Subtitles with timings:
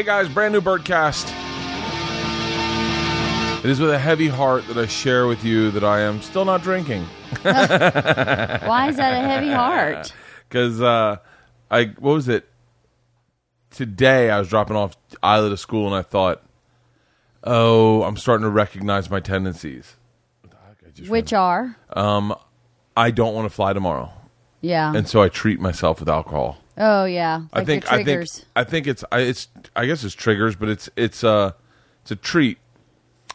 [0.00, 1.28] Hey guys, brand new Bertcast.
[3.62, 6.46] It is with a heavy heart that I share with you that I am still
[6.46, 7.02] not drinking.
[7.42, 10.14] Why is that a heavy heart?
[10.48, 11.18] Because uh,
[11.70, 12.48] I what was it?
[13.68, 16.42] Today I was dropping off Ila to school and I thought,
[17.44, 19.96] oh, I'm starting to recognize my tendencies.
[21.08, 21.76] Which are?
[21.94, 24.10] I don't want to fly tomorrow,
[24.62, 24.94] Yeah.
[24.96, 26.56] and so I treat myself with alcohol.
[26.80, 27.42] Oh yeah.
[27.54, 28.30] Like I think I think.
[28.56, 31.52] I think it's I, it's I guess it's triggers, but it's it's uh
[32.02, 32.58] it's a treat.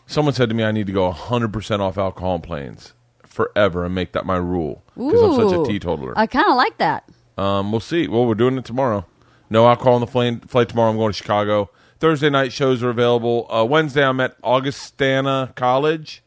[0.08, 3.96] Someone said to me I need to go 100% off alcohol on planes forever and
[3.96, 5.66] make that my rule because I'm such a Ooh.
[5.66, 6.14] teetotaler.
[6.18, 7.10] I kind of like that.
[7.38, 8.08] Um, we'll see.
[8.08, 9.06] Well, we're doing it tomorrow.
[9.50, 10.90] No alcohol on the plane, flight tomorrow.
[10.90, 11.70] I'm going to Chicago.
[12.00, 13.48] Thursday night shows are available.
[13.52, 16.24] Uh, Wednesday, I'm at Augustana College.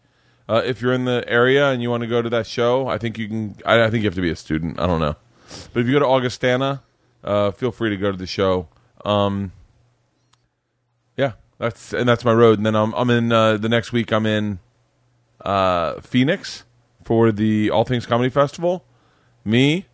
[0.48, 2.96] Uh, if you're in the area and you want to go to that show, I
[2.96, 3.56] think you can.
[3.66, 4.80] I, I think you have to be a student.
[4.80, 5.16] I don't know,
[5.72, 6.82] but if you go to Augustana,
[7.24, 8.68] uh, feel free to go to the show.
[9.04, 9.52] Um,
[11.16, 12.58] yeah, that's and that's my road.
[12.58, 14.12] And then I'm I'm in uh, the next week.
[14.12, 14.58] I'm in
[15.40, 16.64] uh, Phoenix
[17.04, 18.84] for the All Things Comedy Festival.
[19.44, 19.86] Me,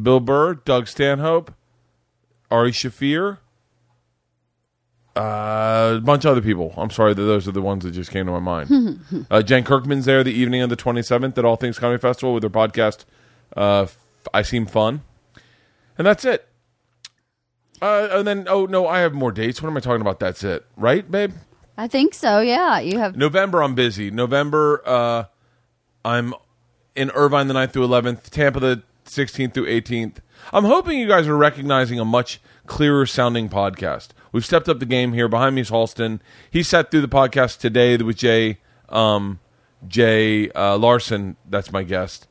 [0.00, 1.52] Bill Burr, Doug Stanhope,
[2.50, 3.38] Ari Shaffir,
[5.14, 6.72] uh, a bunch of other people.
[6.76, 9.00] I'm sorry that those are the ones that just came to my mind.
[9.30, 12.42] uh, Jen Kirkman's there the evening of the 27th at All Things Comedy Festival with
[12.42, 13.04] their podcast.
[13.54, 13.86] Uh,
[14.32, 15.02] I seem fun,
[16.02, 16.48] and that's it.
[17.80, 19.62] Uh, and then, oh no, I have more dates.
[19.62, 20.18] What am I talking about?
[20.18, 21.32] That's it, right, babe?
[21.78, 22.40] I think so.
[22.40, 22.80] Yeah.
[22.80, 23.16] You have.
[23.16, 24.10] November, I'm busy.
[24.10, 25.24] November, uh,
[26.04, 26.34] I'm
[26.96, 30.16] in Irvine the 9th through 11th, Tampa the 16th through 18th.
[30.52, 34.08] I'm hoping you guys are recognizing a much clearer sounding podcast.
[34.32, 35.28] We've stepped up the game here.
[35.28, 36.18] Behind me is Halston.
[36.50, 39.38] He sat through the podcast today with Jay, um,
[39.86, 41.36] Jay uh, Larson.
[41.48, 42.26] That's my guest.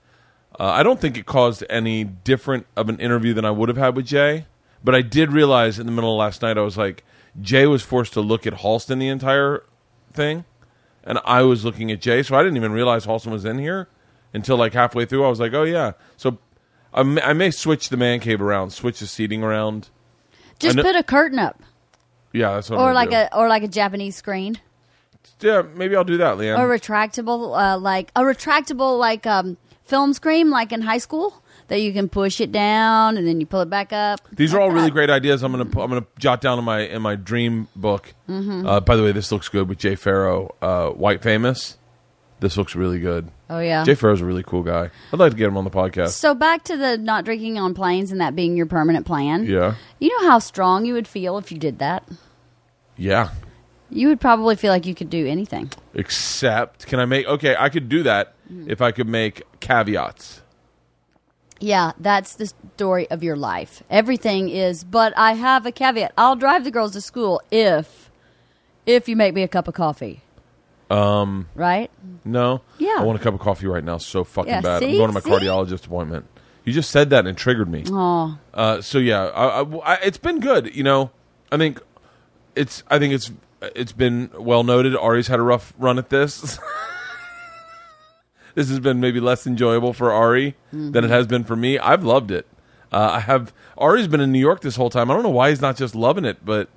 [0.61, 3.79] Uh, I don't think it caused any different of an interview than I would have
[3.79, 4.45] had with Jay,
[4.83, 7.03] but I did realize in the middle of last night I was like,
[7.41, 9.63] Jay was forced to look at Halston the entire
[10.13, 10.45] thing,
[11.03, 13.89] and I was looking at Jay, so I didn't even realize Halston was in here
[14.35, 15.25] until like halfway through.
[15.25, 15.93] I was like, oh yeah.
[16.15, 16.37] So
[16.93, 19.89] I may, I may switch the man cave around, switch the seating around.
[20.59, 21.59] Just put a curtain up,
[22.33, 22.77] Yeah, that's what.
[22.77, 23.15] I'm or like do.
[23.15, 24.59] a or like a Japanese screen,
[25.39, 25.63] yeah.
[25.73, 26.59] Maybe I'll do that, LeeAnn.
[26.59, 29.57] or retractable, uh, like a retractable like um,
[29.91, 33.45] film screen, like in high school, that you can push it down and then you
[33.45, 34.19] pull it back up.
[34.33, 35.43] These are all really great ideas.
[35.43, 38.13] I'm gonna I'm gonna jot down in my in my dream book.
[38.29, 38.65] Mm-hmm.
[38.65, 41.77] Uh, by the way, this looks good with Jay Pharoah, uh, White Famous.
[42.39, 43.29] This looks really good.
[43.51, 43.83] Oh yeah.
[43.83, 44.89] Jay Pharoah's a really cool guy.
[45.13, 46.11] I'd like to get him on the podcast.
[46.13, 49.45] So back to the not drinking on planes and that being your permanent plan.
[49.45, 52.03] Yeah, You know how strong you would feel if you did that?
[52.97, 53.29] yeah.
[53.93, 55.69] You would probably feel like you could do anything.
[55.93, 57.25] Except, can I make?
[57.27, 58.33] Okay, I could do that
[58.67, 60.41] if I could make caveats.
[61.59, 63.83] Yeah, that's the story of your life.
[63.89, 66.11] Everything is, but I have a caveat.
[66.17, 68.09] I'll drive the girls to school if
[68.85, 70.21] if you make me a cup of coffee.
[70.89, 71.89] Um, right?
[72.25, 72.61] No.
[72.77, 72.95] Yeah.
[72.99, 74.83] I want a cup of coffee right now so fucking Yeah, bad.
[74.83, 74.97] I'm see?
[74.97, 75.29] going to my See?
[75.29, 76.25] cardiologist appointment.
[76.65, 77.83] You just said that and it triggered me.
[77.89, 80.75] Oh, Uh, so yeah, I, I- I- it's been good.
[80.75, 81.11] You know,
[81.51, 81.79] I think
[82.55, 84.95] it's I think it's it's been well noted.
[84.95, 86.59] Ari's had a rough run at this.
[88.55, 91.77] this has been maybe less enjoyable for Ari than it has been for me.
[91.79, 92.47] I've loved it.
[92.91, 95.09] Uh, I have Ari's been in New York this whole time.
[95.09, 96.67] I don't know why he's not just loving it, but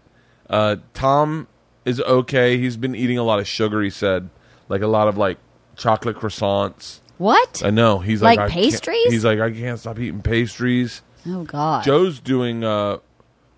[0.49, 1.49] uh, Tom
[1.85, 2.57] is okay.
[2.59, 3.83] He's been eating a lot of sugar.
[3.83, 4.31] He said,
[4.69, 5.39] like a lot of like
[5.77, 7.01] chocolate croissants.
[7.19, 7.63] what?
[7.65, 7.99] I know.
[7.99, 9.11] He's like, Like pastries?
[9.13, 11.03] He's like, I can't stop eating pastries.
[11.27, 11.83] oh God.
[11.85, 12.99] Joe's doing uh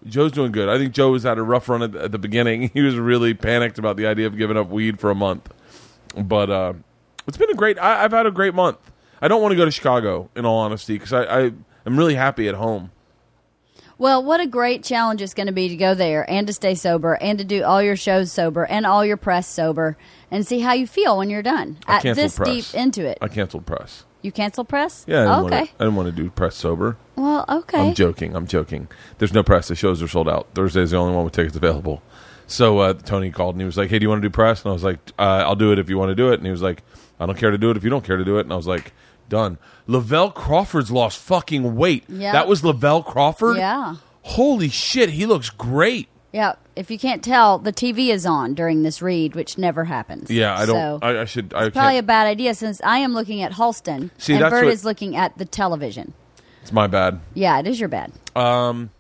[0.07, 0.69] Joe's doing good.
[0.69, 2.71] I think Joe was at a rough run at, at the beginning.
[2.75, 5.53] He was really panicked about the idea of giving up weed for a month.
[6.17, 6.73] But uh
[7.27, 8.79] it's been a great I, I've had a great month.
[9.21, 11.41] I don't want to go to Chicago in all honesty because I, I
[11.87, 12.91] am really happy at home.
[13.99, 16.75] Well, what a great challenge it's going to be to go there and to stay
[16.75, 19.97] sober and to do all your shows sober and all your press sober
[20.31, 21.79] and see how you feel when you're done.
[21.87, 22.73] I At canceled this press.
[22.73, 23.17] deep into it.
[23.23, 24.05] I canceled press.
[24.23, 25.05] You cancel press?
[25.07, 25.41] Yeah, I didn't, okay.
[25.43, 26.97] want, to, I didn't want to do press sober.
[27.15, 27.89] Well, okay.
[27.89, 28.35] I'm joking.
[28.35, 28.89] I'm joking.
[29.19, 29.69] There's no press.
[29.69, 30.49] The shows are sold out.
[30.55, 32.03] Thursday's the only one with tickets available.
[32.47, 34.63] So uh, Tony called and he was like, "Hey, do you want to do press?"
[34.63, 36.45] And I was like, uh, "I'll do it if you want to do it." And
[36.45, 36.83] he was like,
[37.19, 38.57] "I don't care to do it if you don't care to do it." And I
[38.57, 38.93] was like,
[39.29, 39.59] "Done."
[39.89, 42.05] Lavell Crawford's lost fucking weight.
[42.09, 42.33] Yeah.
[42.33, 43.57] That was Lavell Crawford.
[43.57, 43.97] Yeah.
[44.23, 46.09] Holy shit, he looks great.
[46.37, 50.31] Yeah, if you can't tell, the TV is on during this read, which never happens.
[50.31, 50.77] Yeah, I don't.
[50.77, 51.55] So, I, I should.
[51.55, 52.07] I probably a can't.
[52.09, 55.17] bad idea since I am looking at Halston See, and that's Bert what- is looking
[55.17, 56.13] at the television.
[56.61, 57.21] It's my bad.
[57.33, 58.13] Yeah, it is your bad.
[58.35, 58.91] Um,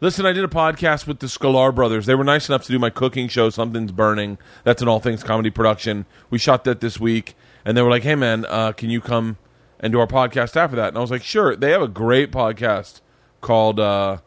[0.00, 2.04] Listen, I did a podcast with the Sklar brothers.
[2.06, 4.36] They were nice enough to do my cooking show, Something's Burning.
[4.64, 6.04] That's an all things comedy production.
[6.30, 9.36] We shot that this week, and they were like, "Hey, man, uh, can you come
[9.78, 12.32] and do our podcast after that?" And I was like, "Sure." They have a great
[12.32, 13.02] podcast
[13.40, 14.18] called uh,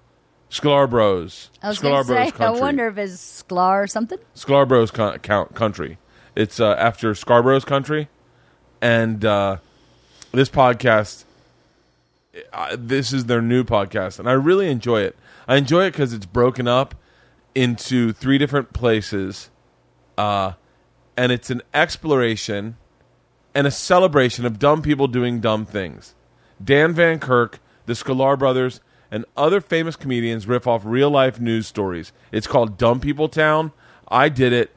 [0.49, 1.49] Sklar Bros.
[1.61, 4.17] I was Sklar going to Bros say, I wonder if it's Sklar or something.
[4.35, 5.97] Sklarbro's con- count- country.
[6.35, 8.09] It's uh, after Sklarbro's country,
[8.81, 9.57] and uh,
[10.31, 11.25] this podcast.
[12.53, 15.15] Uh, this is their new podcast, and I really enjoy it.
[15.47, 16.95] I enjoy it because it's broken up
[17.55, 19.49] into three different places,
[20.17, 20.53] uh,
[21.17, 22.77] and it's an exploration
[23.55, 26.13] and a celebration of dumb people doing dumb things.
[26.63, 28.79] Dan Van Kirk, the Sklar brothers,
[29.11, 32.11] and other famous comedians riff off real life news stories.
[32.31, 33.71] It's called Dumb People Town.
[34.07, 34.71] I did it.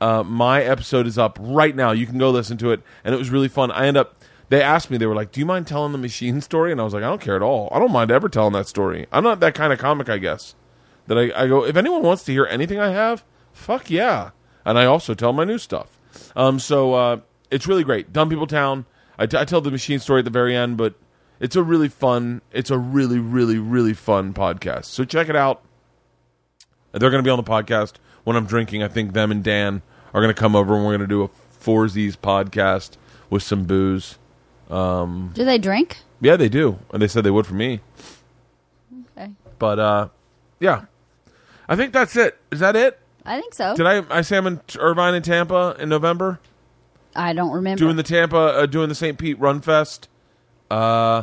[0.00, 1.92] Uh, my episode is up right now.
[1.92, 3.70] You can go listen to it, and it was really fun.
[3.70, 4.16] I end up.
[4.50, 4.98] They asked me.
[4.98, 7.08] They were like, "Do you mind telling the machine story?" And I was like, "I
[7.08, 7.68] don't care at all.
[7.72, 9.06] I don't mind ever telling that story.
[9.10, 10.54] I'm not that kind of comic, I guess."
[11.06, 14.30] That I, I go, if anyone wants to hear anything I have, fuck yeah.
[14.64, 15.98] And I also tell my new stuff.
[16.34, 18.12] Um, so uh, it's really great.
[18.12, 18.86] Dumb People Town.
[19.18, 20.94] I, t- I tell the machine story at the very end, but
[21.40, 22.42] it's a really fun.
[22.52, 24.86] It's a really, really, really fun podcast.
[24.86, 25.62] So check it out.
[26.92, 27.94] They're going to be on the podcast
[28.24, 28.82] when I'm drinking.
[28.82, 29.82] I think them and Dan
[30.12, 32.96] are going to come over and we're going to do a Foursies podcast
[33.30, 34.18] with some booze.
[34.68, 35.98] Do they drink?
[36.20, 37.80] Yeah, they do, and they said they would for me.
[39.16, 39.30] Okay.
[39.58, 40.08] But uh,
[40.60, 40.86] yeah,
[41.68, 42.38] I think that's it.
[42.50, 42.98] Is that it?
[43.24, 43.74] I think so.
[43.76, 46.40] Did I I say I'm in Irvine and Tampa in November
[47.16, 47.78] I don't remember.
[47.78, 49.18] doing the Tampa uh, doing the St.
[49.18, 50.08] Pete Run Fest.
[50.74, 51.22] Uh,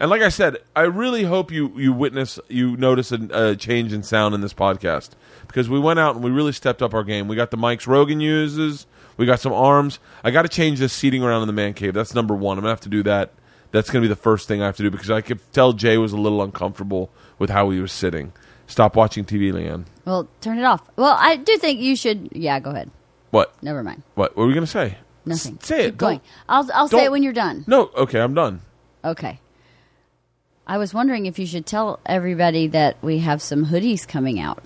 [0.00, 3.92] and like I said, I really hope you you witness you notice a, a change
[3.92, 5.10] in sound in this podcast
[5.46, 7.28] because we went out and we really stepped up our game.
[7.28, 8.86] We got the mics Rogan uses.
[9.16, 10.00] We got some arms.
[10.24, 11.94] I got to change this seating around in the man cave.
[11.94, 12.58] That's number one.
[12.58, 13.32] I'm gonna have to do that.
[13.70, 15.96] That's gonna be the first thing I have to do because I could tell Jay
[15.96, 18.32] was a little uncomfortable with how he was sitting.
[18.66, 19.84] Stop watching TV, LeeAnn.
[20.04, 20.82] well, turn it off.
[20.96, 22.30] Well, I do think you should.
[22.32, 22.90] Yeah, go ahead.
[23.30, 23.54] What?
[23.62, 24.02] Never mind.
[24.16, 24.36] What?
[24.36, 24.98] What were we gonna say?
[25.26, 25.58] Nothing.
[25.62, 25.90] Say it.
[25.90, 26.18] Keep going.
[26.18, 27.64] Don't- I'll I'll say don't- it when you're done.
[27.66, 27.90] No.
[27.96, 28.60] Okay, I'm done.
[29.04, 29.40] Okay.
[30.66, 34.62] I was wondering if you should tell everybody that we have some hoodies coming out.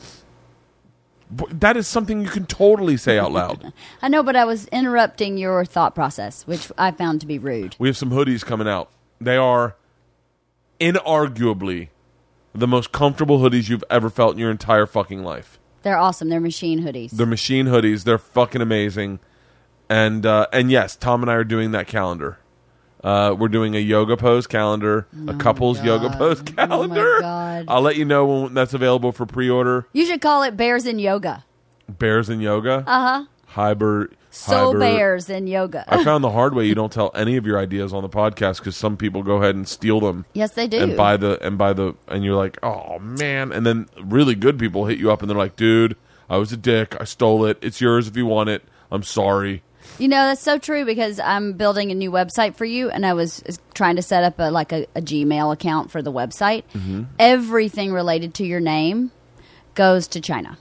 [1.50, 3.72] That is something you can totally say out loud.
[4.02, 7.76] I know, but I was interrupting your thought process, which I found to be rude.
[7.78, 8.90] we have some hoodies coming out.
[9.20, 9.74] They are
[10.80, 11.88] inarguably
[12.54, 15.58] the most comfortable hoodies you've ever felt in your entire fucking life.
[15.82, 16.28] They're awesome.
[16.28, 17.10] They're machine hoodies.
[17.10, 18.04] They're machine hoodies.
[18.04, 19.20] They're fucking amazing.
[19.88, 22.38] And uh, and yes, Tom and I are doing that calendar.
[23.02, 27.18] Uh, we're doing a yoga pose calendar, a couples yoga pose Oh, my calendar.
[27.20, 27.64] God.
[27.68, 29.86] I'll let you know when that's available for pre-order.
[29.92, 31.44] you should call it Bears in Yoga.
[31.88, 32.82] Bears in yoga.
[32.86, 33.24] Uh huh.
[33.54, 34.12] Hyber.
[34.30, 35.84] So hyber- Bears in Yoga.
[35.88, 36.66] I found the hard way.
[36.66, 39.54] You don't tell any of your ideas on the podcast because some people go ahead
[39.54, 40.26] and steal them.
[40.34, 40.78] yes, they do.
[40.78, 44.58] and buy the and buy the and you're like, oh man, and then really good
[44.58, 45.96] people hit you up and they're like, dude,
[46.28, 49.62] I was a dick, I stole it, it's yours if you want it, I'm sorry.
[49.98, 53.14] You know that's so true because I'm building a new website for you, and I
[53.14, 53.42] was
[53.74, 56.62] trying to set up a like a, a Gmail account for the website.
[56.74, 57.04] Mm-hmm.
[57.18, 59.10] Everything related to your name
[59.74, 60.56] goes to China.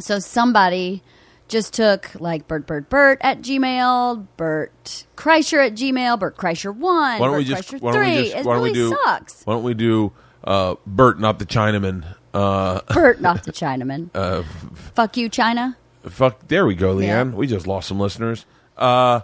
[0.00, 1.02] So somebody
[1.46, 7.18] just took like Bert Bert Bert at Gmail, Bert Kreischer at Gmail, Bert Kreischer one,
[7.20, 8.16] Why don't Bert we just Kreischer why don't three.
[8.16, 9.42] we just it why don't really we do sucks.
[9.44, 10.12] why don't we do
[10.42, 12.04] uh, Bert, not the Chinaman?
[12.32, 14.10] Uh, Bert, not the Chinaman.
[14.94, 15.76] Fuck you, China.
[16.08, 17.22] Fuck, there we go, Yeah.
[17.24, 17.34] LeeAnn.
[17.34, 18.44] We just lost some listeners.
[18.76, 19.20] Uh,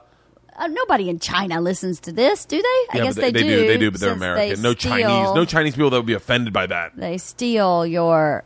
[0.56, 2.99] Uh, nobody in China listens to this, do they?
[3.00, 3.66] I guess but they, do.
[3.66, 4.62] They do, but they're since they American.
[4.62, 6.92] No steal- Chinese, no Chinese people that would be offended by that.
[6.96, 8.44] They steal your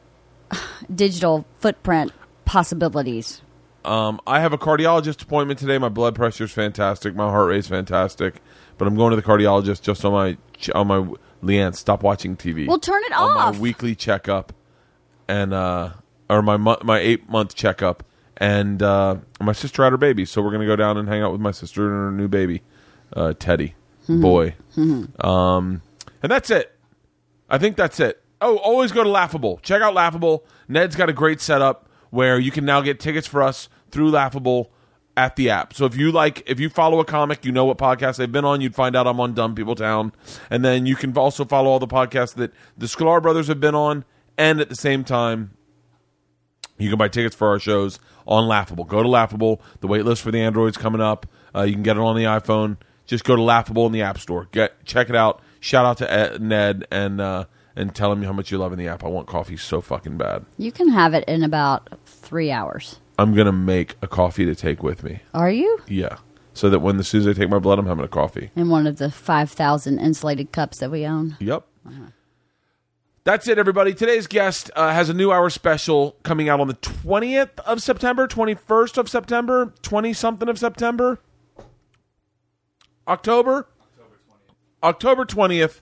[0.94, 2.12] digital footprint
[2.44, 3.40] possibilities.
[3.84, 5.76] Um, I have a cardiologist appointment today.
[5.76, 7.14] My blood pressure is fantastic.
[7.14, 8.40] My heart rate's fantastic.
[8.78, 10.36] But I'm going to the cardiologist just on my
[10.74, 11.06] on my
[11.42, 11.74] LeeAnn.
[11.74, 12.66] Stop watching TV.
[12.66, 13.54] Well, turn it on off.
[13.54, 14.52] my weekly checkup,
[15.28, 15.90] and uh,
[16.30, 18.02] or my my eight month checkup.
[18.38, 21.32] And uh, my sister had her baby, so we're gonna go down and hang out
[21.32, 22.62] with my sister and her new baby,
[23.14, 23.74] uh, Teddy
[24.08, 24.20] Mm-hmm.
[24.20, 24.54] boy.
[25.26, 25.80] Um,
[26.22, 26.76] and that's it.
[27.48, 28.22] I think that's it.
[28.40, 29.58] Oh, always go to Laughable.
[29.62, 30.44] Check out Laughable.
[30.68, 34.70] Ned's got a great setup where you can now get tickets for us through Laughable
[35.16, 35.72] at the app.
[35.72, 38.44] So if you like, if you follow a comic, you know what podcast they've been
[38.44, 38.60] on.
[38.60, 40.12] You'd find out I'm on Dumb People Town,
[40.50, 43.74] and then you can also follow all the podcasts that the Sklar Brothers have been
[43.74, 44.04] on,
[44.36, 45.52] and at the same time,
[46.76, 48.84] you can buy tickets for our shows on Laughable.
[48.84, 49.60] Go to Laughable.
[49.80, 51.26] The wait list for the Android's coming up.
[51.54, 52.76] Uh, you can get it on the iPhone.
[53.06, 54.48] Just go to Laughable in the App Store.
[54.52, 55.40] Get check it out.
[55.60, 57.44] Shout out to Ed, Ned and uh,
[57.76, 59.04] and tell him how much you love in the app.
[59.04, 60.44] I want coffee so fucking bad.
[60.58, 63.00] You can have it in about three hours.
[63.18, 65.20] I'm gonna make a coffee to take with me.
[65.32, 65.80] Are you?
[65.86, 66.16] Yeah,
[66.52, 68.50] so that when as soon as I take my blood, I'm having a coffee.
[68.56, 71.36] In one of the 5,000 insulated cups that we own.
[71.40, 71.66] Yep.
[73.24, 73.94] That's it, everybody.
[73.94, 78.28] Today's guest uh, has a new hour special coming out on the 20th of September,
[78.28, 81.18] 21st of September, 20 something of September,
[83.08, 83.66] October?
[84.82, 85.80] October 20th.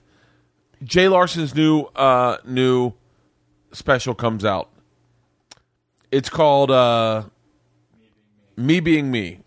[0.85, 2.93] Jay Larson's new uh, new
[3.73, 4.69] special comes out.
[6.11, 7.23] It's called uh,
[8.55, 9.39] "Me Being Me."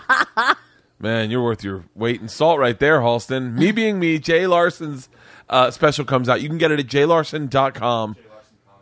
[0.98, 3.54] Man, you're worth your weight in salt right there, Halston.
[3.54, 5.08] Me Being Me, Jay Larson's
[5.48, 6.40] uh, special comes out.
[6.40, 8.16] You can get it at jaylarson.com,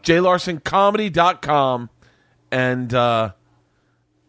[0.02, 1.90] jaylarsoncomedy.com,
[2.50, 3.32] and uh,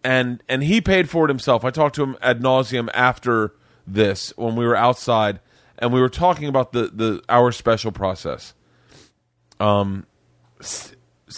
[0.03, 1.63] and and he paid for it himself.
[1.65, 3.53] I talked to him ad nauseum after
[3.87, 5.39] this when we were outside,
[5.77, 8.53] and we were talking about the the our special process.
[9.59, 10.05] Um,
[10.59, 10.95] s-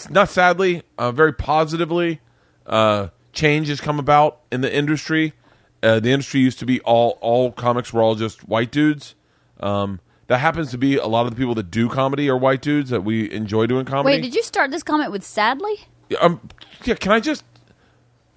[0.10, 2.22] not sadly, uh, very positively,
[2.66, 5.34] uh, change has come about in the industry.
[5.82, 9.16] Uh, the industry used to be all all comics were all just white dudes.
[9.60, 12.62] Um, that happens to be a lot of the people that do comedy are white
[12.62, 14.16] dudes that we enjoy doing comedy.
[14.18, 15.74] Wait, did you start this comment with sadly?
[16.22, 16.40] um,
[16.86, 17.44] yeah, can I just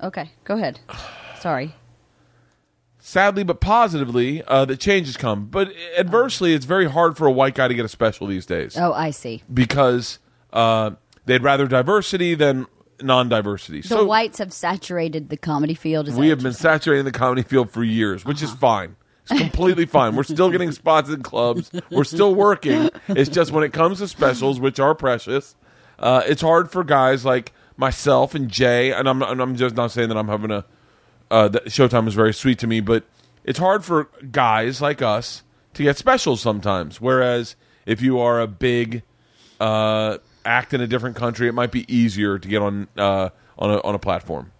[0.02, 0.80] Okay, go ahead.
[1.40, 1.74] Sorry.
[2.98, 5.46] sadly but positively, uh, the change has come.
[5.46, 8.76] But adversely, it's very hard for a white guy to get a special these days
[8.78, 9.42] Oh, I see.
[9.52, 10.18] because
[10.52, 10.92] uh,
[11.24, 12.66] they'd rather diversity than
[13.02, 13.82] non-diversity.
[13.82, 16.08] The so whites have saturated the comedy field.
[16.08, 18.96] Is we have what been saturating the comedy field for years, which is fine.
[19.28, 20.14] It's completely fine.
[20.14, 21.70] We're still getting spots in clubs.
[21.90, 22.90] We're still working.
[23.08, 25.56] It's just when it comes to specials, which are precious,
[25.98, 28.92] uh, it's hard for guys like myself and Jay.
[28.92, 30.64] And I'm, and I'm just not saying that I'm having a
[31.30, 33.04] uh, that Showtime is very sweet to me, but
[33.44, 35.42] it's hard for guys like us
[35.74, 37.00] to get specials sometimes.
[37.00, 39.02] Whereas if you are a big
[39.60, 43.70] uh, act in a different country, it might be easier to get on uh, on
[43.70, 44.52] a, on a platform.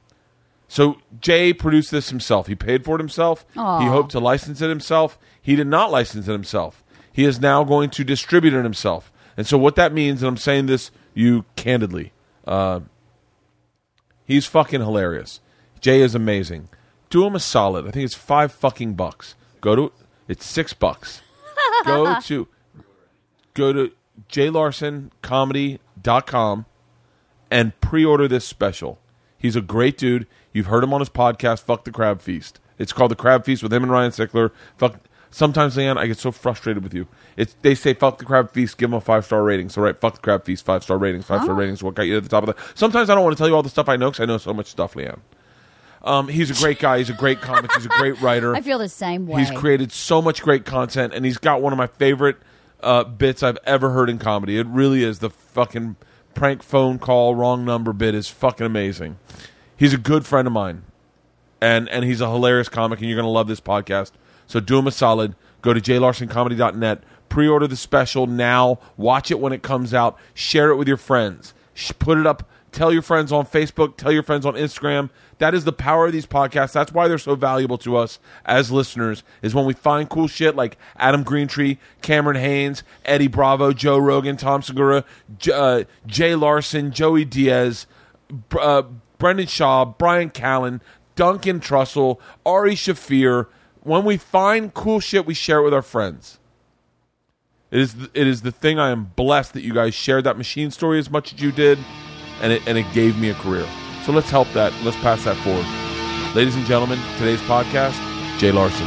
[0.68, 2.46] So Jay produced this himself.
[2.46, 3.44] He paid for it himself.
[3.56, 3.80] Aw.
[3.80, 5.18] He hoped to license it himself.
[5.40, 6.84] He did not license it himself.
[7.12, 9.10] He is now going to distribute it himself.
[9.36, 12.12] And so what that means, and I'm saying this you candidly,
[12.46, 12.80] uh,
[14.24, 15.40] he's fucking hilarious.
[15.80, 16.68] Jay is amazing.
[17.10, 17.86] Do him a solid.
[17.86, 19.34] I think it's five fucking bucks.
[19.60, 19.92] Go to
[20.28, 21.22] it's six bucks.
[21.84, 22.48] go to
[23.54, 23.92] go to
[24.28, 26.66] jaylarsoncomedy.com
[27.50, 28.98] and pre-order this special.
[29.38, 30.26] He's a great dude.
[30.56, 32.60] You've heard him on his podcast, Fuck the Crab Feast.
[32.78, 34.52] It's called the Crab Feast with him and Ryan Sickler.
[34.78, 35.00] Fuck.
[35.30, 37.08] Sometimes, LeeAnn, I get so frustrated with you.
[37.36, 39.68] It's they say fuck the crab feast, give them a five star rating.
[39.68, 41.58] So right, fuck the crab feast, five star ratings, five star Oh.
[41.58, 41.82] ratings.
[41.82, 42.62] What got you at the top of the?
[42.74, 44.38] Sometimes I don't want to tell you all the stuff I know because I know
[44.38, 45.18] so much stuff, LeeAnn.
[46.02, 46.98] Um, he's a great guy.
[46.98, 47.70] He's a great comic.
[47.74, 48.54] He's a great writer.
[48.54, 49.40] I feel the same way.
[49.40, 52.36] He's created so much great content, and he's got one of my favorite
[52.82, 54.56] uh, bits I've ever heard in comedy.
[54.58, 55.96] It really is the fucking
[56.34, 59.18] prank phone call, wrong number bit is fucking amazing.
[59.76, 60.82] He's a good friend of mine,
[61.60, 64.12] and and he's a hilarious comic, and you're gonna love this podcast.
[64.46, 65.34] So do him a solid.
[65.62, 67.02] Go to jaylarsoncomedy.net.
[67.28, 68.78] Pre-order the special now.
[68.96, 70.16] Watch it when it comes out.
[70.32, 71.54] Share it with your friends.
[71.98, 72.48] Put it up.
[72.70, 73.96] Tell your friends on Facebook.
[73.96, 75.10] Tell your friends on Instagram.
[75.38, 76.72] That is the power of these podcasts.
[76.72, 79.22] That's why they're so valuable to us as listeners.
[79.42, 84.36] Is when we find cool shit like Adam Greentree, Cameron Hanes, Eddie Bravo, Joe Rogan,
[84.36, 85.04] Tom Segura,
[85.38, 87.86] J- uh, Jay Larson, Joey Diaz,
[88.58, 88.82] uh,
[89.18, 90.80] Brendan Schaub, Bryan Callen,
[91.14, 93.46] Duncan Trussell, Ari Shaffir.
[93.80, 96.38] When we find cool shit, we share it with our friends.
[97.70, 100.36] It is th- it is the thing I am blessed that you guys shared that
[100.38, 101.78] machine story as much as you did,
[102.40, 103.66] and it and it gave me a career.
[104.04, 104.72] So let's help that.
[104.84, 105.66] Let's pass that forward,
[106.36, 106.98] ladies and gentlemen.
[107.18, 107.98] Today's podcast,
[108.38, 108.86] Jay Larson.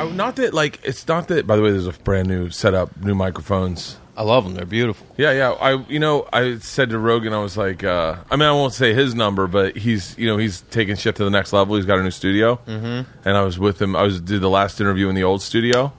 [0.00, 1.46] I, not that like it's not that.
[1.46, 3.96] By the way, there's a brand new setup, new microphones.
[4.16, 4.54] I love them.
[4.54, 5.06] They're beautiful.
[5.16, 5.50] Yeah, yeah.
[5.52, 8.74] I you know I said to Rogan, I was like, uh, I mean, I won't
[8.74, 11.76] say his number, but he's you know he's taking shit to the next level.
[11.76, 13.10] He's got a new studio, mm-hmm.
[13.26, 13.96] and I was with him.
[13.96, 15.92] I was did the last interview in the old studio,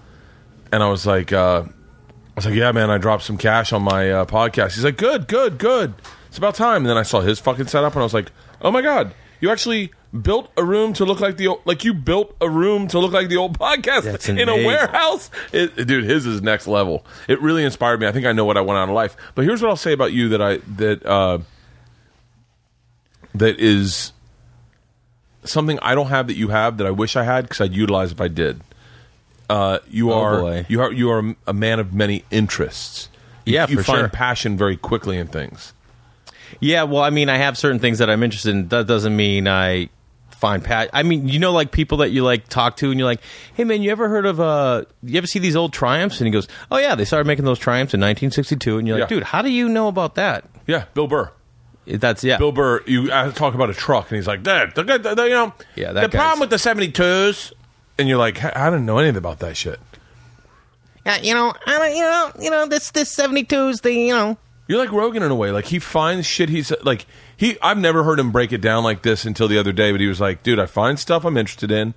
[0.71, 3.81] and I was like, uh, I was like, yeah, man, I dropped some cash on
[3.81, 4.75] my uh, podcast.
[4.75, 5.93] He's like, good, good, good.
[6.27, 6.83] It's about time.
[6.83, 8.31] And then I saw his fucking setup, and I was like,
[8.61, 11.93] oh my god, you actually built a room to look like the old, like you
[11.93, 15.29] built a room to look like the old podcast in a warehouse.
[15.53, 17.05] It, dude, his is next level.
[17.27, 18.07] It really inspired me.
[18.07, 19.15] I think I know what I want out of life.
[19.35, 21.37] But here's what I'll say about you that I that uh,
[23.35, 24.11] that is
[25.43, 28.11] something I don't have that you have that I wish I had because I'd utilize
[28.11, 28.61] if I did.
[29.49, 30.65] Uh, you Oh, are boy.
[30.69, 33.09] you are you are a man of many interests.
[33.45, 34.09] You- Yeah, you for find sure.
[34.09, 35.73] passion very quickly in things.
[36.59, 38.67] Yeah, well, I mean, I have certain things that I'm interested in.
[38.67, 39.89] That doesn't mean I
[40.41, 40.89] find pat.
[40.91, 43.21] I mean, you know, like people that you like talk to, and you're like,
[43.53, 44.83] "Hey, man, you ever heard of uh?
[45.03, 47.59] You ever see these old Triumphs?" And he goes, "Oh yeah, they started making those
[47.59, 49.15] Triumphs in 1962." And you're like, Yeah.
[49.15, 51.31] "Dude, how do you know about that?" Yeah, Bill Burr.
[51.87, 52.37] That's yeah.
[52.37, 55.29] Bill Burr, you talk about a truck, and he's like, "Dad, the, the, the, you
[55.29, 57.53] know, Yeah, the that problem with the '72s,"
[57.97, 59.79] and you're like, "I I didn't know anything about that shit."
[61.05, 64.37] Yeah, you know, I don't, you know, you know, this this 72s, the you know,
[64.67, 65.51] You're like Rogan in a way.
[65.51, 66.49] Like he finds shit.
[66.49, 67.07] He's like
[67.41, 67.57] he.
[67.59, 69.91] I've never heard him break it down like this until the other day.
[69.91, 71.95] But he was like, "Dude, I find stuff I'm interested in,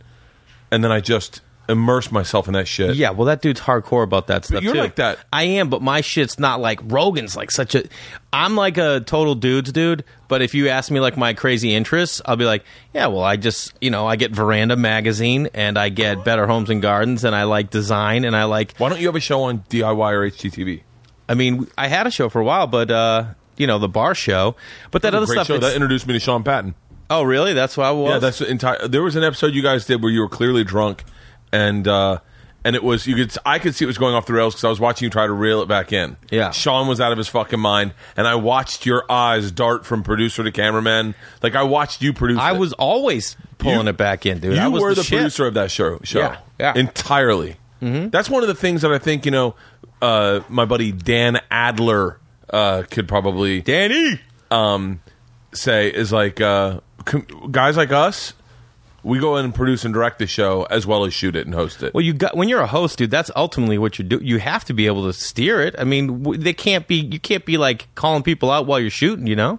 [0.71, 4.29] and then I just immerse myself in that shit." Yeah, well, that dude's hardcore about
[4.29, 4.63] that stuff.
[4.63, 4.81] you're too.
[4.81, 5.19] like that.
[5.31, 7.37] I am, but my shit's not like Rogan's.
[7.37, 7.85] Like such a,
[8.33, 10.05] I'm like a total dudes dude.
[10.29, 13.37] But if you ask me like my crazy interests, I'll be like, yeah, well, I
[13.37, 17.37] just you know I get Veranda magazine and I get Better Homes and Gardens and
[17.37, 18.79] I like design and I like.
[18.79, 20.85] Why don't you have a show on DIY or HGTV?
[21.29, 24.15] I mean, I had a show for a while, but uh, you know the bar
[24.15, 24.57] show.
[24.91, 25.47] But that other stuff.
[25.47, 26.75] show that introduced me to Sean Patton.
[27.11, 27.53] oh, really?
[27.53, 28.11] That's why I was.
[28.11, 28.89] Yeah, that's the entire.
[28.89, 31.05] There was an episode you guys did where you were clearly drunk,
[31.53, 32.19] and uh,
[32.65, 34.65] and it was you could I could see it was going off the rails because
[34.65, 36.17] I was watching you try to reel it back in.
[36.31, 36.51] Yeah.
[36.51, 40.43] Sean was out of his fucking mind, and I watched your eyes dart from producer
[40.43, 41.15] to cameraman.
[41.43, 42.39] Like I watched you produce.
[42.39, 42.59] I it.
[42.59, 44.55] was always pulling You- it back in, dude.
[44.55, 45.19] You I was were the, shit.
[45.19, 46.01] producer of that show.
[46.05, 46.21] Show.
[46.21, 46.73] Yeah, yeah.
[46.75, 47.57] entirely.
[47.83, 48.09] Mm-hmm.
[48.09, 49.55] That's one of the things that I think you know.
[50.03, 52.19] Uh, my buddy Dan Adler
[52.51, 54.21] uh, could probably Danny.
[54.51, 55.01] um,
[55.53, 58.35] say is like uh, com- guys like us.
[59.03, 61.55] We go in and produce and direct the show as well as shoot it and
[61.55, 61.93] host it.
[61.93, 63.11] Well, you got when you're a host, dude.
[63.11, 64.19] That's ultimately what you do.
[64.23, 65.75] You have to be able to steer it.
[65.79, 66.97] I mean, w- they can't be.
[66.97, 69.27] You can't be like calling people out while you're shooting.
[69.27, 69.59] You know.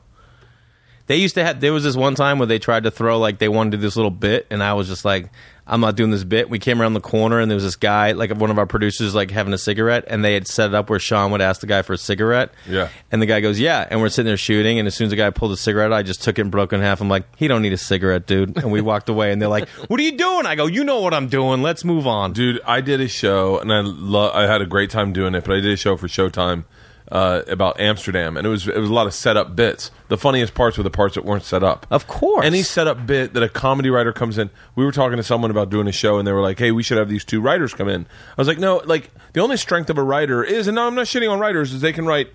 [1.08, 1.60] They used to have.
[1.60, 3.82] There was this one time where they tried to throw like they wanted to do
[3.82, 5.30] this little bit, and I was just like,
[5.68, 6.50] I'm not doing this bit.
[6.50, 9.14] We came around the corner, and there was this guy, like one of our producers,
[9.14, 11.68] like having a cigarette, and they had set it up where Sean would ask the
[11.68, 12.52] guy for a cigarette.
[12.68, 12.90] Yeah.
[13.12, 15.16] And the guy goes, "Yeah," and we're sitting there shooting, and as soon as the
[15.16, 17.02] guy pulled a cigarette, I just took it and broke it in half.
[17.02, 19.70] I'm like, "He don't need a cigarette, dude." And we walked away, and they're like,
[19.88, 21.62] "What are you doing?" I go, "You know what I'm doing.
[21.62, 24.90] Let's move on." Dude, I did a show and I lo- I had a great
[24.90, 26.64] time doing it, but I did a show for Showtime
[27.12, 29.92] uh, about Amsterdam, and it was it was a lot of setup bits.
[30.08, 31.86] The funniest parts were the parts that weren't set up.
[31.92, 32.46] Of course.
[32.46, 35.70] Any setup bit that a comedy writer comes in, we were talking to someone about
[35.70, 37.90] doing a show, and they were like, "Hey, we should have these two writers come
[37.90, 38.08] in."
[38.38, 40.96] I was like, "No, like the only strength of a writer is, and no, I'm
[40.96, 42.30] not shitting on writers, is they can write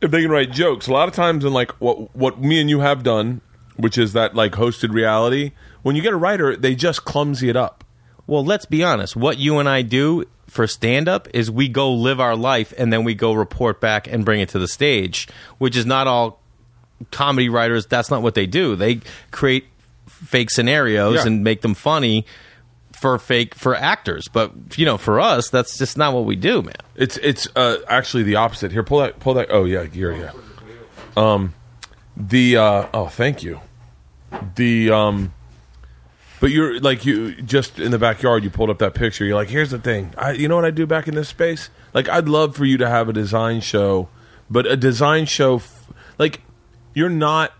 [0.00, 0.86] if they can write jokes.
[0.86, 3.40] A lot of times, in like what what me and you have done,
[3.76, 7.56] which is that like hosted reality, when you get a writer, they just clumsy it
[7.56, 7.84] up.
[8.26, 9.16] Well, let's be honest.
[9.16, 12.92] What you and I do for stand up is we go live our life and
[12.92, 16.40] then we go report back and bring it to the stage, which is not all
[17.10, 17.86] comedy writers.
[17.86, 18.74] That's not what they do.
[18.76, 19.64] They create
[20.08, 21.26] fake scenarios Yeah.
[21.26, 22.26] and make them funny
[22.92, 24.28] for fake for actors.
[24.28, 26.74] But you know, for us, that's just not what we do, man.
[26.96, 28.72] It's it's uh, actually the opposite.
[28.72, 29.48] Here, pull that pull that.
[29.50, 30.32] Oh yeah, here yeah.
[31.16, 31.54] Um,
[32.16, 33.60] the uh, oh thank you.
[34.56, 35.32] The um,
[36.40, 38.42] but you're like you just in the backyard.
[38.44, 39.24] You pulled up that picture.
[39.24, 40.12] You're like, here's the thing.
[40.18, 41.70] I you know what I do back in this space.
[41.94, 44.08] Like I'd love for you to have a design show,
[44.50, 46.40] but a design show f- like
[46.94, 47.52] you're not.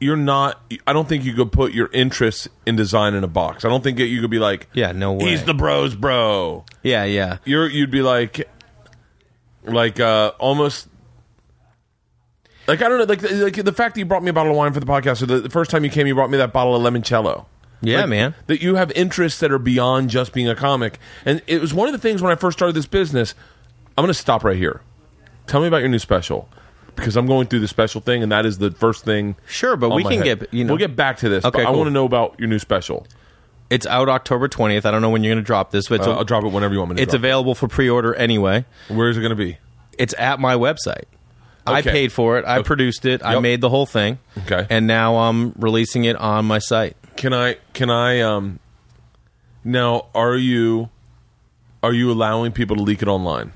[0.00, 0.60] You're not.
[0.86, 3.64] I don't think you could put your interests in design in a box.
[3.64, 5.30] I don't think that you could be like, Yeah, no way.
[5.30, 7.38] He's the bros, bro Yeah, yeah.
[7.46, 8.46] you're you'd be like
[9.62, 10.88] like uh almost
[12.66, 14.58] like I don't know like like the fact that you brought me a bottle of
[14.58, 16.52] wine for the podcast or the, the first time you came you brought me that
[16.52, 17.46] bottle of limoncello
[17.86, 18.34] Yeah, Like, man.
[18.46, 21.86] that you have interests that are beyond just being a comic and it was one
[21.88, 23.34] of the things when I first started this business
[23.96, 24.80] I'm going to stop right here
[25.46, 26.48] tell me about your new special
[26.96, 29.90] because I'm going through the special thing and that is the first thing Sure, but
[29.90, 30.40] we can head.
[30.40, 32.36] get you know we'll get back to this Okay, but I want to know about
[32.38, 33.06] your new special
[33.70, 34.84] it's out October twentieth.
[34.84, 36.74] I don't know when you're going to drop this, but uh, I'll drop it whenever
[36.74, 38.66] you want me to it's available for pre-order anyway.
[38.88, 39.56] where is it going to be
[39.98, 41.04] It's at my website.
[41.66, 42.44] I paid for it.
[42.44, 42.64] I Okay.
[42.66, 43.24] produced it.
[43.24, 44.18] I made the whole thing.
[44.40, 44.66] Okay.
[44.68, 46.94] And now I'm releasing it on my site.
[47.16, 47.56] Can I?
[47.72, 48.20] Can I?
[48.20, 48.58] Um.
[49.64, 50.90] Now, are you?
[51.82, 53.52] Are you allowing people to leak it online?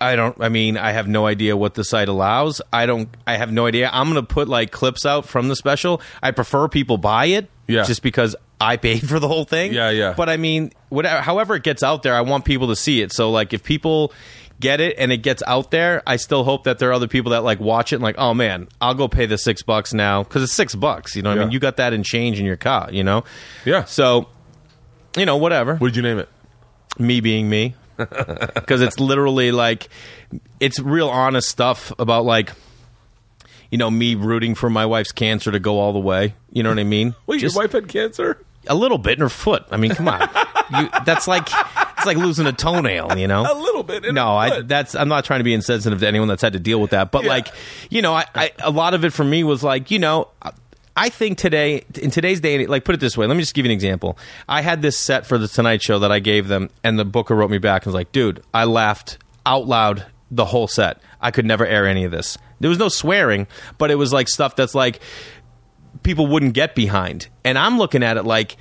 [0.00, 0.38] I don't.
[0.40, 2.60] I mean, I have no idea what the site allows.
[2.72, 3.08] I don't.
[3.26, 3.90] I have no idea.
[3.92, 6.02] I'm going to put like clips out from the special.
[6.22, 7.48] I prefer people buy it.
[7.66, 7.84] Yeah.
[7.84, 9.72] Just because I paid for the whole thing.
[9.72, 10.14] Yeah, yeah.
[10.14, 11.22] But I mean, whatever.
[11.22, 13.12] However it gets out there, I want people to see it.
[13.12, 14.12] So like, if people
[14.60, 17.32] get it and it gets out there, I still hope that there are other people
[17.32, 20.22] that like watch it and like, oh man, I'll go pay the six bucks now
[20.22, 21.16] because it's six bucks.
[21.16, 21.50] You know what I mean?
[21.50, 22.88] You got that in change in your car.
[22.90, 23.24] You know.
[23.64, 23.84] Yeah.
[23.84, 24.28] So,
[25.16, 25.76] you know, whatever.
[25.76, 26.28] What did you name it?
[26.98, 29.88] me being me because it's literally like
[30.60, 32.52] it's real honest stuff about like
[33.70, 36.68] you know me rooting for my wife's cancer to go all the way you know
[36.68, 38.38] what i mean Wait, Just your wife had cancer.
[38.66, 40.20] A little bit in her foot i mean come on
[40.78, 41.48] you, that's like
[41.96, 44.04] it's like losing a toenail you know A little bit.
[44.04, 44.68] in no, her I foot.
[44.68, 47.10] that's I'm not trying to be insensitive to anyone that's had to deal with that,
[47.10, 47.30] but Yeah.
[47.30, 47.48] like,
[47.90, 50.28] you know, I, I a lot of it for me was like, you know,
[50.96, 53.64] I think today in today's day, like put it this way, let me just give
[53.66, 54.18] you an example.
[54.48, 57.34] I had this set for the Tonight Show that I gave them, and the booker
[57.34, 61.00] wrote me back and was like, dude, I laughed out loud the whole set.
[61.20, 62.38] I could never air any of this.
[62.60, 63.46] There was no swearing,
[63.78, 65.00] but it was like stuff that's like
[66.04, 67.26] people wouldn't get behind.
[67.42, 68.56] And I'm looking at it like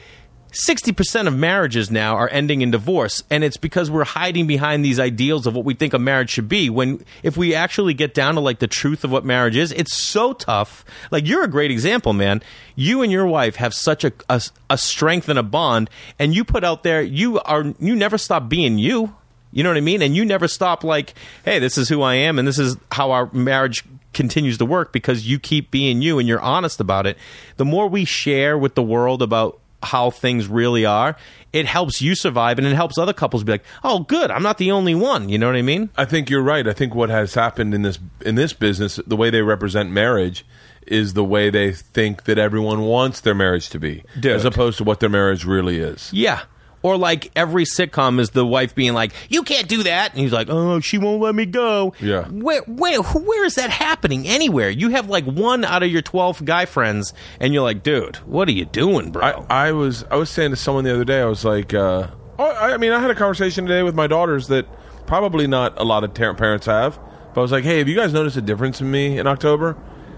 [0.53, 3.23] 60% of marriages now are ending in divorce.
[3.29, 6.47] And it's because we're hiding behind these ideals of what we think a marriage should
[6.47, 6.69] be.
[6.69, 9.93] When if we actually get down to like the truth of what marriage is it's
[9.93, 10.85] so tough.
[11.11, 12.41] Like you're a great example man.
[12.75, 15.89] You and your wife have such a, a, a strength and a bond.
[16.19, 19.15] And you put out there you are you never stop being you.
[19.51, 20.01] You know what i mean?
[20.01, 23.11] And you never stop like hey this is who i am and this is how
[23.11, 27.17] our marriage continues to work because you keep being you and you're honest about it
[27.57, 31.15] the more we share with the world about how things really are,
[31.51, 34.57] it helps you survive and it helps other couples be like, "Oh, good, I'm not
[34.57, 35.89] the only one." You know what I mean?
[35.97, 36.65] I think you're right.
[36.67, 40.45] I think what has happened in this in this business, the way they represent marriage,
[40.87, 44.31] is the way they think that everyone wants their marriage to be, Dude.
[44.31, 46.09] as opposed to what their marriage really is.
[46.13, 46.41] Yeah.
[46.83, 50.33] Or like every sitcom is the wife being like, "You can't do that," and he's
[50.33, 52.25] like, "Oh, she won't let me go." Yeah.
[52.27, 54.69] Where where where is that happening anywhere?
[54.69, 58.49] You have like one out of your twelve guy friends, and you're like, "Dude, what
[58.49, 61.21] are you doing, bro?" I, I was I was saying to someone the other day,
[61.21, 64.07] I was like, uh, oh, I, I mean, I had a conversation today with my
[64.07, 64.67] daughters that
[65.07, 66.99] probably not a lot of ter- parents have,
[67.33, 69.77] but I was like, hey, have you guys noticed a difference in me in October?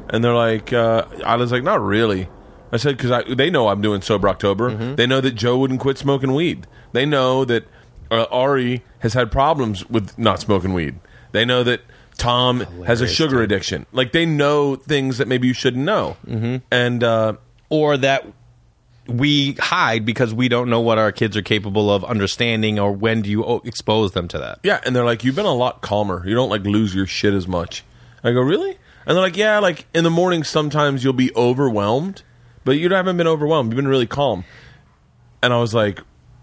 [0.09, 2.27] And they're like, uh, I was like, not really.
[2.75, 4.71] I said because they know I'm doing sober October.
[4.71, 4.95] Mm-hmm.
[4.95, 6.67] They know that Joe wouldn't quit smoking weed.
[6.91, 7.67] They know that
[8.11, 10.99] uh, Ari has had problems with not smoking weed.
[11.31, 11.81] They know that
[12.17, 13.85] Tom has a sugar addiction.
[13.91, 16.17] Like they know things that maybe you shouldn't know.
[16.25, 16.57] Mm-hmm.
[16.71, 17.33] And uh,
[17.69, 18.25] or that
[19.07, 23.21] we hide because we don't know what our kids are capable of understanding, or when
[23.21, 24.59] do you o- expose them to that?
[24.63, 26.27] Yeah, and they're like, you've been a lot calmer.
[26.27, 27.83] You don't like lose your shit as much.
[28.23, 28.77] I go, really?
[29.05, 32.23] And they're like, yeah, like in the morning sometimes you'll be overwhelmed,
[32.65, 33.71] but you haven't been overwhelmed.
[33.71, 34.43] You've been really calm.
[35.41, 36.01] And I was like,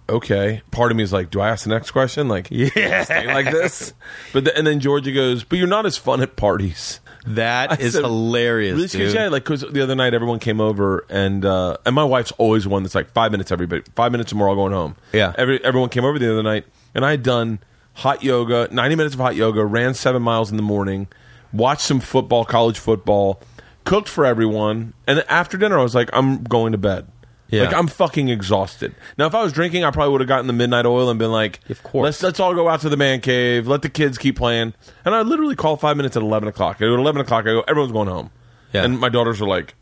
[0.09, 0.63] okay.
[0.71, 2.29] Part of me is like, do I ask the next question?
[2.29, 3.93] Like, yeah, stay like this.
[4.33, 7.01] But the, and then Georgia goes, but you're not as fun at parties.
[7.27, 9.15] That I is said, hilarious, Really dude.
[9.15, 12.67] yeah, like because the other night everyone came over and uh, and my wife's always
[12.67, 14.97] one that's like five minutes everybody five minutes and we're all going home.
[15.13, 15.33] Yeah.
[15.39, 16.65] Every, everyone came over the other night
[16.97, 17.61] and I had done
[17.95, 21.07] hot yoga, ninety minutes of hot yoga, ran seven miles in the morning,
[21.53, 23.41] watched some football, college football,
[23.85, 27.07] cooked for everyone, and after dinner I was like, I'm going to bed.
[27.49, 27.65] Yeah.
[27.65, 28.95] Like I'm fucking exhausted.
[29.19, 31.31] Now, if I was drinking, I probably would have gotten the midnight oil and been
[31.33, 32.05] like, Of course.
[32.05, 34.73] let's let's all go out to the man cave, let the kids keep playing."
[35.05, 36.81] And I literally call five minutes at eleven o'clock.
[36.81, 37.43] At eleven o'clock.
[37.43, 38.31] I go, everyone's going home.
[38.73, 38.85] Yeah.
[38.85, 39.75] And my daughters are like,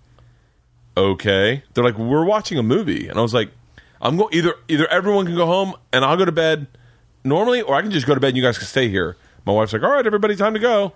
[0.97, 3.51] "Okay." They're like, "We're watching a movie," and I was like,
[4.03, 6.67] "I'm going either either everyone can go home and I'll go to bed
[7.23, 9.53] normally, or I can just go to bed and you guys can stay here." My
[9.53, 10.93] wife's like, "All right, everybody, time to go."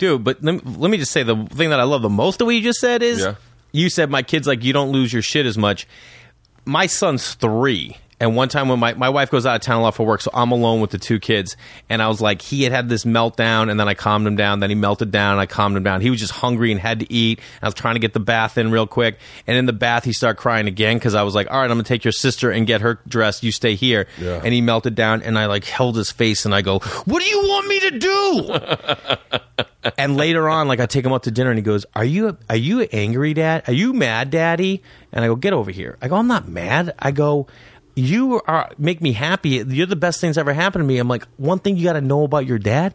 [0.00, 2.40] Dude, but let me, let me just say the thing that I love the most
[2.40, 3.34] of what you just said is Yeah.
[3.70, 5.86] you said my kids like you don't lose your shit as much.
[6.64, 7.96] My son's three.
[8.22, 10.20] And one time when my, my wife goes out of town a lot for work,
[10.20, 11.56] so I'm alone with the two kids.
[11.88, 14.60] And I was like, he had had this meltdown, and then I calmed him down.
[14.60, 16.02] Then he melted down, and I calmed him down.
[16.02, 17.40] He was just hungry and had to eat.
[17.62, 19.18] I was trying to get the bath in real quick.
[19.46, 21.76] And in the bath, he started crying again because I was like, all right, I'm
[21.78, 23.42] going to take your sister and get her dressed.
[23.42, 24.06] You stay here.
[24.18, 24.42] Yeah.
[24.44, 27.26] And he melted down, and I like held his face, and I go, what do
[27.26, 29.64] you want me to do?
[29.96, 32.36] and later on, like I take him out to dinner, and he goes, "Are you
[32.48, 33.64] are you angry, Dad?
[33.66, 36.94] Are you mad, Daddy?" And I go, "Get over here." I go, "I'm not mad."
[36.98, 37.46] I go,
[37.94, 39.64] "You are make me happy.
[39.66, 42.00] You're the best thing's ever happened to me." I'm like, one thing you got to
[42.00, 42.94] know about your dad.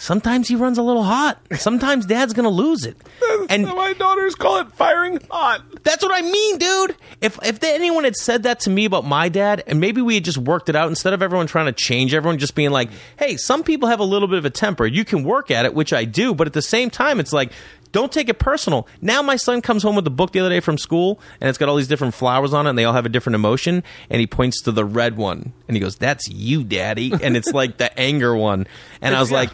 [0.00, 1.38] Sometimes he runs a little hot.
[1.58, 2.96] Sometimes dad's gonna lose it,
[3.50, 5.62] and my daughters call it firing hot.
[5.84, 6.96] that's what I mean, dude.
[7.20, 10.24] If if anyone had said that to me about my dad, and maybe we had
[10.24, 13.36] just worked it out instead of everyone trying to change everyone, just being like, "Hey,
[13.36, 14.86] some people have a little bit of a temper.
[14.86, 17.52] You can work at it," which I do, but at the same time, it's like.
[17.92, 18.86] Don't take it personal.
[19.00, 21.58] Now my son comes home with a book the other day from school, and it's
[21.58, 23.82] got all these different flowers on it, and they all have a different emotion.
[24.08, 27.52] And he points to the red one, and he goes, "That's you, Daddy." And it's
[27.52, 28.68] like the anger one.
[29.00, 29.50] And I was like,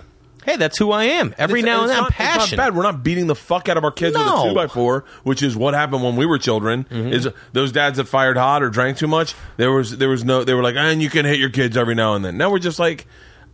[0.46, 2.56] "Hey, that's who I am." Every now and then, I'm It's passionate.
[2.56, 2.76] not bad.
[2.76, 4.44] We're not beating the fuck out of our kids with No.
[4.44, 6.84] a two by four, which is what happened when we were children.
[6.90, 7.12] Mm-hmm.
[7.12, 9.34] Is those dads that fired hot or drank too much?
[9.58, 10.44] There was there was no.
[10.44, 12.38] They were like, and you can hit your kids every now and then.
[12.38, 13.06] Now we're just like,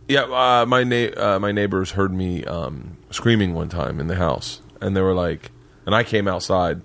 [0.07, 0.21] yeah.
[0.23, 4.61] Uh, my na- uh, my neighbors heard me um, screaming one time in the house,
[4.79, 5.51] and they were like,
[5.85, 6.81] and I came outside,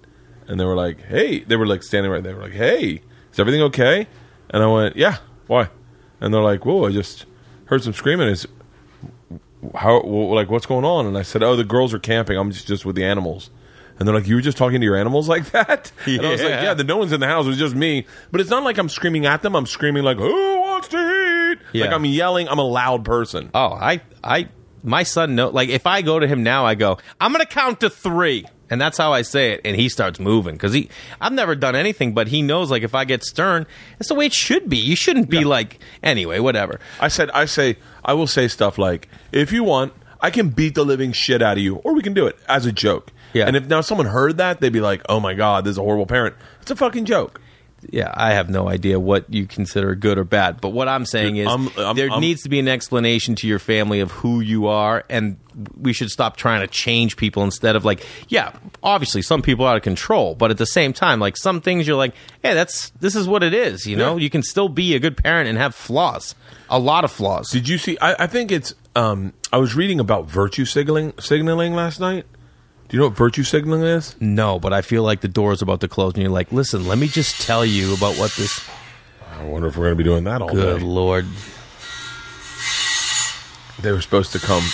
[0.46, 3.02] and they were like, hey, they were like standing right there, they were like, hey,
[3.32, 4.06] is everything okay?
[4.50, 5.18] And I went, yeah.
[5.46, 5.68] Why?
[6.20, 7.26] And they're like, whoa, I just
[7.66, 8.28] heard some screaming.
[8.28, 8.46] Is
[9.74, 11.06] how well, like what's going on?
[11.06, 12.36] And i said oh the girls are camping.
[12.38, 13.50] I'm just, just with the animals.
[13.98, 15.90] And they're like you were just talking to your animals like that?
[16.06, 16.62] And i was like Yeah.
[16.62, 17.46] yeah the, no one's in the house.
[17.46, 18.06] It was just me.
[18.30, 19.56] But it's not like i'm screaming at them.
[19.56, 21.58] I'm screaming like who wants to eat?
[21.80, 22.48] Like i'm yelling.
[22.48, 23.50] I'm a loud person.
[23.54, 24.48] Oh, I, I,
[24.84, 25.48] my son know.
[25.48, 28.46] Like, if I go to him now, I go, "I'm gonna count to three.
[28.70, 29.60] And that's how I say it.
[29.64, 30.88] And he starts moving because he,
[31.20, 33.66] I've never done anything, but he knows like if I get stern,
[33.98, 34.78] that's the way it should be.
[34.78, 36.80] You shouldn't be like anyway, whatever.
[37.00, 40.74] I said, I say, I will say stuff like, if you want, I can beat
[40.74, 43.12] the living shit out of you, or we can do it as a joke.
[43.32, 43.46] Yeah.
[43.46, 45.82] And if now someone heard that, they'd be like, oh my God, this is a
[45.82, 46.34] horrible parent.
[46.60, 47.40] It's a fucking joke.
[47.90, 50.60] Yeah, I have no idea what you consider good or bad.
[50.60, 53.34] But what I'm saying Dude, is I'm- I'm- there I'm- needs to be an explanation
[53.36, 55.36] to your family of who you are, and
[55.80, 59.70] we should stop trying to change people instead of like, yeah, obviously some people are
[59.72, 62.90] out of control, but at the same time, like some things you're like, hey, that's
[63.00, 63.86] this is what it is.
[63.86, 64.22] You know, Yeah.
[64.22, 66.34] you can still be a good parent and have flaws,
[66.68, 67.50] a lot of flaws.
[67.50, 67.96] Did you see?
[68.00, 68.74] I, I think it's.
[68.96, 72.26] Um, I was reading about virtue signaling signaling last night.
[72.88, 74.16] Do you know what virtue signaling is?
[74.18, 76.86] No, but I feel like the door is about to close, and you're like, listen,
[76.86, 78.66] let me just tell you about what this.
[79.38, 80.54] I wonder if we're going to be doing that all day.
[80.54, 80.84] Good day.
[80.84, 81.26] lord.
[83.80, 84.64] They were supposed to come.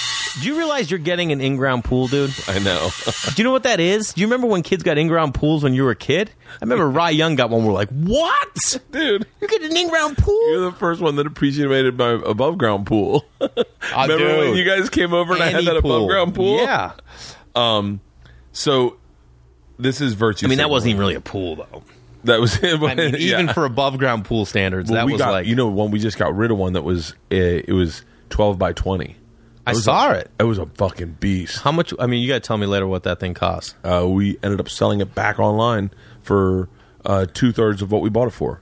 [0.40, 2.32] Do you realize you're getting an in-ground pool, dude?
[2.48, 2.90] I know.
[3.26, 4.14] Do you know what that is?
[4.14, 6.30] Do you remember when kids got in-ground pools when you were a kid?
[6.54, 7.64] I remember Rye Young got one.
[7.66, 8.80] We're like, what?
[8.90, 10.50] Dude, You get an in-ground pool?
[10.50, 13.24] you're the first one that appreciated my above ground pool.
[13.40, 15.96] I Remember when you guys came over and I had Any that pool.
[15.96, 16.56] above ground pool?
[16.58, 16.92] Yeah.
[17.54, 18.96] So
[19.78, 20.46] this is virtue.
[20.46, 21.82] I mean, that wasn't even really a pool, though.
[22.24, 22.80] That was it.
[22.82, 23.40] I mean, Yeah.
[23.40, 25.90] even for above ground pool standards, Well, that we was got, like you know one
[25.90, 29.16] we just got rid of one that was uh, it was twelve by twenty.
[29.66, 30.30] I saw a, it.
[30.38, 31.62] It was a fucking beast.
[31.62, 31.92] How much?
[31.98, 33.74] I mean, you got to tell me later what that thing costs.
[33.84, 35.90] Uh, we ended up selling it back online
[36.22, 36.68] for
[37.04, 38.60] uh, two thirds of what we bought it for.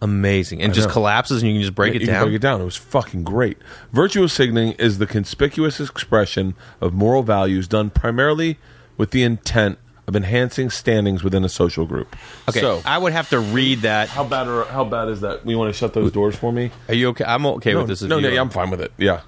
[0.00, 0.92] Amazing, and just know.
[0.94, 2.24] collapses, and you can just break You it can down.
[2.24, 2.60] Break it down.
[2.60, 3.58] It was fucking great.
[3.92, 8.58] Virtuous signaling is the conspicuous expression of moral values done primarily
[8.96, 12.16] with the intent of enhancing standings within a social group.
[12.48, 14.08] Okay, So, I would have to read that.
[14.08, 14.46] how bad?
[14.48, 15.44] Are, how bad is that?
[15.44, 16.70] We want to shut those doors for me?
[16.88, 17.24] Are you okay?
[17.24, 18.02] I'm okay no, with this.
[18.02, 18.92] no, no, yeah, I'm fine with it.
[18.96, 19.20] Yeah.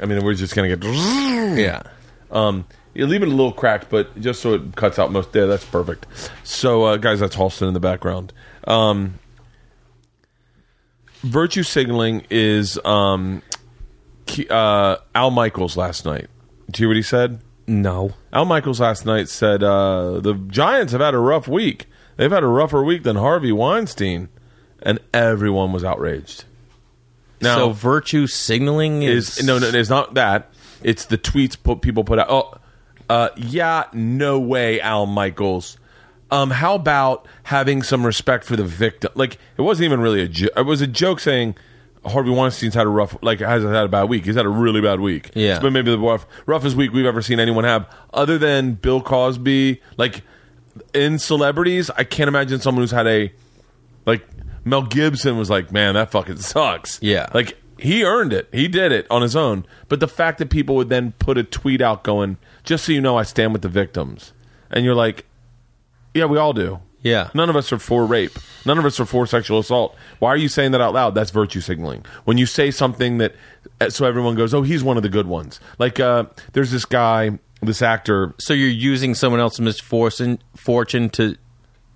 [0.00, 0.82] I mean, we're just gonna get.
[0.84, 1.82] yeah.
[2.30, 5.46] Um, you leave it a little cracked, but just so it cuts out most there.
[5.46, 6.06] That's perfect.
[6.42, 8.32] So, uh, guys, that's Halston in the background.
[8.66, 9.18] Um,
[11.24, 13.42] virtue signaling is um,
[14.50, 16.28] uh, Al Michaels last night.
[16.70, 17.40] Do you hear what he said?
[17.66, 18.12] No.
[18.32, 21.86] Al Michaels last night said uh, the Giants have had a rough week.
[22.16, 24.28] They've had a rougher week than Harvey Weinstein,
[24.82, 26.44] and everyone was outraged.
[27.40, 30.52] Now, so virtue signaling is, is no, no, it's not that.
[30.82, 32.26] It's the tweets put people put out.
[32.30, 32.54] Oh,
[33.08, 35.78] uh, yeah, no way, Al Michaels.
[36.34, 39.12] Um, how about having some respect for the victim?
[39.14, 40.52] Like, it wasn't even really a joke.
[40.56, 41.54] It was a joke saying
[42.04, 44.24] Harvey Weinstein's had a rough, like, has had a bad week.
[44.24, 45.30] He's had a really bad week.
[45.34, 45.52] Yeah.
[45.52, 49.00] it's been maybe the rough, roughest week we've ever seen anyone have, other than Bill
[49.00, 49.80] Cosby.
[49.96, 50.22] Like,
[50.92, 53.32] in celebrities, I can't imagine someone who's had a
[54.06, 54.26] like
[54.64, 56.98] Mel Gibson was like, man, that fucking sucks.
[57.02, 57.28] Yeah.
[57.32, 58.48] like he earned it.
[58.52, 59.66] He did it on his own.
[59.88, 63.00] But the fact that people would then put a tweet out going, just so you
[63.00, 64.32] know, I stand with the victims,
[64.70, 65.26] and you're like,
[66.14, 66.80] yeah, we all do.
[67.02, 67.28] Yeah.
[67.34, 68.38] None of us are for rape.
[68.64, 69.94] None of us are for sexual assault.
[70.20, 71.14] Why are you saying that out loud?
[71.14, 72.04] That's virtue signaling.
[72.24, 73.34] When you say something that,
[73.80, 75.60] uh, so everyone goes, oh, he's one of the good ones.
[75.78, 76.24] Like, uh,
[76.54, 81.36] there's this guy, this actor, So you're using someone else's misfortune fortune to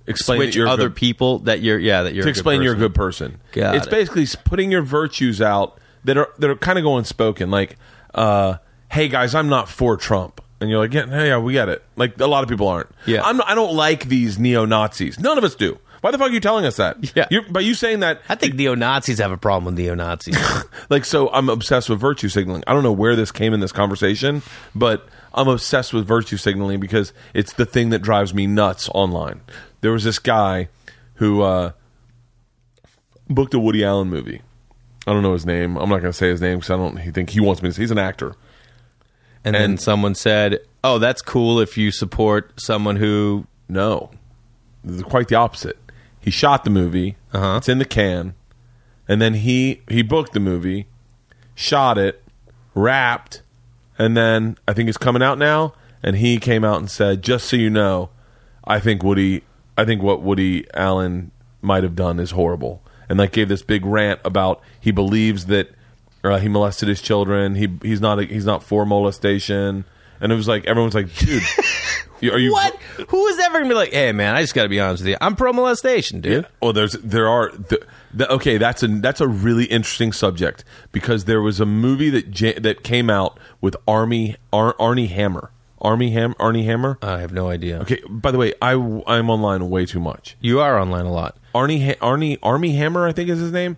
[0.07, 2.63] explain switch you're other good- people that you're yeah that you're to a good explain
[2.63, 3.41] you're a good person.
[3.53, 3.91] Got it's it.
[3.91, 7.51] basically putting your virtues out that are that are kind of going spoken.
[7.51, 7.77] Like,
[8.15, 8.57] uh,
[8.91, 11.83] hey guys, I'm not for Trump, and you're like, yeah, yeah, we get it.
[11.97, 12.91] Like a lot of people aren't.
[13.07, 13.23] Yeah.
[13.23, 15.19] I'm I don't like these neo Nazis.
[15.19, 15.79] None of us do.
[16.01, 16.97] Why the fuck are you telling us that?
[17.17, 17.27] Yeah.
[17.29, 20.37] You're, by you saying that, I think neo Nazis have a problem with neo Nazis.
[20.91, 23.73] like so i'm obsessed with virtue signaling i don't know where this came in this
[23.73, 24.43] conversation
[24.75, 29.41] but i'm obsessed with virtue signaling because it's the thing that drives me nuts online
[29.81, 30.69] there was this guy
[31.15, 31.73] who uh,
[33.29, 34.43] booked a woody allen movie
[35.07, 36.99] i don't know his name i'm not going to say his name because i don't
[36.99, 38.35] he think he wants me to he's an actor
[39.55, 44.11] and then someone said, "Oh, that's cool if you support someone who." no.
[45.05, 45.77] Quite the opposite.
[46.21, 47.17] He shot the movie.
[47.33, 47.57] Uh-huh.
[47.59, 48.35] it's in the can.
[49.07, 50.87] And then he he booked the movie
[51.59, 52.23] shot it
[52.73, 53.43] wrapped
[53.99, 55.75] and then i think it's coming out now.
[56.05, 58.11] And he came out and said just so you know
[58.65, 59.43] i think woody
[59.77, 62.81] i think what woody allen might have done is horrible.
[63.09, 65.71] And like gave this big rant about he believes that
[66.25, 69.85] uh, he molested his children he he's not he's not for molestation
[70.21, 71.43] and it was like everyone's like dude
[72.23, 72.75] are you What?
[73.09, 75.11] Who is ever gonna be like, "Hey, man, I just got to be honest with
[75.11, 75.17] you.
[75.21, 77.81] I'm pro molestation, dude." Well, there's there are the,
[78.13, 78.59] the, okay.
[78.59, 82.83] That's a that's a really interesting subject because there was a movie that ja- that
[82.83, 85.53] came out with Army Ar, Arnie Hammer.
[85.81, 86.99] Army Ham Arnie Hammer.
[87.03, 87.79] I have no idea.
[87.83, 88.03] Okay.
[88.09, 90.37] By the way, I I'm online way too much.
[90.41, 91.37] You are online a lot.
[91.55, 93.77] Arnie ha- Arnie Armie Hammer, I think is his name.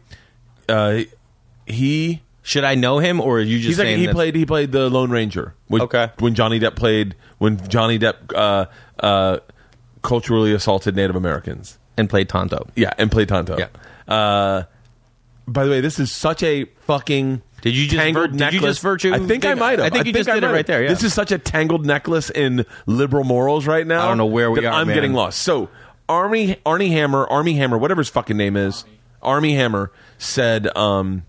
[0.66, 1.00] Uh,
[1.66, 4.34] he Should I know him, or are you just he's like saying he that- played
[4.34, 5.54] he played the Lone Ranger.
[5.68, 6.10] When, Okay.
[6.18, 8.66] When Johnny Depp played when Johnny Depp uh,
[8.98, 9.38] uh,
[10.02, 11.78] culturally assaulted Native Americans.
[11.96, 12.66] and played Tonto?
[12.74, 13.56] Yeah, and played Tonto.
[13.56, 13.68] Yeah.
[14.12, 14.64] Uh,
[15.46, 17.42] by the way, this is such a fucking.
[17.62, 18.62] Did you just tangled vir- did you necklace.
[18.76, 19.86] just virtue I think I might have.
[19.86, 20.66] I think you just did it might right have.
[20.66, 20.88] there, yeah.
[20.88, 24.04] This is such a tangled necklace in liberal morals right now.
[24.04, 24.96] I don't know where we that are, I'm man.
[24.96, 25.38] getting lost.
[25.42, 25.68] So
[26.08, 28.84] Army Arnie Hammer, Armie Hammer, whatever his fucking name is,
[29.22, 31.24] Armie Hammer said um,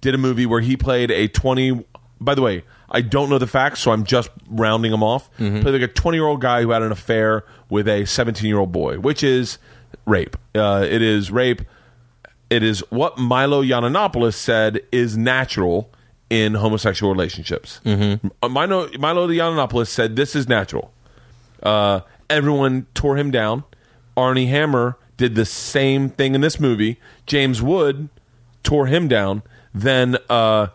[0.00, 1.84] did a movie where he played a twenty.
[2.20, 5.30] By the way, I don't know the facts, so I'm just rounding them off.
[5.36, 8.58] Played like a twenty year old guy who had an affair with a seventeen year
[8.58, 9.58] old boy, which is
[10.06, 10.36] rape.
[10.54, 11.62] Uh, it is rape.
[12.50, 15.90] It is what Milo Yiannopoulos said is natural
[16.30, 17.80] in homosexual relationships.
[17.84, 18.52] Mm-hmm.
[18.52, 20.92] Milo, Milo Yiannopoulos said this is natural.
[21.62, 23.64] Uh, everyone tore him down.
[24.16, 26.98] Arnie Hammer did the same thing in this movie.
[27.26, 28.08] James Wood
[28.62, 29.42] tore him down.
[29.74, 30.68] Then uh,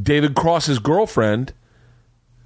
[0.00, 1.52] David Cross's girlfriend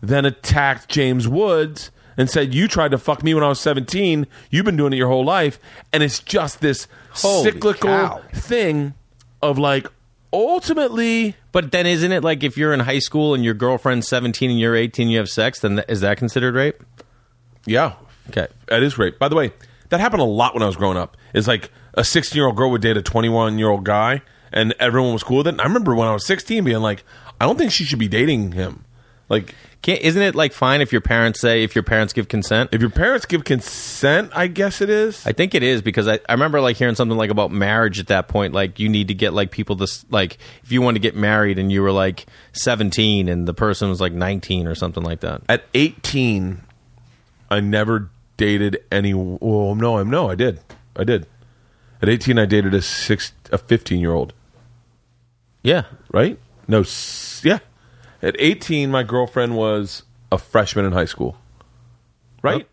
[0.02, 4.26] then attacked James Woods and said, "You tried to fuck me when I was 17.
[4.50, 5.58] You've been doing it your whole life."
[5.92, 8.20] And it's just this Holy cyclical cow.
[8.32, 8.94] thing
[9.42, 9.86] of like
[10.32, 14.50] ultimately But then isn't it like if you're in high school and your girlfriend's 17
[14.50, 16.82] and you're 18, you have sex, then th- is that considered rape?
[17.66, 17.94] yeah,
[18.28, 18.46] Okay.
[18.68, 19.18] that is rape.
[19.18, 19.52] By the way,
[19.88, 21.16] that happened a lot when I was growing up.
[21.34, 24.20] It's like a 16 year old girl would date a 21 year old guy,
[24.56, 25.50] and everyone was cool with it.
[25.50, 27.04] And I remember when I was 16 being like,
[27.40, 28.84] I don't think she should be dating him.
[29.28, 32.70] Like, Can't, isn't it like fine if your parents say, if your parents give consent?
[32.72, 35.26] if your parents give consent, I guess it is.
[35.26, 38.06] I think it is because I, I remember like hearing something like about marriage at
[38.06, 38.54] that point.
[38.54, 41.16] Like you need to get like people to s- like if you want to get
[41.16, 45.20] married and you were like 17 and the person was like 19 or something like
[45.20, 45.42] that.
[45.48, 46.62] At 18,
[47.50, 49.12] I never dated any.
[49.12, 50.60] Well, no, I'm no, I did.
[50.96, 51.26] I did.
[52.00, 54.34] At 18, I dated a six, a 15 year old.
[55.66, 55.82] Yeah.
[56.12, 56.38] Right?
[56.68, 57.58] No, s- yeah.
[58.22, 61.36] At 18, my girlfriend was a freshman in high school.
[62.42, 62.68] Right?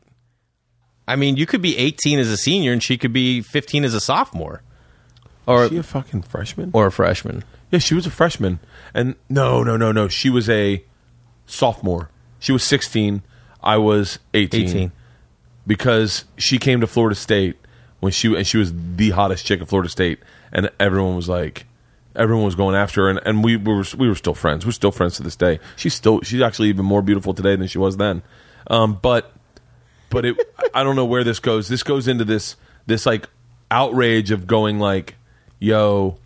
[1.07, 3.93] I mean, you could be 18 as a senior and she could be 15 as
[3.93, 4.61] a sophomore
[5.45, 6.69] or Is she a fucking freshman?
[6.73, 7.43] or a freshman.
[7.71, 8.59] Yeah, she was a freshman.
[8.93, 10.07] And no, no, no, no.
[10.07, 10.83] She was a
[11.47, 12.09] sophomore.
[12.39, 13.23] She was 16.
[13.63, 14.69] I was 18.
[14.69, 14.91] 18.
[15.65, 17.57] Because she came to Florida State
[17.99, 20.19] when she and she was the hottest chick at Florida State
[20.51, 21.65] and everyone was like
[22.15, 24.65] everyone was going after her and, and we were we were still friends.
[24.65, 25.59] We're still friends to this day.
[25.75, 28.23] She's still she's actually even more beautiful today than she was then.
[28.67, 29.31] Um, but
[30.09, 30.37] but it
[30.73, 31.67] I don't know where this goes.
[31.67, 33.27] This goes into this this like
[33.71, 35.15] outrage of going like,
[35.59, 36.17] yo,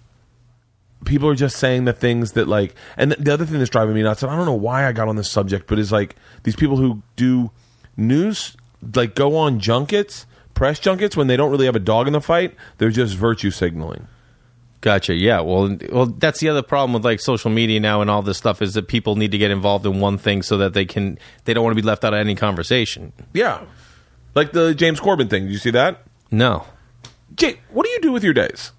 [1.06, 4.02] people are just saying the things that like and the other thing that's driving me
[4.02, 6.56] nuts and i don't know why i got on this subject but is like these
[6.56, 7.52] people who do
[7.96, 8.58] news
[8.96, 12.22] like go on junkets press junkets when they don't really have a dog in the
[12.22, 14.08] fight they're just virtue signaling
[14.82, 15.16] Gotcha.
[15.16, 15.40] Yeah.
[15.42, 18.62] Well, well, that's the other problem with like social media now and all this stuff
[18.62, 21.54] is that people need to get involved in one thing so that they can they
[21.54, 23.12] don't want to be left out of any conversation.
[23.34, 23.62] yeah
[24.36, 26.64] like the James Corden thing did you see that No.
[27.36, 28.72] jay what do you do with your days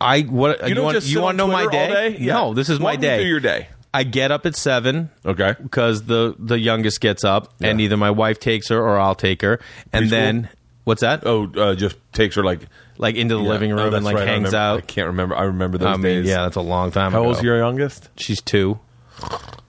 [0.00, 1.88] I what you, don't want you want to know my day?
[1.88, 2.16] day?
[2.20, 2.34] Yeah.
[2.34, 3.26] No, this is my Walk me day.
[3.26, 3.68] your day.
[3.92, 5.10] I get up at seven.
[5.26, 5.56] Okay.
[5.60, 9.42] Because the the youngest gets up, and either my wife takes her or I'll take
[9.42, 9.60] her,
[9.92, 10.10] and Preschool?
[10.10, 10.48] then
[10.84, 11.22] what's that?
[11.26, 12.60] oh uh, just takes her like
[12.98, 13.48] Like into the yeah.
[13.48, 14.28] living Oh, room that's and like right.
[14.28, 14.86] I hangs remember- i out.
[14.86, 17.12] can't remember i remember those I mean, days yeah, that's a long time.
[17.12, 17.28] how ago.
[17.28, 18.78] old's your youngest She's two.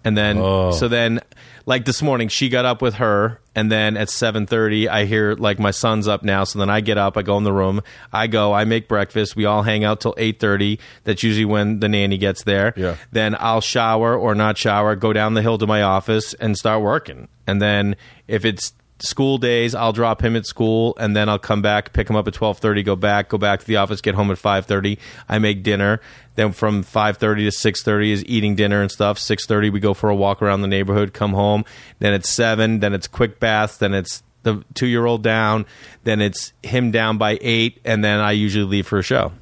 [0.03, 0.71] And then Oh.
[0.71, 1.19] so then
[1.65, 5.59] like this morning she got up with her and then at 7:30 I hear like
[5.59, 8.27] my son's up now so then I get up I go in the room I
[8.27, 12.17] go I make breakfast we all hang out till 8:30 that's usually when the nanny
[12.17, 12.95] gets there Yeah.
[13.11, 16.81] then I'll shower or not shower go down the hill to my office and start
[16.81, 17.95] working and then
[18.27, 22.09] if it's school days I'll drop him at school and then I'll come back pick
[22.09, 24.97] him up at 12:30 go back go back to the office get home at 5:30
[25.29, 26.01] I make dinner.
[26.35, 29.17] Then from 5:30 to 6:30 is eating dinner and stuff.
[29.17, 31.65] 6:30 we go for a walk around the neighborhood come home.
[31.99, 35.65] Then it's 7 then it's quick bath then it's the 2-year-old down
[36.03, 39.33] then it's him down by 8 and then I usually leave for a show.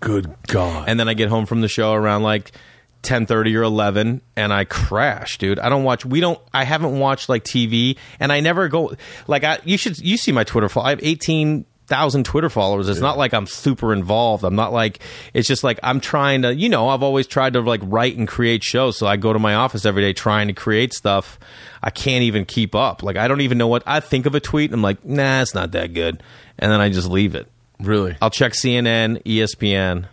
[0.00, 0.88] Good god.
[0.88, 2.52] And then I get home from the show around like
[3.02, 5.58] 10:30 or 11 and I crash, dude.
[5.58, 8.92] I don't watch we don't I haven't watched like TV and I never go
[9.26, 10.86] like I you should you see my Twitter follow.
[10.86, 12.88] I have 18,000 Twitter followers.
[12.88, 14.44] It's not like I'm super involved.
[14.44, 15.00] I'm not like
[15.34, 18.28] it's just like I'm trying to, you know, I've always tried to like write and
[18.28, 18.96] create shows.
[18.96, 21.40] So I go to my office every day trying to create stuff.
[21.82, 23.02] I can't even keep up.
[23.02, 25.54] Like I don't even know what I think of a tweet I'm like, "Nah, it's
[25.54, 26.22] not that good."
[26.56, 27.48] And then I just leave it.
[27.80, 30.06] really I'll check CNN, ESPN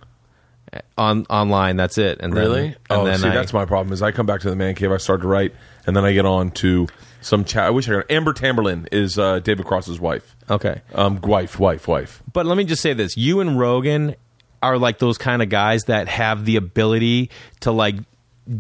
[0.98, 1.76] on online.
[1.76, 2.20] That's it.
[2.22, 2.62] And Really?
[2.62, 3.94] Then, and oh, see, I, that's my problem.
[3.94, 5.54] Is I come back to the man cave, I start to write,
[5.86, 6.88] and then I get on to
[7.22, 7.64] some chat.
[7.64, 8.12] I wish I could.
[8.12, 10.36] Amber Tamblyn is uh, David Cross's wife.
[10.50, 10.82] okay.
[10.94, 12.24] Um, wife, wife, wife.
[12.32, 14.16] But let me just say this: you and Rogan
[14.62, 17.30] are like those kind of guys that have the ability
[17.62, 17.96] to like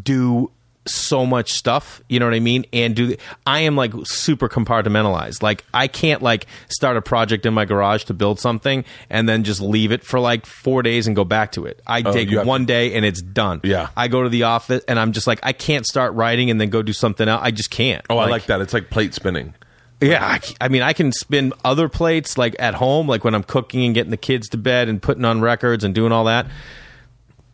[0.03, 0.51] do
[0.89, 3.15] so much stuff you know what i mean and do
[3.45, 8.03] i am like super compartmentalized like i can't like start a project in my garage
[8.03, 11.51] to build something and then just leave it for like four days and go back
[11.51, 13.89] to it i oh, take Oh, have one day and it's done Yeah.
[13.95, 16.69] i go to the office and i'm just like i can't start writing and then
[16.69, 18.61] go do something else i just can't Oh, I like that.
[18.61, 19.53] It's like plate spinning.
[20.01, 23.83] Yeah, I mean, I can spin other plates like at home, like when I'm cooking
[23.83, 26.47] and getting the kids to bed and putting on records and doing all that.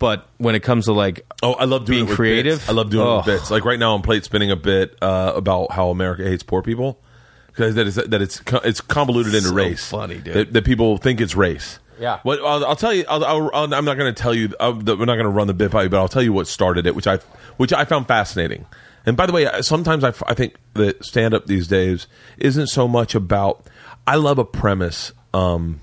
[0.06, 2.60] But when it comes to like, Oh, I love doing Being it with creative?
[2.60, 2.70] bits.
[2.70, 3.18] I love doing it Oh.
[3.18, 3.50] with bits.
[3.50, 7.00] Like right now, I'm plate spinning a bit uh, about how America hates poor people
[7.48, 9.90] because that is that it's co- it's convoluted into So race.
[9.90, 10.34] funny, dude.
[10.36, 11.80] That, that people think it's race.
[12.00, 12.20] Yeah.
[12.24, 14.54] What I'll, I'll tell you, I'll, I'll, I'll, I'm not going to tell you.
[14.60, 16.46] i we're not going to run the bit by you, but I'll tell you what
[16.48, 17.18] started it, which I
[17.58, 18.66] which I found fascinating.
[19.08, 22.06] And by the way, I- sometimes I, f- I think that stand up these days
[22.38, 23.66] isn't so much about.
[24.06, 25.14] I love a premise.
[25.34, 25.80] Um,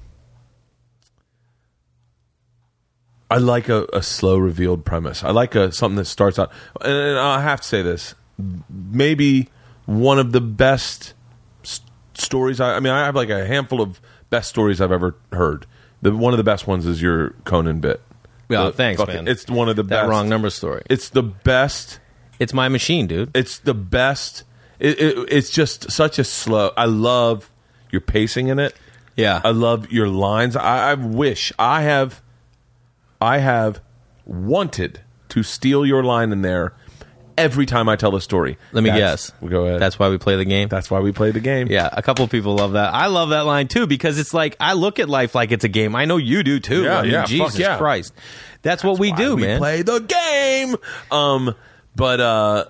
[3.33, 5.25] I like a, a slow revealed premise.
[5.25, 6.53] I like a something that starts out.
[6.81, 8.15] And, and I have to say this,
[8.71, 9.49] maybe
[9.87, 11.15] one of the best
[11.65, 11.81] s-
[12.15, 12.61] stories.
[12.61, 15.67] I, I mean, I have like a handful of best stories I've ever heard.
[16.03, 18.01] The one of the best ones is your Conan bit.
[18.49, 19.29] Yeah, The thanks, fucking- man.
[19.29, 20.09] It's one of the that best.
[20.11, 20.83] wrong number story.
[20.91, 22.01] It's the best.
[22.39, 23.31] It's my machine, dude.
[23.37, 24.43] It's the best.
[24.81, 26.73] It, it, it's just such a slow.
[26.77, 27.51] I love
[27.91, 28.75] your pacing in it.
[29.17, 29.41] Yeah.
[29.45, 30.57] I love your lines.
[30.57, 32.21] I, I wish I have.
[33.23, 33.81] I have
[34.27, 36.75] wanted to steal your line in there
[37.39, 38.59] every time I tell the story.
[38.73, 39.49] Let me That's- guess.
[39.49, 39.81] Go ahead.
[39.81, 40.69] That's why we play the game.
[40.69, 41.69] that's why we play the game.
[41.69, 42.93] Yeah, a couple of people love that.
[42.93, 45.69] I love that line too because it's like I look at life like it's a
[45.69, 45.95] game.
[45.95, 46.83] I know you do too.
[46.83, 47.79] Yeah, I mean, yeah, fuck Jesus yeah.
[47.79, 48.13] Christ,
[48.63, 49.59] that's, what we Why do, we man.
[49.59, 50.77] play the game.
[51.11, 51.55] Um,
[51.95, 52.65] but uh,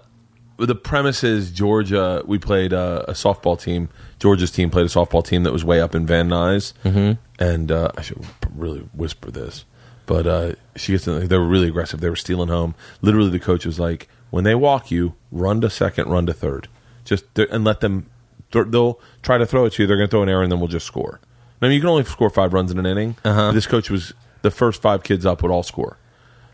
[0.58, 2.22] the premise is Georgia.
[2.26, 3.88] We played uh, a softball team.
[4.18, 7.20] Georgia's team played a softball team that was way up in Van Nuys, mm-hmm.
[7.42, 8.24] and uh, I should
[8.54, 9.64] really whisper this.
[10.06, 12.00] But uh, she gets in, they were really aggressive.
[12.00, 12.74] They were stealing home.
[13.00, 16.68] Literally, the coach was like, "When they walk you, run to second, run to third,
[17.04, 18.10] just and let them.
[18.50, 19.86] They'll try to throw it to you.
[19.86, 21.20] They're going to throw an error, and then we'll just score.
[21.60, 23.16] I mean, you can only score five runs in an inning.
[23.24, 23.52] Uh-huh.
[23.52, 25.96] This coach was the first five kids up would all score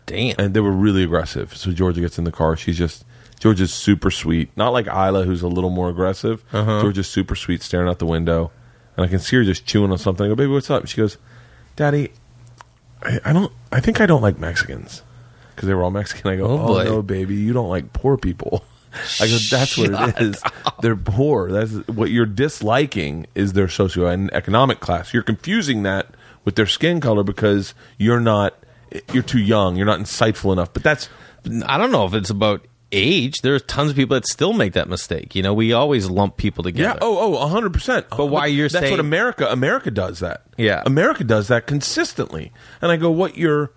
[0.05, 0.35] Damn.
[0.39, 1.55] and they were really aggressive.
[1.55, 2.55] So Georgia gets in the car.
[2.55, 3.05] She's just
[3.39, 6.43] Georgia's super sweet, not like Ila, who's a little more aggressive.
[6.51, 6.81] Uh-huh.
[6.81, 8.51] Georgia's super sweet, staring out the window,
[8.97, 10.25] and I can see her just chewing on something.
[10.25, 10.87] I go, baby, what's up?
[10.87, 11.17] She goes,
[11.75, 12.11] Daddy,
[13.01, 13.51] I, I don't.
[13.71, 15.03] I think I don't like Mexicans
[15.55, 16.31] because they were all Mexican.
[16.31, 18.63] I go, Oh, oh, no, baby, you don't like poor people.
[19.19, 20.41] I go, that's what it is.
[20.81, 21.51] They're poor.
[21.51, 25.13] That's what you're disliking is their socioeconomic class.
[25.13, 26.07] You're confusing that
[26.43, 28.55] with their skin color because you're not.
[29.13, 29.75] You're too young.
[29.75, 30.73] You're not insightful enough.
[30.73, 31.09] But that's
[31.65, 33.35] I don't know if it's about age.
[33.41, 35.35] There's tons of people that still make that mistake.
[35.35, 36.95] You know, we always lump people together.
[36.95, 36.99] Yeah.
[37.01, 38.05] Oh, oh, 100%.
[38.15, 39.47] But why you're saying that's saying- what America?
[39.51, 40.43] America does that.
[40.57, 40.83] Yeah.
[40.85, 42.51] America does that consistently.
[42.81, 43.71] And I go, what you're,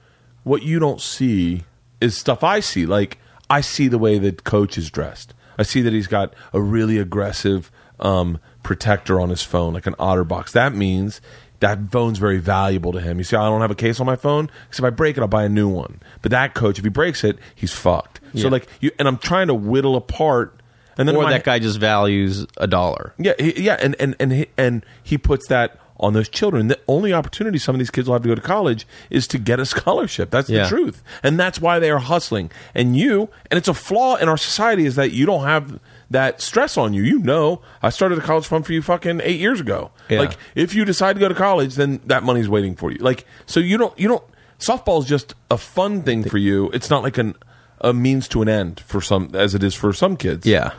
[0.44, 1.64] what you don't see
[2.00, 2.86] is stuff I see.
[2.86, 5.34] Like I see the way that coach is dressed.
[5.58, 9.94] I see that he's got a really aggressive um, protector on his phone, like an
[9.94, 10.52] OtterBox.
[10.52, 11.20] That means
[11.62, 13.18] that phone's very valuable to him.
[13.18, 15.20] You see, I don't have a case on my phone because if I break it,
[15.22, 16.00] I'll buy a new one.
[16.20, 18.20] But that coach, if he breaks it, he's fucked.
[18.34, 18.48] So Yeah.
[18.50, 20.60] like you, and I'm trying to whittle apart.
[20.98, 23.14] And then in Or my- that guy just values a dollar.
[23.18, 26.68] yeah, he, yeah, and and and he, and he puts that on those children.
[26.68, 29.38] The only opportunity some of these kids will have to go to college is to
[29.38, 30.30] get a scholarship.
[30.30, 30.64] That's Yeah.
[30.64, 32.50] the truth, and that's why they are hustling.
[32.74, 35.78] And you, and it's a flaw in our society is that you don't have
[36.12, 37.02] that stress on you.
[37.02, 39.90] You know, I started a college fund for you fucking eight years ago.
[40.08, 40.20] Yeah.
[40.20, 42.98] Like, if you decide to go to college, then that money's waiting for you.
[42.98, 44.24] Like, so you don't you don't.
[44.58, 46.70] Softball is just a fun thing for you.
[46.70, 47.34] It's not like an
[47.80, 50.46] a means to an end for some as it is for some kids.
[50.46, 50.72] Yeah.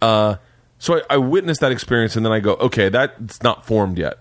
[0.00, 0.36] Uh,
[0.78, 4.18] so I, I witnessed that experience, and then I go, okay, that's not formed yet.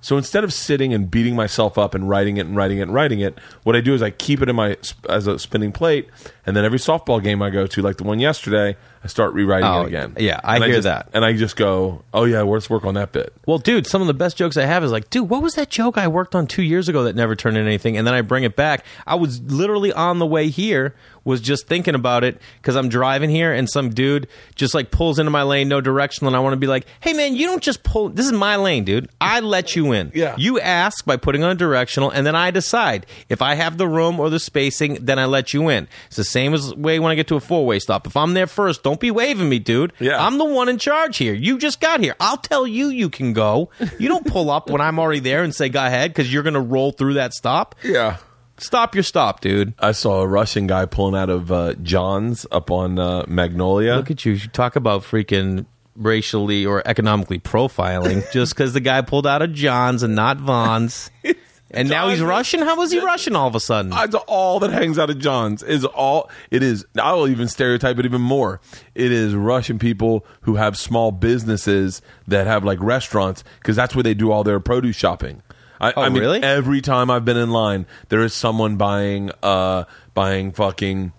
[0.00, 2.92] So instead of sitting and beating myself up and writing it and writing it and
[2.92, 4.76] writing it, what I do is I keep it in my
[5.08, 6.10] as a spinning plate,
[6.46, 9.68] and then every softball game I go to, like the one yesterday, I start rewriting
[9.68, 10.14] Oh, it again.
[10.18, 11.08] yeah, I And hear just- that.
[11.12, 13.32] and I just go, oh yeah, let's work on that bit.
[13.46, 15.68] Well, dude, some of the best jokes I have is like, dude, what was that
[15.68, 17.96] joke I worked on two years ago that never turned into anything?
[17.98, 18.84] And then I bring it back.
[19.06, 23.30] I was literally on the way here, was just thinking about it because I'm driving
[23.30, 24.26] here and some dude
[24.56, 26.28] just like pulls into my lane, no directional.
[26.28, 28.08] And I want to be like, hey, man, you don't just pull.
[28.10, 29.08] This is my lane, dude.
[29.20, 30.12] I let you in.
[30.14, 30.34] Yeah.
[30.38, 33.04] You ask by putting on a directional, and then I decide.
[33.28, 35.88] If I have the room or the spacing, then I let you in.
[36.08, 38.06] It's the same as way when I get to a four way stop.
[38.06, 39.92] If I'm there first, don't be waving me, dude.
[40.00, 40.24] Yeah.
[40.24, 41.32] I'm the one in charge here.
[41.32, 42.16] You just got here.
[42.18, 43.70] I'll tell you you can go.
[43.98, 46.54] You don't pull up when I'm already there and say go ahead because you're going
[46.54, 47.76] to roll through that stop.
[47.84, 48.16] Yeah.
[48.56, 49.74] Stop your stop, dude.
[49.78, 53.96] I saw a Russian guy pulling out of uh, John's up on uh, Magnolia.
[53.96, 54.32] Look at you.
[54.32, 55.66] You talk about freaking
[55.96, 61.10] racially or economically profiling just because the guy pulled out of John's and not Vons.
[61.74, 62.60] And now he's Russian?
[62.60, 63.90] How was he Russian all of a sudden?
[63.90, 66.86] That's all that hangs out of John's is all it is.
[67.00, 68.60] I will even stereotype it even more.
[68.94, 74.02] It is Russian people who have small businesses that have like restaurants because that's where
[74.02, 75.42] they do all their produce shopping.
[75.80, 76.42] I, Oh, I mean, really?
[76.42, 81.12] every time I've been in line, there is someone buying uh buying fucking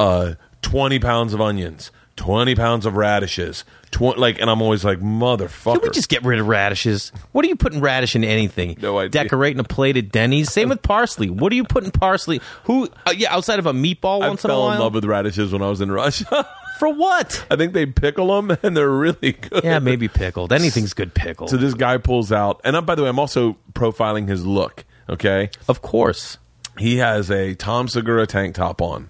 [0.00, 1.90] uh twenty pounds of onions.
[2.18, 5.74] Twenty pounds of radishes, tw- like, and I'm always like, motherfucker.
[5.80, 7.12] Can we just get rid of radishes?
[7.32, 8.76] What are you putting radish in anything?
[8.82, 9.08] No idea.
[9.24, 10.52] Decorating a plate at Denny's.
[10.52, 11.30] Same with parsley.
[11.30, 12.40] What are you putting parsley?
[12.64, 12.88] Who?
[13.06, 14.66] Uh, yeah, outside of a meatball I once in a while.
[14.68, 16.46] fell in love with radishes when I was in Russia.
[16.78, 17.44] For what?
[17.50, 19.64] I think they pickle them and they're really good.
[19.64, 20.52] Yeah, maybe pickled.
[20.52, 21.50] Anything's good pickled.
[21.50, 24.84] So this guy pulls out, and I'm, by the way, I'm also profiling his look.
[25.08, 26.38] Okay, of course.
[26.78, 29.08] he has a Tom Segura tank top on.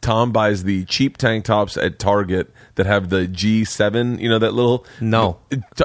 [0.00, 4.20] Tom buys the cheap tank tops at Target that have the G7.
[4.20, 5.38] You know that little No.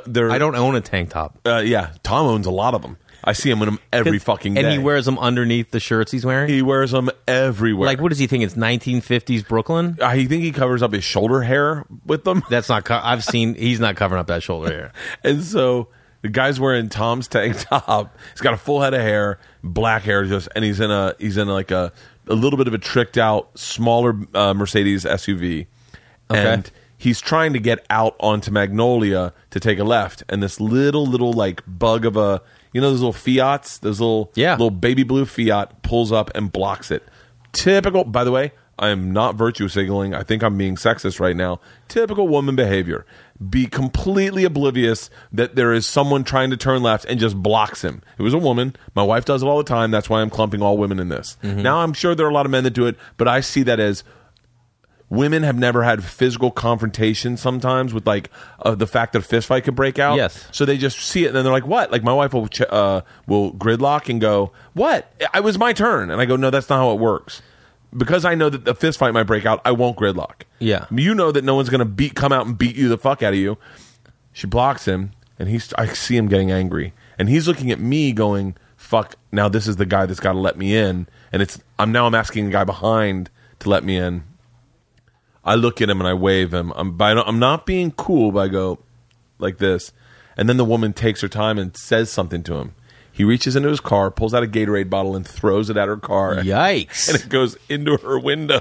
[0.06, 1.40] They're, I don't own a tank top.
[1.46, 2.98] Uh, yeah, Tom owns a lot of them.
[3.26, 4.62] I see him in them every fucking day.
[4.64, 6.50] And he wears them underneath the shirts he's wearing.
[6.50, 7.86] he wears them everywhere.
[7.88, 8.44] like, what does he think?
[8.44, 9.98] It's 1950s Brooklyn.
[10.02, 12.44] I think he covers up his shoulder hair with them.
[12.50, 12.84] That's not.
[12.84, 13.56] Co- I've seen.
[13.56, 14.92] He's not covering up that shoulder hair.
[15.24, 15.88] And so
[16.22, 18.18] the guy's wearing Tom's tank top.
[18.34, 21.38] He's got a full head of hair, black hair, just, and he's in a he's
[21.38, 21.94] in like a
[22.28, 25.68] a little bit of a tricked out, smaller uh, Mercedes SUV,
[26.30, 31.06] and he's trying to get out onto Magnolia to take a left, and this little
[31.06, 32.42] little like bug of a
[32.74, 34.54] you know those little Fiats, those little Yeah.
[34.54, 37.04] little baby blue Fiat pulls up and blocks it.
[37.52, 38.04] Typical.
[38.04, 40.16] By the way, I am not virtue signaling.
[40.16, 41.60] I think I'm being sexist right now.
[41.88, 43.06] Typical woman behavior.
[43.50, 48.02] Be completely oblivious that there is someone trying to turn left and just blocks him.
[48.18, 48.76] It was a woman.
[48.96, 49.90] My wife does it all the time.
[49.92, 51.38] That's why I'm clumping all women in this.
[51.42, 53.64] Now I'm sure there are a lot of men that do it, but I see
[53.64, 54.04] that as
[55.10, 58.30] women have never had physical confrontation sometimes with like
[58.64, 60.16] uh, the fact that a fist fight could break out.
[60.16, 60.48] Yes.
[60.52, 62.62] So they just see it and then they're like, "What?" Like my wife will ch-
[62.62, 65.12] uh, will gridlock and go, "What?
[65.34, 67.42] I was my turn." And I go, "No, that's not how it works."
[67.96, 70.44] Because I know that the fist fight might break out, I won't gridlock.
[70.60, 70.88] Yeah.
[70.92, 73.22] You know that no one's going to beat come out and beat you the fuck
[73.22, 73.58] out of you.
[74.32, 76.94] She blocks him and he's I see him getting angry.
[77.20, 80.40] And he's looking at me going, "Fuck, now this is the guy that's got to
[80.40, 83.30] let me in." And it's I'm now I'm asking the guy behind
[83.60, 84.24] to let me in.
[85.44, 86.72] I look at him and I wave him.
[86.76, 88.80] I'm by, I'm not being cool, but I go
[89.40, 89.92] like this.
[90.38, 92.76] And then the woman takes her time and says something to him.
[93.14, 95.98] He reaches into his car, pulls out a Gatorade bottle, and throws it at her
[95.98, 96.36] car.
[96.38, 97.08] Yikes!
[97.08, 98.60] And it goes into her window.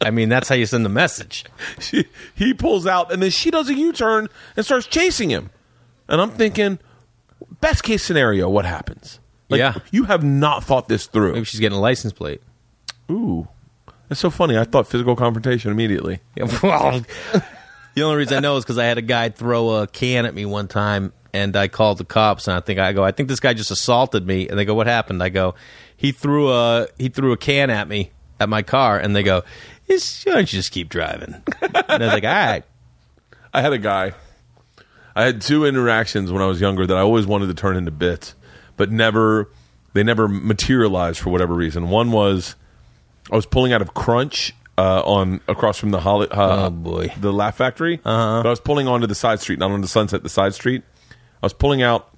[0.00, 1.44] I mean, that's how you send the message.
[1.80, 5.50] she, he pulls out, and then she does a U turn and starts chasing him.
[6.08, 6.78] And I'm thinking,
[7.60, 9.18] best case scenario, what happens?
[9.48, 9.74] Like, Yeah.
[9.90, 11.32] You have not thought this through.
[11.32, 12.40] Maybe she's getting a license plate.
[13.10, 13.48] Ooh.
[14.08, 14.56] That's so funny.
[14.58, 16.20] I thought physical confrontation immediately.
[16.62, 17.02] well,
[17.94, 20.34] the only reason I know is because I had a guy throw a can at
[20.34, 23.28] me one time, and I called the cops, and I think I go, I think
[23.28, 25.22] this guy just assaulted me, and they go, what happened?
[25.22, 25.54] I go,
[25.96, 28.10] he threw a he threw a can at me
[28.40, 29.42] at my car, and they go,
[29.86, 31.42] "Is- why don't you just keep driving?
[31.62, 32.64] and I was like, all right.
[33.54, 34.12] I had a guy.
[35.14, 37.90] I had two interactions when I was younger that I always wanted to turn into
[37.90, 38.34] bits,
[38.76, 39.50] but never
[39.92, 41.88] they never materialized for whatever reason.
[41.90, 42.56] One was
[43.30, 47.12] I was pulling out of Crunch uh, on across from the Holly, uh, Oh, boy.
[47.20, 48.00] the Laugh Factory.
[48.04, 48.40] Uh-huh.
[48.42, 50.82] But I was pulling onto the side street, not on the Sunset, the side street.
[51.42, 52.14] I was pulling out,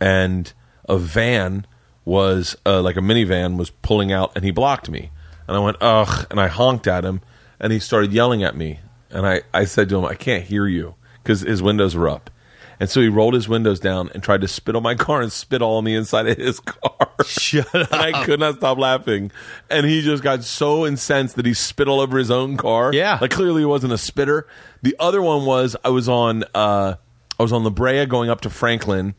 [0.00, 0.52] and
[0.88, 1.66] a van
[2.04, 5.10] was uh, like a minivan was pulling out, and he blocked me.
[5.48, 7.20] And I went ugh, and I honked at him,
[7.58, 8.80] and he started yelling at me.
[9.10, 12.30] And I, I said to him, I can't hear you because his windows were up.
[12.78, 15.32] And so he rolled his windows down and tried to spit on my car and
[15.32, 17.10] spit all on the inside of his car.
[17.24, 17.92] Shut up.
[17.92, 19.30] and I could not stop laughing.
[19.70, 22.92] And he just got so incensed that he spit all over his own car.
[22.92, 23.18] Yeah.
[23.20, 24.46] Like clearly he wasn't a spitter.
[24.82, 26.96] The other one was I was on uh
[27.38, 29.14] I was on La Brea going up to Franklin.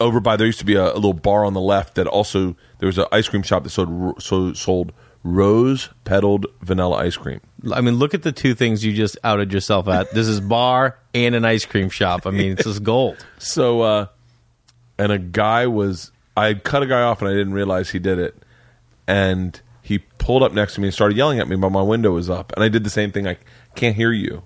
[0.00, 2.56] Over by there used to be a, a little bar on the left that also
[2.78, 4.92] there was an ice cream shop that sold so, sold
[5.24, 7.40] rose petaled vanilla ice cream.
[7.72, 10.12] I mean, look at the two things you just outed yourself at.
[10.12, 12.26] This is bar and an ice cream shop.
[12.26, 13.16] I mean, it's just gold.
[13.38, 14.06] So, uh,
[14.98, 18.18] and a guy was, I cut a guy off and I didn't realize he did
[18.18, 18.34] it.
[19.06, 22.12] And he pulled up next to me and started yelling at me, but my window
[22.12, 22.52] was up.
[22.54, 23.26] And I did the same thing.
[23.26, 23.36] I
[23.74, 24.42] can't hear you.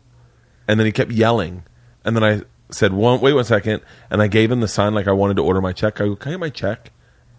[0.68, 1.64] And then he kept yelling.
[2.04, 2.42] And then I
[2.72, 3.82] said, one, wait one second.
[4.10, 6.00] And I gave him the sign like I wanted to order my check.
[6.00, 6.92] I go, can I get my check?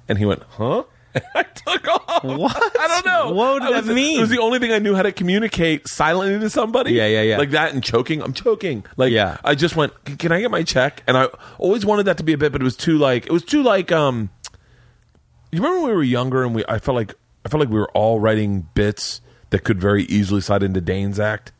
[0.09, 0.83] And he went, huh?
[1.13, 2.23] And I took off.
[2.23, 2.55] What?
[2.79, 3.33] I don't know.
[3.33, 4.17] What would I that mean?
[4.17, 6.93] It was the only thing I knew how to communicate silently to somebody.
[6.93, 7.37] Yeah, yeah, yeah.
[7.37, 8.21] Like that and choking.
[8.21, 8.85] I'm choking.
[8.95, 9.35] Like Yeah.
[9.43, 11.27] I just went, "Can I get my check?" And I
[11.57, 13.61] always wanted that to be a bit, but it was too like it was too
[13.61, 14.29] like um.
[15.51, 16.63] You remember when we were younger and we?
[16.69, 17.13] I felt like
[17.45, 19.19] I felt like we were all writing bits
[19.49, 21.51] that could very easily slide into Dane's act.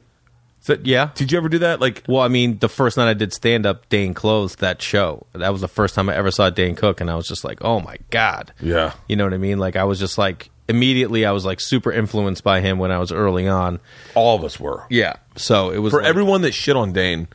[0.67, 1.09] That, Yeah.
[1.15, 1.79] Did you ever do that?
[1.81, 5.25] Like, Well, I mean, the first night I did stand up, Dane closed that show.
[5.33, 7.59] That was the first time I ever saw Dane cook, and I was just like,
[7.61, 8.53] oh my God.
[8.61, 8.93] Yeah.
[9.07, 9.57] You know what I mean?
[9.57, 12.99] Like, I was just like, immediately, I was like super influenced by him when I
[12.99, 13.79] was early on.
[14.15, 14.85] all of us were.
[14.89, 15.15] Yeah.
[15.35, 17.27] So it was For like- everyone that shit on Dane,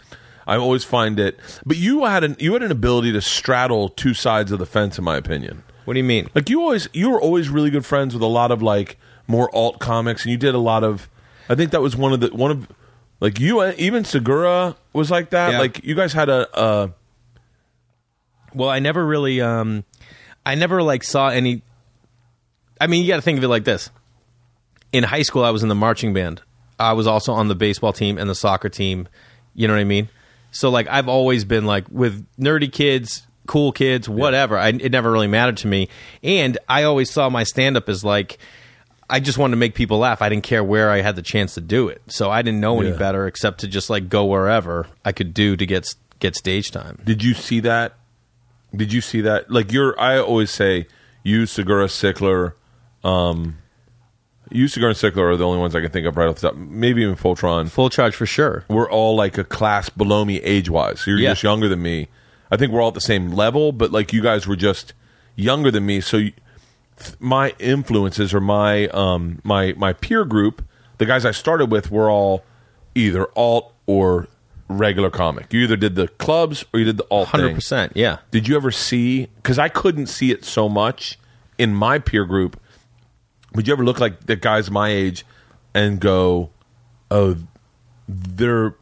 [0.46, 1.38] I always find it.
[1.66, 4.96] But you had an you had an ability to straddle two sides of the fence,
[4.98, 5.64] in my opinion.
[5.84, 6.28] What do you mean?
[6.34, 8.96] Like you always, you were always really good friends with a lot of like
[9.26, 11.08] more alt comics, and you did a lot of.
[11.48, 12.68] I think that was one of the one of
[13.20, 15.52] like you even Segura was like that.
[15.52, 15.58] Yeah.
[15.58, 16.88] Like you guys had a uh,
[18.54, 19.84] Well, I never really, um,
[20.44, 21.62] I never like saw any.
[22.80, 23.90] I mean, you got to think of it like this.
[24.92, 26.42] In high school, I was in the marching band.
[26.78, 29.08] I was also on the baseball team and the soccer team.
[29.54, 30.10] You know what I mean?
[30.50, 34.58] So like, I've always been like with nerdy kids, cool kids, whatever.
[34.58, 35.88] I, it never really mattered to me,
[36.22, 38.38] and I always saw my stand up as like.
[39.08, 40.20] I just wanted to make people laugh.
[40.20, 42.80] I didn't care where I had the chance to do it, so I didn't know
[42.80, 42.96] any Yeah.
[42.96, 46.98] better except to just like go wherever I could do to get get stage time.
[47.04, 47.94] Did you see that?
[48.74, 49.50] Did you see that?
[49.50, 50.86] Like you're, I always say,
[51.22, 52.54] you, Segura, Sickler,
[53.04, 53.58] um,
[54.50, 56.48] you, Segura, and Sickler are the only ones I can think of right off the
[56.48, 56.56] top.
[56.56, 57.68] Maybe even Fultron.
[57.70, 58.64] Full charge for sure.
[58.68, 61.00] We're all like a class below me age wise.
[61.00, 61.30] So you're Yeah.
[61.32, 62.08] just younger than me.
[62.50, 64.94] I think we're all at the same level, but like you guys were just
[65.36, 66.00] younger than me.
[66.00, 66.32] So you,
[67.18, 70.64] my influences or my um my my peer group,
[70.98, 72.44] the guys I started with, were all
[72.94, 74.28] either alt or
[74.68, 75.52] regular comic.
[75.52, 77.28] You either did the clubs or you did the alt.
[77.28, 78.18] Hundred percent, yeah.
[78.30, 79.26] Did you ever see?
[79.36, 81.18] Because I couldn't see it so much
[81.58, 82.60] in my peer group.
[83.54, 85.24] Would you ever look like the guys my age
[85.74, 86.50] and go,
[87.10, 87.36] "Oh,
[88.08, 88.74] they're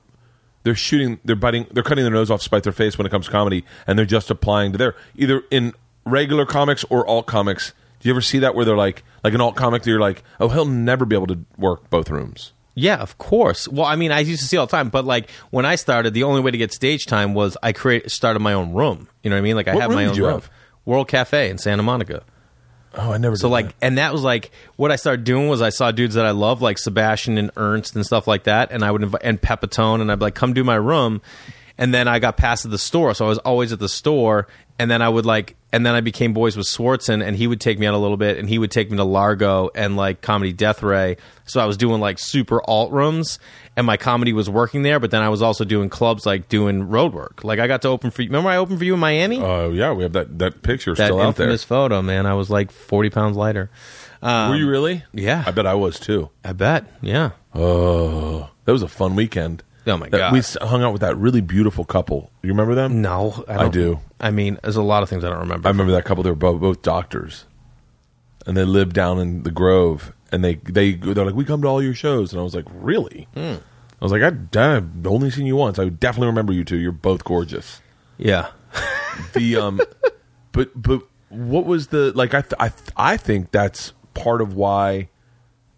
[0.63, 3.11] they're shooting, they're biting, they're cutting their nose off to spite their face when it
[3.11, 5.75] comes to comedy, and they're just applying to their either in
[6.07, 7.73] regular comics or alt comics."
[8.05, 10.23] Do you ever see that where they're like, like an alt comic that you're like,
[10.39, 13.67] "Oh, he'll never be able to work both rooms." Yeah, of course.
[13.67, 16.13] Well, I mean, I used to see all the time, but like when I started,
[16.13, 19.09] the only way to get stage time was I create started my own room.
[19.23, 19.57] You know what I mean?
[19.57, 20.51] Like I What have room my did own you room, have?
[20.85, 22.25] World Cafe in Santa Monica.
[22.93, 23.37] Oh, I never.
[23.37, 23.75] So did like, that.
[23.81, 26.61] and that was like what I started doing was I saw dudes that I love
[26.61, 30.13] like Sebastian and Ernst and stuff like that, and I would invite and Pepitone, and
[30.13, 31.23] I'd be like, come do my room,
[31.79, 34.47] and then I got passed at the store, so I was always at the store,
[34.79, 37.61] and then I would like, and then I became boys with Swardson, and he would
[37.61, 40.21] take me out a little bit, and he would take me to Largo and like
[40.21, 43.39] Comedy Death Ray, so I was doing like super alt rooms,
[43.77, 46.89] and my comedy was working there, but then I was also doing clubs like doing
[46.89, 48.29] road work, like I got to open for you.
[48.29, 49.41] Remember I opened for you in Miami?
[49.41, 51.47] Oh yeah, we have that that picture that still out there.
[51.47, 52.27] infamous photo, man.
[52.27, 53.71] I was like forty pounds lighter.
[54.23, 55.05] Um, Were you really?
[55.13, 55.45] yeah.
[55.47, 56.31] I bet I was too.
[56.45, 56.87] I bet.
[57.03, 57.33] Yeah.
[57.55, 59.63] Oh, that was a fun weekend.
[59.87, 60.33] Oh, my That- God.
[60.33, 62.31] We hung out with that really beautiful couple.
[62.43, 63.03] You remember them?
[63.03, 65.69] No, I, I don't- I mean, there's a lot of things I don't remember.
[65.69, 66.23] I remember that couple.
[66.23, 67.45] They were both, both doctors,
[68.47, 70.13] and they lived down in the Grove.
[70.33, 72.65] And they they they're like, we come to all your shows, and I was like,
[72.73, 73.29] really?
[73.35, 73.57] Hmm.
[74.01, 75.79] I was like, I, I've only seen you once.
[75.79, 76.77] I definitely remember you two.
[76.79, 77.81] You're both gorgeous.
[78.19, 78.49] yeah.
[79.35, 79.81] The um,
[80.53, 82.35] but but what was the like?
[82.35, 85.09] I th- I th- I think that's part of why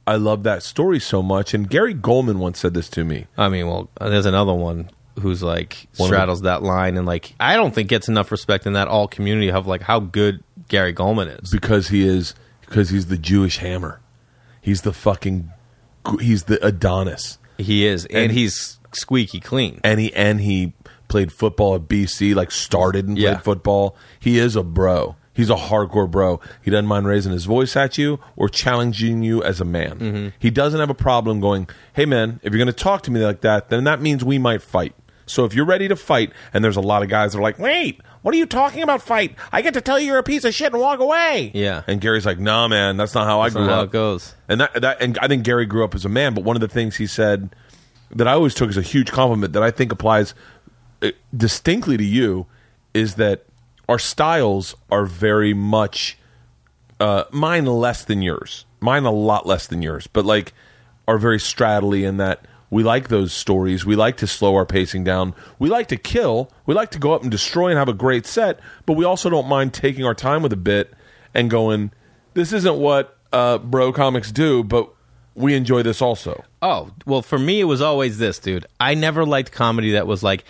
[0.07, 1.52] I love that story so much.
[1.54, 3.26] And Gary Gulman once said this to me.
[3.36, 4.90] I mean, well, there's another one
[5.20, 8.74] who's like One straddles that line, and like I don't think gets enough respect in
[8.74, 11.50] that all community of like how good Gary Gulman is.
[11.50, 14.00] because he is because he's the Jewish hammer.
[14.61, 15.50] He's the fucking
[16.20, 17.38] he's the Adonis.
[17.59, 19.80] He is, and, And- he's squeaky clean.
[19.82, 20.72] And he and he
[21.09, 23.32] played football at BC, like started and Yeah.
[23.34, 23.96] played football.
[24.20, 25.16] He is a bro.
[25.37, 26.41] He's a hardcore bro.
[26.62, 29.99] He doesn't mind raising his voice at you or challenging you as a man.
[29.99, 30.28] Mm-hmm.
[30.39, 33.20] He doesn't have a problem going, "Hey man, if you're going to talk to me
[33.20, 34.95] like that, then that means we might fight."
[35.26, 37.59] So if you're ready to fight, and there's a lot of guys that are like,
[37.59, 39.03] "Wait, what are you talking about?
[39.03, 39.37] Fight?
[39.53, 41.82] I get to tell you you're a piece of shit and walk away." Yeah.
[41.87, 44.34] And Gary's like, "Nah, man, that's not how I grew not how it goes.
[44.49, 46.61] And that, that and I think Gary grew up as a man, but one of
[46.61, 47.55] the things he said
[48.14, 50.32] that I always took as a huge compliment that I think applies
[51.03, 52.47] uh, distinctly to you
[52.95, 53.45] is that
[53.89, 56.18] our styles are very much
[57.01, 58.64] uh, mine less than yours.
[58.80, 60.53] Mine a lot less than yours, but like
[61.09, 63.87] are very straddly in that we like those stories.
[63.87, 65.34] We like to slow our pacing down.
[65.59, 66.51] We like to kill.
[66.66, 69.30] We like to go up and destroy and have a great set, but we also
[69.30, 70.93] don't mind taking our time with a bit
[71.32, 71.93] and going,
[72.34, 74.91] this isn't what uh, bro comics do, but
[75.34, 76.45] we enjoy this also.
[76.61, 78.66] Oh, well, for me, it was always this, dude.
[78.80, 80.45] I never liked comedy that was like,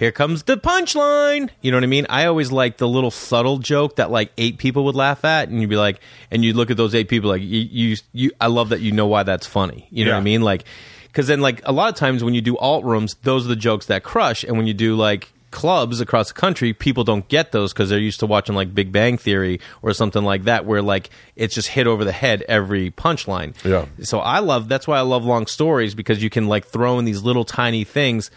[0.00, 1.50] here comes the punchline.
[1.60, 2.06] You know what I mean?
[2.08, 5.60] I always like the little subtle joke that like eight people would laugh at, and
[5.60, 8.46] you'd be like, and you'd look at those eight people like, you, you, you I
[8.46, 9.86] love that you know why that's funny.
[9.90, 10.40] You know what I mean?
[10.40, 10.64] Like,
[11.02, 13.56] because then, like, a lot of times when you do alt rooms, those are the
[13.56, 17.52] jokes that crush, and when you do like clubs across the country, people don't get
[17.52, 20.80] those because they're used to watching like Big Bang Theory or something like that, where
[20.80, 23.54] like it's just hit over the head every punchline.
[23.64, 23.84] Yeah.
[24.02, 27.04] So I love that's why I love long stories because you can like throw in
[27.04, 28.30] these little tiny things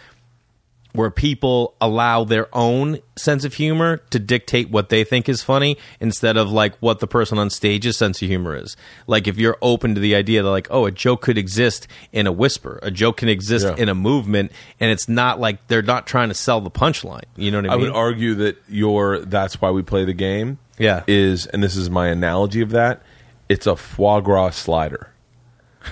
[0.94, 5.76] where people allow their own sense of humor to dictate what they think is funny
[6.00, 8.78] instead of like what the person on stage's sense of humor is.
[9.08, 12.28] Like if you're open to the idea that like, oh, a joke could exist in
[12.28, 13.76] a whisper, a joke can exist Yeah.
[13.76, 17.24] in a movement, and it's not like they're not trying to sell the punchline.
[17.36, 17.86] You know what I mean?
[17.88, 20.60] I would argue that your that's why we play the game.
[20.78, 21.04] Yeah.
[21.08, 23.02] Is and this is my analogy of that.
[23.50, 25.10] It's a foie gras slider.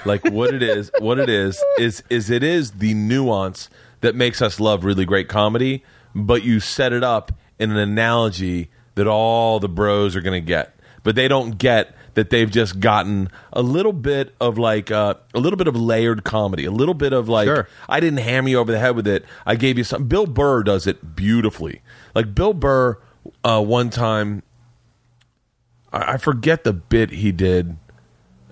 [0.06, 3.70] Like what it is, what it is is is it is the nuance
[4.02, 5.84] that makes us love really great comedy,
[6.14, 10.46] but you set it up in an analogy that all the bros are going to
[10.46, 15.14] get, but they don't get that they've just gotten a little bit of like uh,
[15.34, 17.68] a little bit of layered comedy, a little bit of like Sure.
[17.88, 19.26] I didn't hammer you over the head with it.
[19.46, 20.08] I gave you some.
[20.08, 21.82] Bill Burr does it beautifully.
[22.14, 22.98] Like Bill Burr,
[23.44, 24.44] uh, one time,
[25.94, 27.78] I, I forget the bit he did.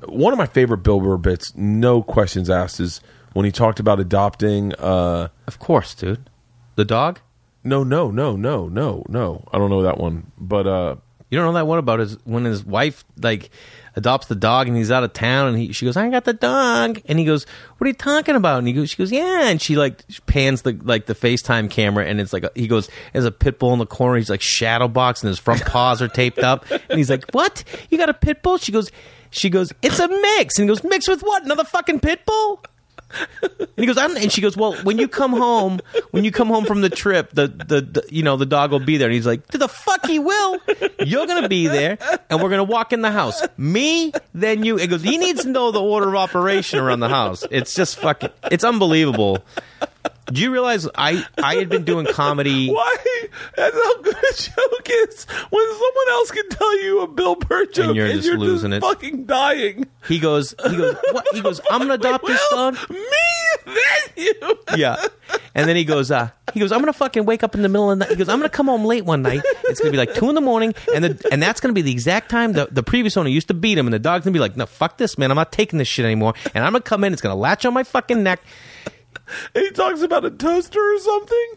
[0.05, 3.01] One of my favorite Bill Burr bits, no questions asked, is
[3.33, 4.73] when he talked about adopting.
[4.75, 6.29] Uh, Of course, dude.
[6.75, 7.19] The dog?
[7.63, 9.43] no, no, no, no, no, no.
[9.51, 10.95] I don't know that one, but uh,
[11.31, 13.49] You don't know that one about his when his wife like
[13.95, 16.33] adopts the dog and he's out of town and he she goes, I got the
[16.33, 17.45] dog and he goes,
[17.77, 18.59] What are you talking about?
[18.59, 22.05] And he goes she goes, Yeah and she like pans the like the FaceTime camera
[22.05, 24.41] and it's like a, he goes there's a pit bull in the corner, he's like
[24.43, 27.63] shadow box and his front paws are taped up and he's like, What?
[27.89, 28.57] You got a pit bull?
[28.57, 28.89] She goes
[29.31, 31.43] she goes, It's a mix and he goes, Mix with what?
[31.43, 32.63] Another fucking pit bull?
[33.41, 35.80] And he goes, I'm, and she goes, well, when you come home,
[36.12, 38.80] when you come home from the trip, the, the, the you know the dog will
[38.80, 39.07] be there.
[39.07, 40.60] And he's like, to the fuck he will.
[41.05, 41.97] You're gonna be there,
[42.30, 43.41] and we're gonna walk in the house.
[43.57, 44.78] Me, then you.
[44.78, 45.01] It goes.
[45.01, 47.45] He needs to know the order of operation around the house.
[47.49, 48.30] It's just fucking.
[48.51, 49.43] It's unbelievable.
[50.32, 52.69] Do you realize I I had been doing comedy?
[52.73, 52.95] why?
[53.55, 57.65] That's how good a joke is when someone else can tell you a Bill Burr
[57.65, 58.82] joke and you're you're, just just, losing it.
[58.82, 59.88] fucking dying.
[60.07, 60.53] He goes.
[60.69, 60.95] He goes.
[61.11, 61.27] What?
[61.34, 61.61] He goes.
[61.69, 62.89] I'm gonna adopt this Well, dog.
[62.89, 62.97] Me,
[63.65, 63.75] then
[64.17, 64.34] you.
[64.77, 65.03] Yeah.
[65.55, 67.91] And then he goes, uh, he goes, I'm gonna fucking wake up in the middle
[67.91, 68.11] of the night.
[68.11, 69.41] He goes, I'm gonna come home late one night.
[69.65, 71.91] It's gonna be like two in the morning, and the, and that's gonna be the
[71.91, 74.39] exact time the, the previous owner used to beat him, and the dog's gonna be
[74.39, 75.32] like, No, fuck this, man.
[75.32, 76.34] I'm not taking this shit anymore.
[76.53, 77.13] And I'm gonna come in.
[77.13, 78.41] It's gonna latch on my fucking neck.
[79.55, 81.47] And he talks about a toaster or something.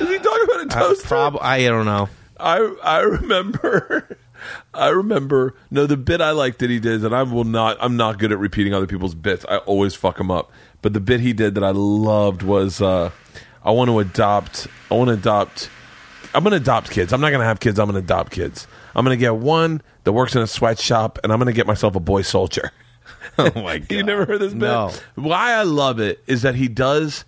[0.00, 1.08] Is he talking about a toaster?
[1.08, 2.08] Prob- I don't know.
[2.38, 4.16] I I remember.
[4.74, 5.54] I remember.
[5.70, 7.76] No, the bit I liked that he did, and I will not.
[7.80, 9.44] I'm not good at repeating other people's bits.
[9.48, 10.50] I always fuck them up.
[10.82, 13.10] But the bit he did that I loved was, uh,
[13.62, 14.66] I want to adopt.
[14.90, 15.68] I want to adopt.
[16.34, 17.12] I'm going to adopt kids.
[17.12, 17.78] I'm not going to have kids.
[17.78, 18.66] I'm going to adopt kids.
[18.94, 21.66] I'm going to get one that works in a sweatshop, and I'm going to get
[21.66, 22.70] myself a boy soldier.
[23.38, 23.92] Oh my god.
[23.92, 24.60] You never heard this bit?
[24.62, 24.92] No.
[25.14, 27.24] Why I love it is that he does.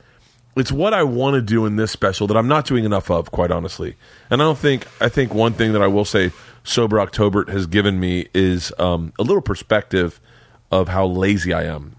[0.57, 3.31] It's what I want to do in this special that I'm not doing enough of,
[3.31, 3.97] quite honestly.
[4.29, 4.87] And I don't think.
[5.01, 6.31] I think one thing that I will say,
[6.65, 10.21] sober October has given me is um, a little perspective
[10.71, 11.97] of how lazy I am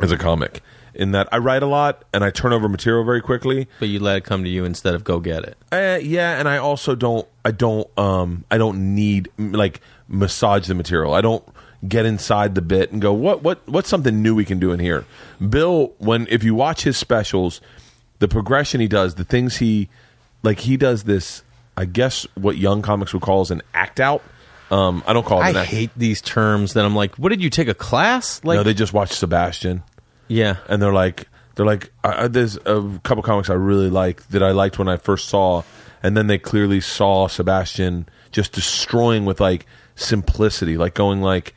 [0.00, 0.62] as a comic.
[0.94, 3.68] In that I write a lot and I turn over material very quickly.
[3.78, 5.56] But you let it come to you instead of go get it.
[5.70, 7.28] Uh, yeah, and I also don't.
[7.44, 7.86] I don't.
[7.96, 11.14] Um, I don't need like massage the material.
[11.14, 11.44] I don't
[11.86, 14.80] get inside the bit and go, what, what, what's something new we can do in
[14.80, 15.04] here?
[15.48, 17.60] Bill, when if you watch his specials,
[18.18, 19.88] the progression he does, the things he
[20.42, 21.42] like, he does this.
[21.76, 24.22] I guess what young comics would call as an act out.
[24.70, 25.68] Um, I don't call it I an act.
[25.70, 28.42] hate these terms that I'm like, what did you take a class?
[28.42, 29.84] Like, no, they just watch Sebastian.
[30.26, 30.56] yeah.
[30.68, 34.42] and they're like they're like I, I- there's a couple comics I really like that
[34.42, 35.62] I liked when I first saw,
[36.02, 39.64] and then they clearly saw Sebastian just destroying with like
[39.94, 41.54] simplicity, like going like,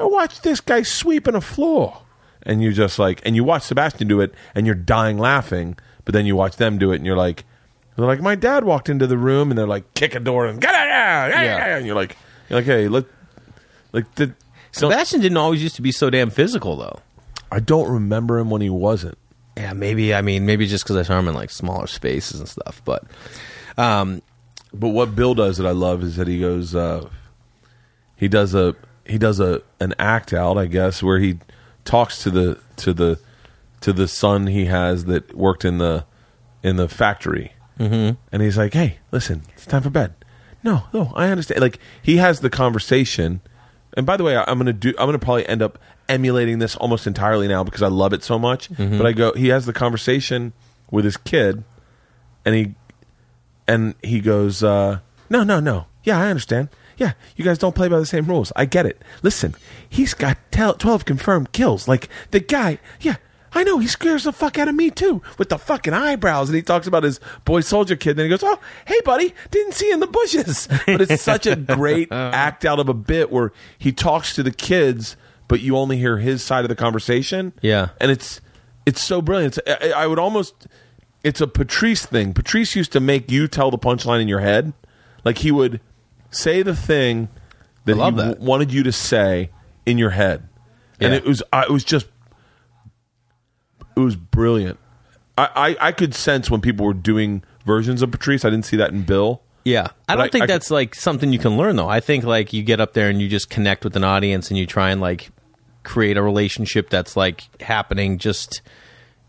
[0.00, 2.02] I watched this guy sweeping a floor,
[2.42, 6.14] and you just like, and you watch Sebastian do it, and you're dying laughing, but
[6.14, 7.44] then you watch them do it, and you're like,
[7.96, 10.60] they're like, my dad walked into the room, and they're like, kick a door and
[10.60, 11.76] get out, Yeah.
[11.76, 12.16] and you're like,
[12.48, 13.04] you're like, hey, let,
[13.92, 14.34] like the.
[14.72, 17.00] Sebastian didn't always used to be so damn physical though.
[17.50, 19.18] I don't remember him when he wasn't.
[19.56, 20.14] Yeah, maybe.
[20.14, 22.80] I mean, maybe just because I saw him in like smaller spaces and stuff.
[22.84, 23.02] But
[23.76, 24.22] um,
[24.72, 27.08] But what Bill does that I love is that he goes, uh,
[28.14, 28.76] he does a
[29.10, 31.38] he does a an act out, I guess, where he
[31.84, 33.18] talks to the to the
[33.80, 36.04] to the son he has that worked in the
[36.62, 38.14] in the factory, mm-hmm.
[38.32, 40.14] and he's like, "Hey, listen, it's time for bed."
[40.62, 41.60] No, no, I understand.
[41.60, 43.40] Like he has the conversation,
[43.96, 44.94] and by the way, I, I'm gonna do.
[44.98, 48.38] I'm gonna probably end up emulating this almost entirely now because I love it so
[48.38, 48.68] much.
[48.98, 50.52] But I go, he has the conversation
[50.90, 51.64] with his kid,
[52.44, 52.74] and he
[53.66, 55.86] and he goes, uh, "No, no, no.
[56.04, 56.68] Yeah, I understand.
[57.00, 58.52] Yeah, you guys don't play by the same rules.
[58.54, 59.02] I get it.
[59.22, 59.54] Listen,
[59.88, 61.88] he's got tel- twelve confirmed kills.
[61.88, 62.78] Like the guy.
[63.00, 63.16] Yeah,
[63.54, 63.78] I know.
[63.78, 66.50] He scares the fuck out of me too with the fucking eyebrows.
[66.50, 68.10] And he talks about his boy soldier kid.
[68.10, 71.22] And then he goes, "Oh, hey, buddy, didn't see you in the bushes." But it's
[71.22, 75.16] such a great act out of a bit where he talks to the kids,
[75.48, 77.54] but you only hear his side of the conversation.
[77.62, 77.88] Yeah.
[77.98, 78.42] and it's
[78.84, 79.56] it's so brilliant.
[79.58, 80.66] It's, I, I would almost
[81.24, 82.34] it's a Patrice thing.
[82.34, 84.74] Patrice used to make you tell the punchline in your head.
[85.24, 85.80] Like he would
[86.30, 87.28] say the thing
[87.84, 88.10] that he that.
[88.16, 89.50] w- wanted you to say
[89.86, 90.48] in your head,
[91.00, 91.18] and Yeah.
[91.18, 92.06] it was I it was just
[93.96, 94.78] it was brilliant.
[95.36, 98.44] I, I I could sense when people were doing versions of Patrice.
[98.44, 99.42] I didn't see that in Bill.
[99.64, 101.88] yeah, I But don't I- think I could- that's like something you can learn though.
[101.88, 104.58] I think like you get up there and you just connect with an audience and
[104.58, 105.30] you try and like
[105.82, 108.60] create a relationship that's like happening just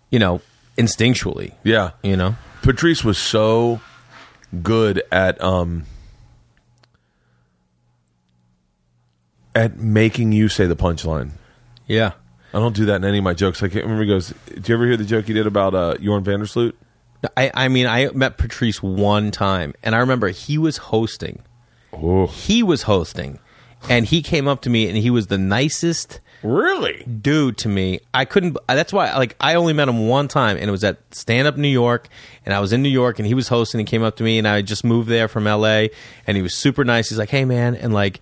[0.09, 0.41] you know
[0.77, 1.53] instinctually.
[1.63, 1.91] Yeah.
[2.03, 2.35] You know.
[2.61, 3.81] Patrice was so
[4.61, 5.83] good at um
[9.55, 11.31] at making you say the punchline.
[11.87, 12.13] Yeah.
[12.53, 13.63] I don't do that in any of my jokes.
[13.63, 14.03] I can't remember.
[14.03, 16.45] He goes, "Did you ever hear the joke he did about uh, Joran van der
[16.45, 16.77] Sloot?"
[17.37, 21.43] I, I mean, I met Patrice one time, and I remember he was hosting.
[21.93, 23.39] Oh, He was hosting,
[23.89, 27.03] and he came up to me, and he was the nicest really?
[27.03, 27.99] dude to me.
[28.13, 28.57] I couldn't.
[28.67, 31.55] That's why, like, I only met him one time, and it was at Stand Up
[31.57, 32.07] New York,
[32.45, 33.79] and I was in New York, and he was hosting.
[33.79, 35.91] and He came up to me, and I just moved there from L.A.,
[36.27, 37.09] and he was super nice.
[37.09, 38.19] He's like, "Hey, man," and like,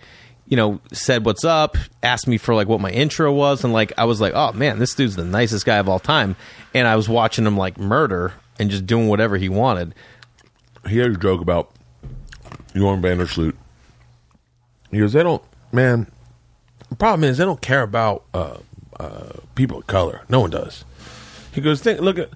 [0.49, 3.93] you know, said what's up, asked me for like what my intro was, and like,
[3.97, 6.35] I was like, "Oh man, this dude's the nicest guy of all time,"
[6.73, 9.93] and I was watching him like murder and just doing whatever he wanted.
[10.87, 11.71] He had a joke about
[12.75, 13.55] Joran van der Sloot.
[14.89, 16.11] He goes, "They don't, man.
[16.89, 18.57] The problem is they don't care about uh,
[18.99, 20.23] uh, people of color.
[20.29, 20.83] No one does."
[21.53, 22.29] He goes, "Think, look at."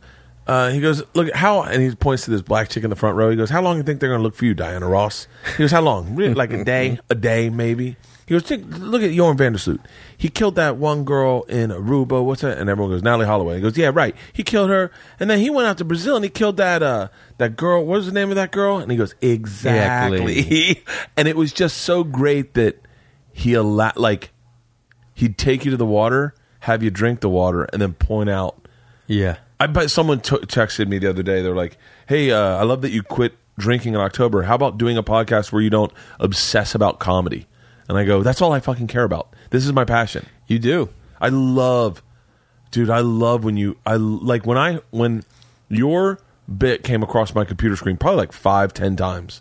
[0.46, 3.16] Uh, he goes, look how, and he points to this black chick in the front
[3.16, 3.30] row.
[3.30, 5.28] He goes, "How long do you think they're going to look for you, Diana Ross?"
[5.56, 6.16] He goes, "How long?
[6.16, 9.82] Really, like a day, a day, maybe." He goes, "Look at Joran van der Sloot.
[10.18, 12.24] He killed that one girl in Aruba.
[12.24, 14.16] What's that?" And everyone goes, "Natalee Holloway." He goes, "Yeah, right.
[14.34, 17.08] He killed her, and then he went out to Brazil and he killed that uh
[17.38, 17.80] that girl.
[17.86, 20.84] What was the name of that girl?" And he goes, "Exactly."
[21.18, 22.82] and it was just so great that
[23.32, 24.32] he allowed, like,
[25.14, 28.68] he'd take you to the water, have you drink the water, and then point out
[29.08, 29.38] Yeah.
[29.64, 31.42] I bet someone t- texted me the other day.
[31.42, 34.44] They're like, "Hey, uh, I love that you quit drinking in October.
[34.44, 37.48] How about doing a podcast where you don't obsess about comedy?"
[37.88, 39.34] And I go, "That's all I fucking care about.
[39.52, 40.26] This is my passion.
[40.48, 40.90] You do.
[41.22, 42.04] I love,
[42.72, 42.90] dude.
[42.90, 43.78] I love when you.
[43.86, 45.24] I like when I when
[45.70, 46.20] your
[46.58, 49.40] bit came across my computer screen probably like five, ten times.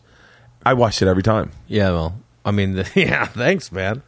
[0.64, 1.50] I watched it every time.
[1.66, 4.02] Yeah, well, I mean, the, yeah, thanks, man.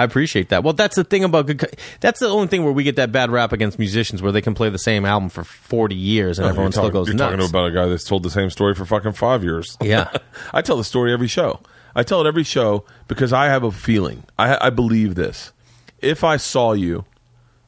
[0.00, 0.64] I appreciate that.
[0.64, 1.58] Well, that's the thing about good.
[1.58, 1.66] co-
[2.00, 4.54] That's the only thing where we get that bad rap against musicians, where they can
[4.54, 7.32] play the same album for forty years and everyone still talking, goes you're nuts.
[7.36, 9.76] talking about a guy that's told the same story for fucking five years.
[9.82, 10.10] Yeah.
[10.54, 11.60] I tell the story every show.
[11.94, 14.24] I tell it every show because I have a feeling.
[14.38, 15.52] I, I believe this.
[15.98, 17.04] If I saw you,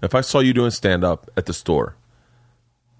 [0.03, 1.97] if I saw you doing stand up at the store,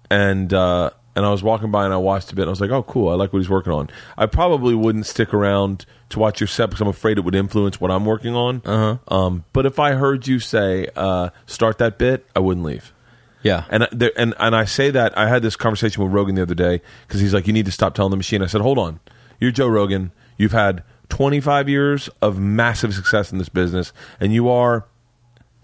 [0.09, 2.61] and uh, and I was walking by and I watched a bit, and I was
[2.61, 3.89] like, oh, cool, I like what he's working on.
[4.17, 7.79] I probably wouldn't stick around to watch your set because I'm afraid it would influence
[7.81, 8.61] what I'm working on.
[8.65, 8.97] Uh-huh.
[9.15, 12.93] Um, but if I heard you say, uh, start that bit, I wouldn't leave.
[13.41, 16.35] yeah, And I- there, and and I say that I had this conversation with Rogan
[16.35, 18.41] the other day because he's like, you need to stop telling the machine.
[18.41, 18.99] I said, hold on,
[19.39, 20.11] you're Joe Rogan.
[20.37, 24.85] You've had 25 years of massive success in this business, and you are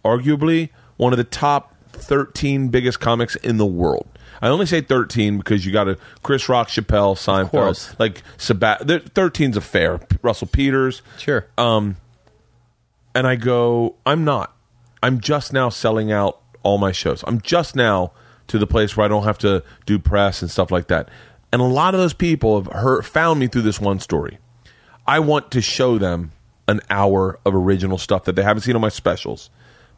[0.04, 4.08] arguably one of the top 13 biggest comics in the world.
[4.42, 8.82] I only say 13 because you got a Chris Rock, Chappelle, Seinfeld, like Sabat.
[8.82, 10.00] 13's a fair.
[10.22, 11.48] Russell Peters, sure.
[11.58, 11.98] Um,
[13.14, 14.56] and I go, I'm not.
[15.02, 17.24] I'm just now selling out all my shows.
[17.28, 18.12] I'm just now
[18.48, 21.10] to the place where I don't have to do press and stuff like that.
[21.52, 24.38] And a lot of those people have heard, found me through this one story.
[25.08, 26.32] I want to show them
[26.68, 29.50] an hour of original stuff that they haven't seen on my specials.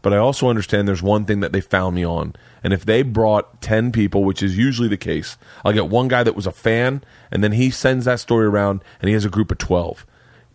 [0.02, 2.34] But I also understand there's one thing that they found me on.
[2.64, 6.24] And if they brought 10 people, which is usually the case, I'll get one guy
[6.24, 9.30] that was a fan, and then he sends that story around, and he has a
[9.30, 10.06] group of 12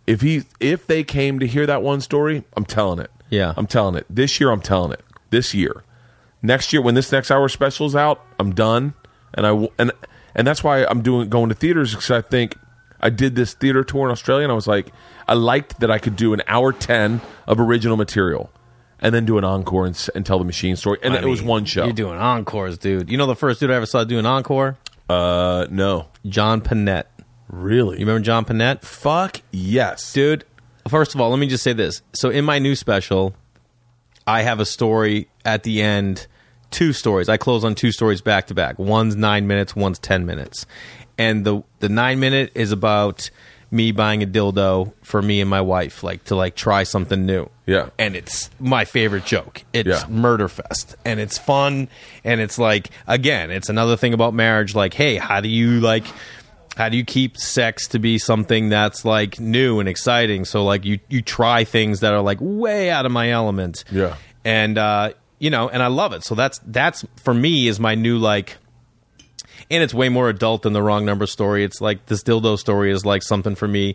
[0.07, 3.11] if he if they came to hear that one story, I'm telling it.
[3.29, 3.55] Yeah.
[3.57, 4.07] I'm telling it.
[4.09, 5.03] This year I'm telling it.
[5.31, 5.83] This year.
[6.43, 8.95] Next year when this next hour special is out, I'm done
[9.35, 9.91] and I w- and
[10.35, 12.57] and that's why I'm doing going to theaters cuz I think
[13.01, 14.93] I did this theater tour in Australia and I was like
[15.27, 18.51] I liked that I could do an hour 10 of original material
[19.01, 21.43] and then do an encore and, and tell the machine story and I it was
[21.43, 21.85] one show.
[21.85, 23.11] You're doing encores, dude.
[23.11, 24.77] You know the first dude I ever saw do an encore?
[25.09, 26.09] uh no.
[26.27, 27.05] John Pinette.
[27.49, 27.99] Really?
[28.01, 28.83] You remember John Pinette?
[28.83, 30.13] Fuck yes.
[30.13, 30.45] dude
[30.89, 33.35] first of all let me just say this so in my new special
[34.27, 36.27] i have a story at the end
[36.71, 40.27] two stories i close on two stories back to back one's nine minutes one's ten
[40.27, 40.67] minutes
[41.19, 43.31] and the the nine minute is about
[43.71, 47.49] me buying a dildo for me and my wife like to like try something new.
[47.67, 47.89] Yeah.
[47.99, 49.65] and it's my favorite joke.
[49.73, 50.05] It's Yeah.
[50.09, 50.95] murder fest.
[51.05, 51.89] And it's fun.
[52.25, 54.75] And it's like again it's another thing about marriage.
[54.75, 56.05] Like hey how do you like
[56.77, 60.45] how do you keep sex to be something that's like new and exciting?
[60.45, 63.83] So like you you try things that are like way out of my element.
[63.91, 64.15] Yeah.
[64.45, 65.11] and uh
[65.41, 66.23] you know and i love it.
[66.25, 68.59] So that's that's for me is my new like
[69.71, 72.91] and it's way more adult than the wrong number story it's like this dildo story
[72.91, 73.95] is like something for me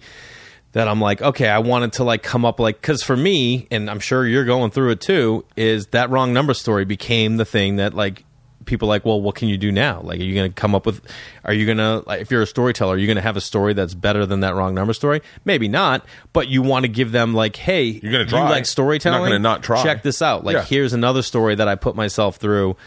[0.74, 3.90] that i'm like okay i wanted to like come up like because for me and
[3.90, 7.78] i'm sure you're going through it too is that wrong number story became the thing
[7.78, 8.24] that like
[8.64, 10.02] people are like, well, what can you do now?
[10.02, 11.02] Like, are you going to come up with?
[11.44, 13.42] Are you going to like, if you're a storyteller, are you going to have a
[13.42, 15.24] story that's better than that wrong number story?
[15.44, 18.48] Maybe not, but you want to give them like, hey, You're gonna You try.
[18.52, 19.22] like storytelling?
[19.22, 19.82] You're not gonna not try.
[19.84, 20.46] Check this out.
[20.46, 20.64] Like, Yeah.
[20.64, 22.78] here's another story that I put myself through.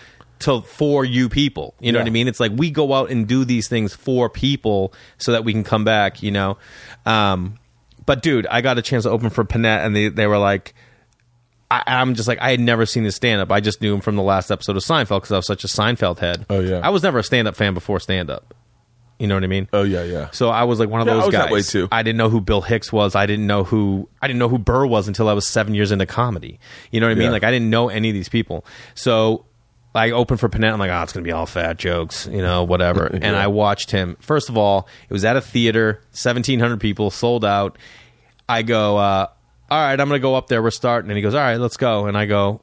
[0.41, 2.03] To for you people, you know Yeah.
[2.05, 2.29] what I mean.
[2.29, 5.65] It's like we go out and do these things for people so that we can
[5.65, 6.23] come back.
[6.23, 6.59] You know,
[7.07, 7.59] um,
[8.05, 10.75] but dude, I got a chance to open for Pinette, and they they were like,
[11.71, 13.51] I, I'm just like I had never seen his stand up.
[13.53, 15.69] I just knew him from the last episode of Seinfeld because I was such a
[15.69, 16.45] Seinfeld head.
[16.51, 16.81] Oh, yeah.
[16.83, 18.55] I was never a stand up fan before stand up.
[19.19, 19.69] You know what I mean?
[19.73, 20.31] Oh yeah, yeah.
[20.33, 21.45] So I was like one of Yeah, I those was guys.
[21.47, 21.89] that way, too.
[21.93, 23.15] I didn't know who Bill Hicks was.
[23.15, 25.93] I didn't know who I didn't know who Burr was until I was seven years
[25.93, 26.59] into comedy.
[26.91, 27.27] You know what I mean?
[27.27, 27.31] Yeah.
[27.31, 28.67] Like I didn't know any of these people.
[28.97, 29.47] So
[29.95, 30.73] I opened for Pinette.
[30.73, 33.07] I'm like, oh, it's gonna be all fat jokes, you know, whatever.
[33.13, 34.17] And I watched him.
[34.21, 37.79] First of all, it was at a theater, 1,700 people, sold out.
[38.49, 39.29] I go, uh,
[39.71, 40.63] all right, I'm gonna go up there.
[40.63, 41.11] We're starting.
[41.11, 42.07] And he goes, all right, let's go.
[42.07, 42.61] And I go,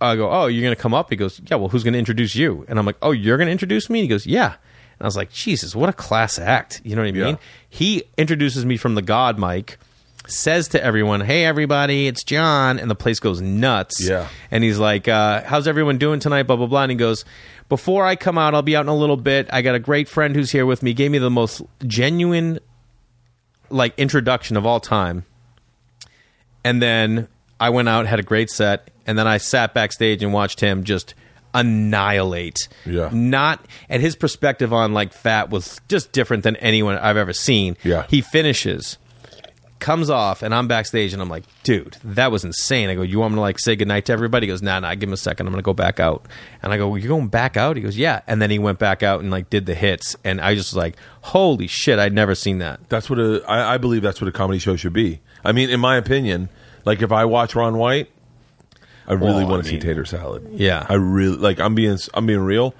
[0.00, 1.10] I go, oh, you're going to come up?
[1.10, 2.64] He goes, yeah, well, who's going to introduce you?
[2.68, 4.00] And I'm like, oh, you're going to introduce me?
[4.00, 4.46] He goes, yeah.
[4.54, 6.80] And I was like, Jesus, what a class act.
[6.84, 7.34] You know what I mean?
[7.34, 7.36] Yeah.
[7.68, 9.78] He introduces me from the God mic,
[10.30, 12.78] says to everyone, hey, everybody, it's John.
[12.78, 14.00] And the place goes nuts.
[14.00, 14.28] Yeah.
[14.50, 16.44] And he's like, uh, how's everyone doing tonight?
[16.44, 16.82] Blah, blah, blah.
[16.82, 17.24] And he goes,
[17.68, 19.48] before I come out, I'll be out in a little bit.
[19.52, 20.92] I got a great friend who's here with me.
[20.94, 22.58] Gave me the most genuine,
[23.70, 25.24] like, introduction of all time
[26.64, 27.28] and then
[27.58, 30.84] I went out, had a great set, and then I sat backstage and watched him
[30.84, 31.14] just
[31.52, 32.68] annihilate.
[32.86, 33.10] Yeah.
[33.12, 37.76] Not and his perspective on like fat was just different than anyone I've ever seen.
[37.82, 38.06] Yeah.
[38.08, 38.98] He finishes,
[39.80, 42.88] comes off, and I'm backstage and I'm like, dude, that was insane.
[42.90, 44.46] I go, You want me to like say goodnight to everybody?
[44.46, 46.26] He goes, Nah, nah, give him a second, I'm gonna go back out.
[46.62, 47.76] And I go, well, You're going back out?
[47.76, 48.20] He goes, Yeah.
[48.26, 50.76] And then he went back out and like did the hits and I just was
[50.76, 52.80] like, Holy shit, I'd never seen that.
[52.88, 55.20] That's what a I, I believe that's what a comedy show should be.
[55.44, 56.48] I mean, in my opinion,
[56.84, 58.10] like if I watch Ron White,
[59.06, 60.46] I really Well, want to mean- see Tater Salad.
[60.52, 60.86] Yeah.
[60.88, 61.58] I really like.
[61.58, 62.74] I'm being I'm being real.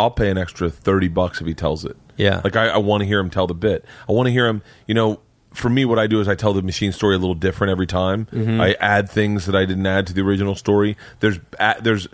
[0.00, 1.96] I'll pay an extra thirty bucks if he tells it.
[2.16, 2.40] Yeah.
[2.44, 3.84] like I, I want to hear him tell the bit.
[4.08, 4.62] I want to hear him.
[4.86, 5.20] You know,
[5.56, 7.86] for me, what I do is I tell the machine story a little different every
[7.86, 8.26] time.
[8.26, 8.60] Mm-hmm.
[8.60, 10.96] I add things that I didn't add to the original story.
[11.20, 12.06] There's a- there's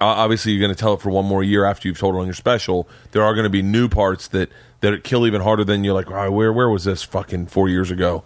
[0.00, 2.18] uh, obviously you're going to tell it for one more year after you've told it
[2.18, 2.88] on your special.
[3.12, 6.10] There are going to be new parts that that kill even harder than you're like,
[6.10, 8.22] oh, where where was this fucking four years ago?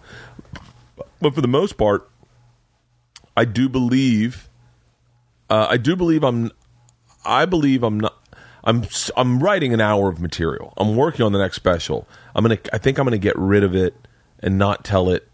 [1.21, 2.09] But for the most part,
[3.37, 4.49] I do believe.
[5.49, 6.51] Uh, I do believe I'm.
[7.25, 8.15] I believe I'm not.
[8.63, 8.85] I'm.
[9.15, 10.73] I'm writing an hour of material.
[10.77, 12.07] I'm working on the next special.
[12.35, 12.59] I'm gonna.
[12.73, 13.93] I think I'm gonna get rid of it
[14.39, 15.27] and not tell it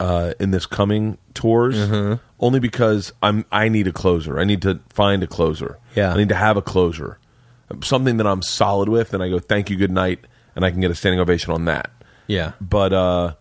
[0.00, 1.76] uh, in this coming tours.
[1.76, 2.22] Mm-hmm.
[2.40, 3.44] Only because I'm.
[3.50, 4.38] I need a closer.
[4.38, 5.78] I need to find a closer.
[5.96, 6.12] Yeah.
[6.12, 7.18] I need to have a closer.
[7.82, 10.20] Something that I'm solid with, and I go thank you, good night,
[10.54, 11.90] and I can get a standing ovation on that.
[12.28, 12.52] Yeah.
[12.60, 13.34] But uh,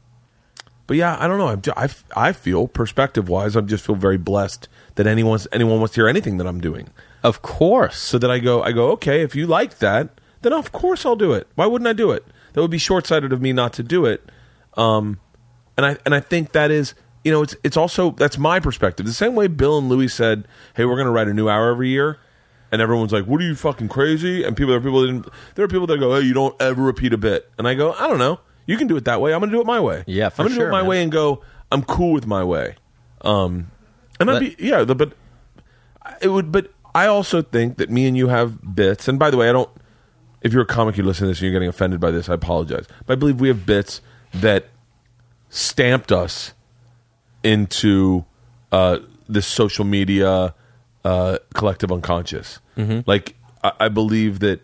[0.88, 1.48] but yeah, I don't know.
[1.50, 1.90] I'm I,
[2.30, 6.08] I feel perspective wise, I just feel very blessed that anyone anyone wants to hear
[6.08, 6.90] anything that I'm doing.
[7.24, 7.98] Of course.
[7.98, 11.16] So that I go, I go, okay, if you like that, then of course I'll
[11.16, 11.48] do it.
[11.56, 12.26] Why wouldn't I do it?
[12.54, 14.30] That would be short sighted of me not to do it.
[14.78, 15.20] Um,
[15.76, 19.06] and I and I think that is, you know, it's it's also that's my perspective.
[19.06, 21.72] The same way Bill and Louis said, hey, we're going to write a new hour
[21.72, 22.20] every year.
[22.70, 25.30] And everyone's like, "What are you fucking crazy?" And people, there are people that didn't,
[25.56, 27.94] there are people that go, "Hey, you don't ever repeat a bit." And I go,
[27.94, 28.42] "I don't know.
[28.66, 29.34] You can do it that way.
[29.34, 30.04] I'm going to do it my way.
[30.06, 30.90] Yeah, for I'm going to do it my man.
[30.90, 31.42] way and go.
[31.72, 32.76] I'm cool with my way.
[33.22, 33.72] Um,
[34.20, 35.14] and I'd be yeah, the, but
[36.22, 36.52] it would.
[36.52, 39.08] But I also think that me and you have bits.
[39.08, 39.70] And by the way, I don't.
[40.42, 42.34] If you're a comic, you listen to this and you're getting offended by this, I
[42.34, 42.86] apologize.
[43.06, 44.02] But I believe we have bits
[44.34, 44.70] that
[45.50, 46.54] stamped us
[47.44, 48.26] into
[48.72, 50.54] uh, this social media
[51.04, 52.60] uh, collective unconscious.
[53.06, 54.62] Like I, I believe that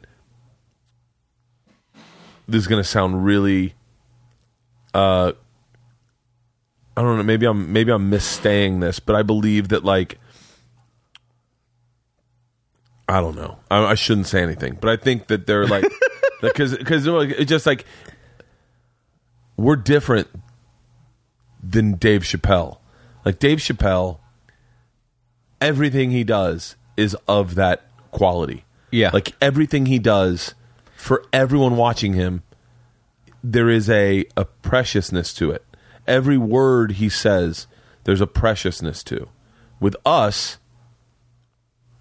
[2.48, 3.74] this is going to sound really.
[4.94, 5.34] Uh,
[6.96, 7.24] I don't know.
[7.24, 10.20] Maybe I'm maybe I'm misstaying this, but I believe that like
[13.08, 13.60] I don't know.
[13.72, 15.86] I, I shouldn't say anything, but I think that they're like
[16.42, 17.86] because because it's just like
[19.58, 20.28] we're different
[21.62, 22.80] than Dave Chappelle.
[23.26, 24.20] Like Dave Chappelle,
[25.62, 28.66] everything he does is of that quality.
[28.92, 29.10] Yeah.
[29.12, 30.54] like everything he does
[30.96, 32.44] for everyone watching him,
[33.44, 35.66] there is a a preciousness to it.
[36.06, 37.66] Every word he says,
[38.04, 39.30] there's a preciousness to.
[39.80, 40.60] With us,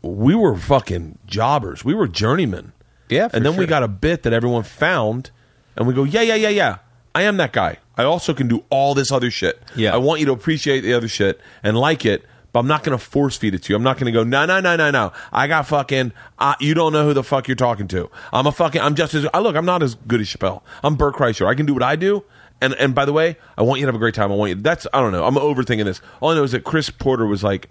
[0.03, 1.85] we were fucking jobbers.
[1.85, 2.73] We were journeymen.
[3.09, 5.31] Yeah, and then we got a bit that everyone found,
[5.77, 6.79] and we go, yeah, yeah, yeah, yeah.
[7.15, 7.79] I am that guy.
[7.97, 9.63] I also can do all this other shit.
[9.77, 9.95] Yeah.
[9.95, 12.97] I want you to appreciate the other shit and like it, but I'm not going
[12.97, 13.77] to force feed it to you.
[13.77, 15.13] I'm not going to go, no, no, no, no, no.
[15.33, 16.13] I got fucking.
[16.39, 18.11] Uh, you don't know who the fuck you're talking to.
[18.33, 18.81] I'm a fucking.
[18.81, 19.27] I'm just as.
[19.33, 19.57] I look.
[19.57, 20.63] I'm not as good as Chappelle.
[20.83, 21.47] I'm Bert Kreischer.
[21.47, 22.25] I can do what I do.
[22.61, 24.31] And and by the way, I want you to have a great time.
[24.31, 24.55] I want you.
[24.57, 25.25] That's I don't know.
[25.25, 26.01] I'm overthinking this.
[26.21, 27.69] All I know is that Chris Porter was like,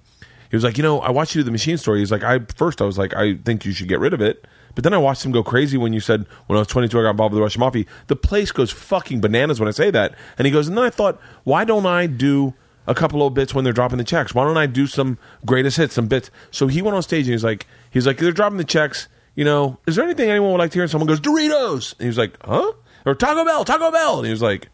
[0.50, 2.00] he was like, you know, I watched you do the machine story.
[2.00, 4.46] He's like, I first I was like, I think you should get rid of it.
[4.76, 7.04] But then I watched him go crazy when you said when I was 22 I
[7.04, 7.86] got involved with the Russian mafia.
[8.08, 10.16] The place goes fucking bananas when I say that.
[10.38, 12.54] And he goes, and then I thought, why don't I do
[12.88, 14.34] a couple of bits when they're dropping the checks?
[14.34, 16.32] Why don't I do some greatest hits, some bits?
[16.52, 19.08] So he went on stage and he's like, he's like, they're dropping the checks.
[19.36, 20.84] You know, is there anything anyone would like to hear?
[20.84, 21.94] And someone goes, Doritos.
[21.94, 22.74] And he was like, huh?
[23.06, 24.18] Or Taco Bell, Taco Bell.
[24.18, 24.68] And he was like,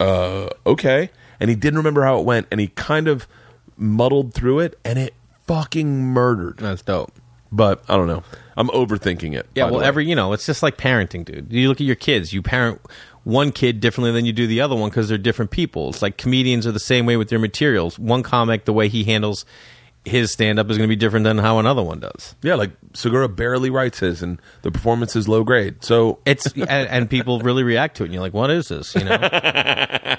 [0.00, 1.10] uh, okay.
[1.38, 3.26] And he didn't remember how it went, and he kind of
[3.76, 5.14] muddled through it, and it
[5.46, 6.58] fucking murdered.
[6.58, 7.12] That's dope.
[7.52, 8.22] But I don't know.
[8.56, 9.46] I'm overthinking it.
[9.54, 9.86] Yeah, by the well, way.
[9.86, 11.52] every you know, it's just like parenting, dude.
[11.52, 12.32] You look at your kids.
[12.32, 12.80] You parent
[13.24, 15.90] one kid differently than you do the other one because they're different people.
[15.90, 17.98] It's like comedians are the same way with their materials.
[17.98, 19.44] One comic, the way he handles
[20.04, 22.34] his stand up is going to be different than how another one does.
[22.42, 25.84] yeah, like Segura barely writes his, and the performance is low grade.
[25.84, 28.94] So It's and, and people really react to it, and you're like, "What is this?"
[28.94, 29.16] You know.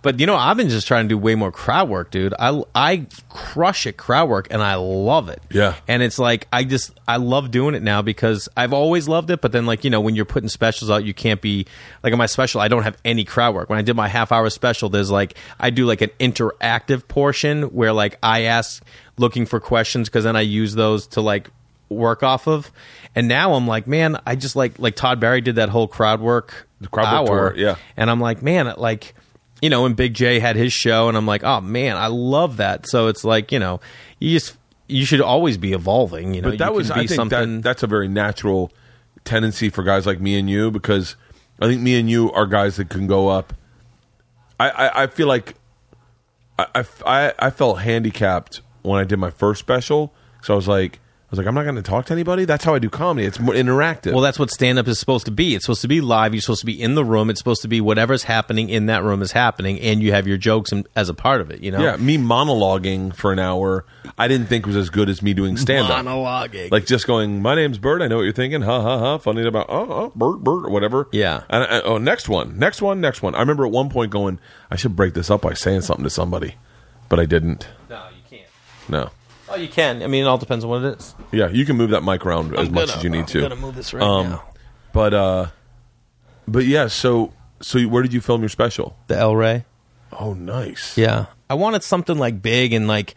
[0.00, 2.34] but you know, I've been just trying to do way more crowd work, dude.
[2.38, 5.42] I I crush at crowd work, and I love it.
[5.50, 5.74] Yeah.
[5.88, 9.40] and it's like I just I love doing it now because I've always loved it.
[9.40, 11.66] But then, like you know, when you're putting specials out, you can't be
[12.02, 12.60] like on my special.
[12.60, 13.68] I don't have any crowd work.
[13.68, 17.64] When I did my half hour special, there's like I do like an interactive portion
[17.64, 18.84] where like I ask
[19.16, 21.50] looking for questions because then I use those to like
[21.88, 22.70] work off of.
[23.14, 26.20] And now I'm like, man, I just like like Todd Barry did that whole crowd
[26.20, 27.76] work crowd work hour, tour, yeah.
[27.96, 29.14] And I'm like, man, like
[29.60, 32.58] you know, and Big J had his show, and I'm like, oh man, I love
[32.58, 32.88] that.
[32.88, 33.80] So it's like you know,
[34.18, 34.56] you just
[34.86, 36.34] you should always be evolving.
[36.34, 37.56] You know, but that you was I be think something.
[37.56, 38.72] that that's a very natural
[39.24, 41.16] tendency for guys like me and you because
[41.60, 43.52] I think me and you are guys that can go up.
[44.60, 45.54] I I, I feel like
[46.58, 50.68] I, I I I felt handicapped when I did my first special, so I was
[50.68, 51.00] like
[51.30, 52.46] was like I'm not going to talk to anybody.
[52.46, 53.26] That's how I do comedy.
[53.26, 54.12] It's more interactive.
[54.12, 55.54] well, that's what stand up is supposed to be.
[55.54, 56.32] It's supposed to be live.
[56.32, 57.28] You're supposed to be in the room.
[57.28, 60.38] It's supposed to be whatever's happening in that room is happening, and you have your
[60.38, 61.60] jokes in, as a part of it.
[61.60, 63.84] You know, yeah, me monologuing for an hour,
[64.16, 66.04] I didn't think was as good as me doing stand up.
[66.04, 66.70] monologuing.
[66.70, 68.00] Like just going, my name's Bert.
[68.00, 68.62] I know what you're thinking.
[68.62, 69.18] Ha ha ha.
[69.18, 71.08] Funny about oh, oh Bert Bert or whatever.
[71.12, 71.42] Yeah.
[71.50, 73.34] And I, oh, next one, next one, next one.
[73.34, 74.38] I remember at one point going,
[74.70, 76.54] I should break this up by saying something to somebody,
[77.10, 77.68] but I didn't.
[77.90, 78.48] no, you can't.
[78.88, 79.10] No.
[79.50, 80.02] Oh, you can.
[80.02, 81.14] I mean, it all depends on what it is.
[81.32, 83.38] Yeah, you can move that mic around as I'm much gonna- as you need to.
[83.38, 83.48] I'm to.
[83.50, 84.44] gonna move this right Um, now.
[84.92, 85.46] But uh,
[86.46, 86.86] but yeah.
[86.88, 88.96] So so where did you film your special?
[89.06, 89.64] The El Rey.
[90.12, 90.96] Oh, nice.
[90.96, 91.26] Yeah.
[91.50, 93.14] I wanted something like big and like,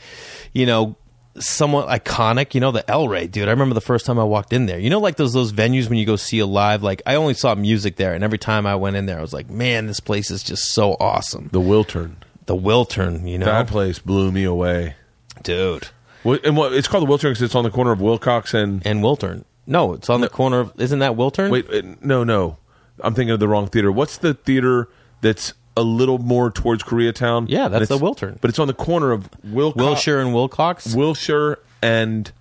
[0.54, 0.96] you know,
[1.40, 2.54] somewhat iconic.
[2.54, 3.48] You know, the El Rey, dude.
[3.48, 4.78] I remember the first time I walked in there.
[4.80, 6.84] You know, like those those venues when you go see a live.
[6.84, 9.34] Like I only saw music there, and every time I went in there, I was
[9.34, 11.50] like, man, this place is just so awesome.
[11.52, 12.16] The Wiltern.
[12.48, 14.96] The Wiltern, you know, That place blew me away.
[15.44, 15.88] dude,
[16.24, 18.86] What, and what it's called the Wiltern because it's on the corner of Wilcox and
[18.86, 19.44] and Wiltern.
[19.68, 20.74] No, it's on the corner of.
[20.80, 21.50] Isn't that Wiltern?
[21.52, 22.58] Wait, uh, no, no.
[23.04, 23.92] I'm thinking of the wrong theater.
[23.92, 24.90] What's the theater
[25.22, 27.46] that's a little more towards Koreatown?
[27.48, 28.38] Yeah, that's it's- the Wiltern.
[28.42, 30.94] But it's on the corner of Wilco- Wilshire and Wilcox.
[30.94, 32.32] Wilshire and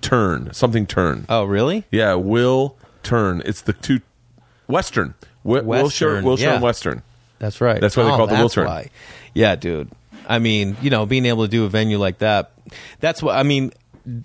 [0.00, 0.52] Turn.
[0.52, 1.26] Something Turn.
[1.28, 1.84] oh, really?
[1.90, 3.40] yeah, Will Turn.
[3.44, 4.00] It's the two
[4.66, 5.14] Western.
[5.44, 6.54] Wi- Wilshire, Western, Wilshire yeah.
[6.54, 7.02] and Western.
[7.38, 7.80] That's right.
[7.80, 8.66] That's why they Oh, call it the that's Wiltern.
[8.66, 8.90] why.
[9.34, 9.90] Yeah, dude.
[10.32, 12.52] I mean, you know, being able to do a venue like that,
[13.00, 13.72] that's what I mean.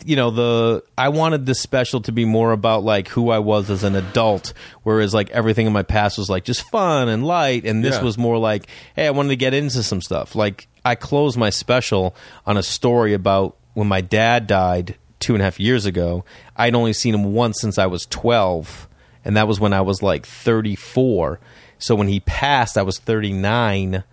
[0.05, 3.69] You know, the I wanted this special to be more about like who I was
[3.69, 4.53] as an adult,
[4.83, 8.01] whereas like everything in my past was like just fun and light, and this Yeah.
[8.03, 10.33] was more like, hey, I wanted to get into some stuff.
[10.35, 12.15] Like I closed my special
[12.47, 16.25] on a story about when my dad died two and a half years ago.
[16.55, 18.87] I'd only seen him once since I was twelve,
[19.23, 21.39] and that was when I was like thirty four.
[21.77, 24.03] So when he passed, I was 39,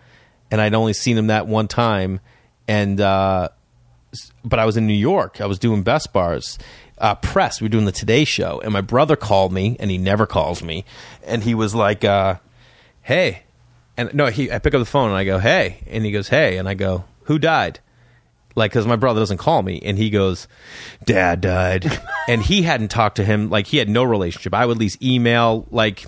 [0.54, 2.20] and I'd only seen him that one time.
[2.68, 3.48] And uh,
[4.44, 5.40] but I was in New York.
[5.40, 6.60] I was doing Best Bars
[6.98, 7.60] uh, press.
[7.60, 10.62] We were doing the Today Show, and my brother called me, and he never calls
[10.62, 10.84] me.
[11.24, 12.36] And he was like, uh,
[13.02, 13.42] "Hey,"
[13.96, 14.52] and no, he.
[14.52, 16.74] I pick up the phone and I go, "Hey," and he goes, "Hey," and I
[16.74, 17.80] go, "Who died?"
[18.54, 20.46] like because my brother doesn't call me and he goes
[21.04, 24.76] dad died and he hadn't talked to him like he had no relationship i would
[24.76, 26.06] at least email like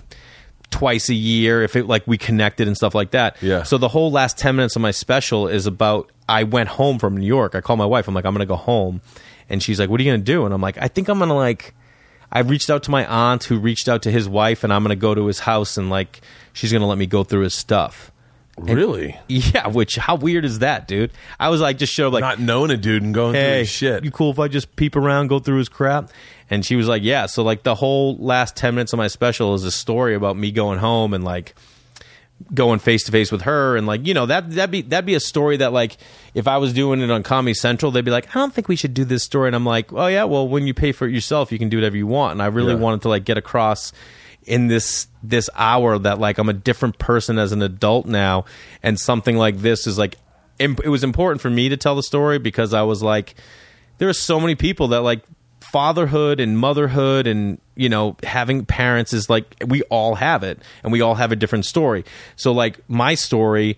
[0.69, 3.37] twice a year if it like we connected and stuff like that.
[3.41, 3.63] Yeah.
[3.63, 7.15] so the whole last 10 minutes of my special is about i went home from
[7.17, 7.55] new york.
[7.55, 8.07] I called my wife.
[8.07, 9.01] I'm like i'm gonna go home.
[9.49, 10.45] And she's like what are you gonna do?
[10.45, 11.73] And i'm like i think i'm gonna like
[12.31, 14.95] i reached out to my aunt who reached out to his wife and i'm gonna
[14.97, 16.19] go to his house and like
[16.51, 18.11] she's gonna let me go through his stuff
[18.57, 19.19] Really?
[19.27, 22.39] yeah which how weird is that dude i was like just showed up like Not
[22.39, 24.03] knowing a dude and going through his shit.
[24.03, 26.09] you cool if I just peep around, go through his crap?
[26.49, 27.25] And she was like, yeah.
[27.25, 30.51] So like the whole last ten minutes of my special is a story about me
[30.51, 31.53] going home and like
[32.53, 35.15] going face to face with her and like you know that that'd be that'd be
[35.15, 35.97] a story that like
[36.35, 38.75] if I was doing it on Comedy Central they'd be like I don't think we
[38.75, 41.13] should do this story and I'm like oh yeah well when you pay for it
[41.13, 42.79] yourself you can do whatever you want and I really Yeah.
[42.79, 43.91] wanted to like get across
[44.47, 48.45] in this this hour that like I'm a different person as an adult now
[48.81, 50.15] and something like this is like
[50.59, 53.35] imp- it was important for me to tell the story because I was like,
[53.97, 55.21] there are so many people that like
[55.59, 60.93] fatherhood and motherhood and you know having parents is like we all have it and
[60.93, 62.05] we all have a different story.
[62.35, 63.77] So like my story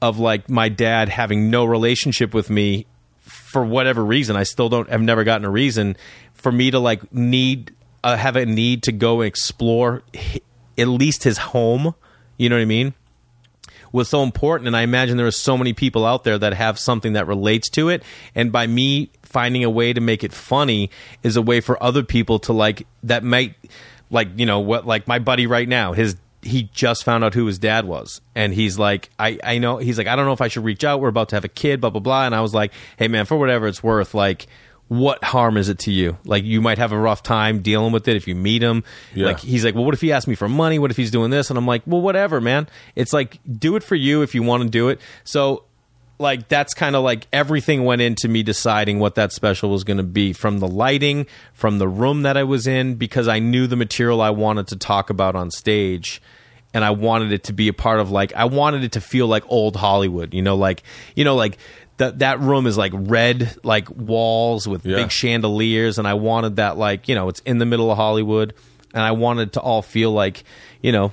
[0.00, 2.86] of like my dad having no relationship with me
[3.20, 5.96] for whatever reason, I still don't have never gotten a reason
[6.34, 7.72] for me to like need
[8.04, 10.40] uh, have a need to go explore hi-
[10.78, 11.94] at least his home.
[12.36, 12.94] You know what I mean?
[13.92, 16.80] was so important and i imagine there are so many people out there that have
[16.80, 18.02] something that relates to it
[18.34, 20.90] and by me finding a way to make it funny
[21.22, 23.54] is a way for other people to like that might
[24.10, 27.46] like you know what like my buddy right now his he just found out who
[27.46, 30.40] his dad was and he's like i i know he's like i don't know if
[30.40, 32.40] i should reach out we're about to have a kid blah blah blah and i
[32.40, 34.48] was like hey man for whatever it's worth like
[34.88, 36.18] what harm is it to you?
[36.24, 38.84] Like you might have a rough time dealing with it if you meet him.
[39.14, 39.26] Yeah.
[39.26, 40.78] Like he's like, well, what if he asks me for money?
[40.78, 41.50] What if he's doing this?
[41.50, 42.68] And I'm like, well, whatever, man.
[42.94, 45.00] It's like do it for you if you want to do it.
[45.24, 45.64] So
[46.18, 49.96] like that's kind of like everything went into me deciding what that special was going
[49.96, 53.66] to be from the lighting, from the room that I was in because I knew
[53.66, 56.20] the material I wanted to talk about on stage
[56.74, 59.28] and I wanted it to be a part of like I wanted it to feel
[59.28, 60.82] like old Hollywood, you know, like
[61.14, 61.56] you know, like
[61.98, 64.96] that that room is like red, like walls with Yeah.
[64.96, 68.54] big chandeliers, and I wanted that like you know it's in the middle of Hollywood,
[68.92, 70.44] and I wanted to all feel like
[70.82, 71.12] you know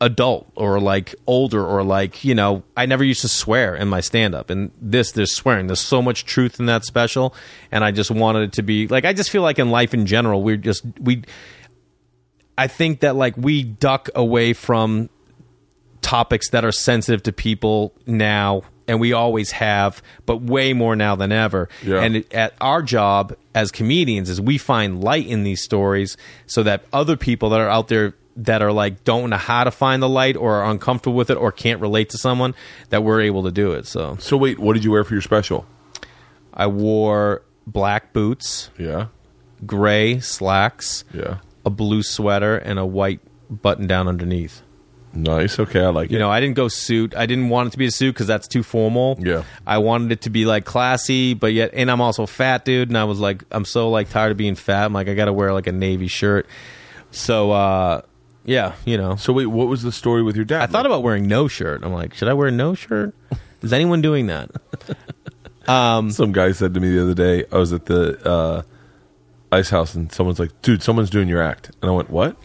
[0.00, 4.00] adult or like older or like you know I never used to swear in my
[4.00, 7.34] stand up and this there's swearing there's so much truth in that special
[7.70, 10.04] and I just wanted it to be like I just feel like in life in
[10.04, 11.22] general we're just we
[12.58, 15.08] I think that like we duck away from
[16.02, 21.16] topics that are sensitive to people now and we always have but way more now
[21.16, 22.00] than ever Yeah.
[22.02, 26.16] and it, at our job as comedians is we find light in these stories
[26.46, 29.70] so that other people that are out there that are like don't know how to
[29.70, 32.52] find the light or are uncomfortable with it or can't relate to someone
[32.90, 35.22] that we're able to do it so So wait, what did you wear for your
[35.22, 35.66] special?
[36.52, 39.06] i wore black boots Yeah,
[39.64, 41.38] gray slacks yeah.
[41.64, 44.62] a blue sweater and a white button down underneath
[45.14, 45.58] Nice.
[45.58, 46.20] Okay, I like You it.
[46.20, 47.14] know, I didn't go suit.
[47.16, 49.16] I didn't want it to be a suit because that's too formal.
[49.20, 49.44] Yeah.
[49.66, 52.88] I wanted it to be like classy, but yet, and I'm also fat, dude.
[52.88, 54.84] And I was like, I'm so like tired of being fat.
[54.86, 56.46] I'm like, I got to wear like a navy shirt.
[57.12, 58.02] So, uh,
[58.44, 60.62] yeah, you know, So wait, what was the story with your dad?
[60.62, 61.82] I thought about wearing no shirt.
[61.84, 63.14] I'm like, should I wear no shirt?
[63.62, 64.50] Is anyone doing that?
[65.68, 68.62] um, Some guy said to me the other day, I was at the uh,
[69.54, 72.36] ice house, and someone's like, "Dude, someone's doing your act," and I went, "What?"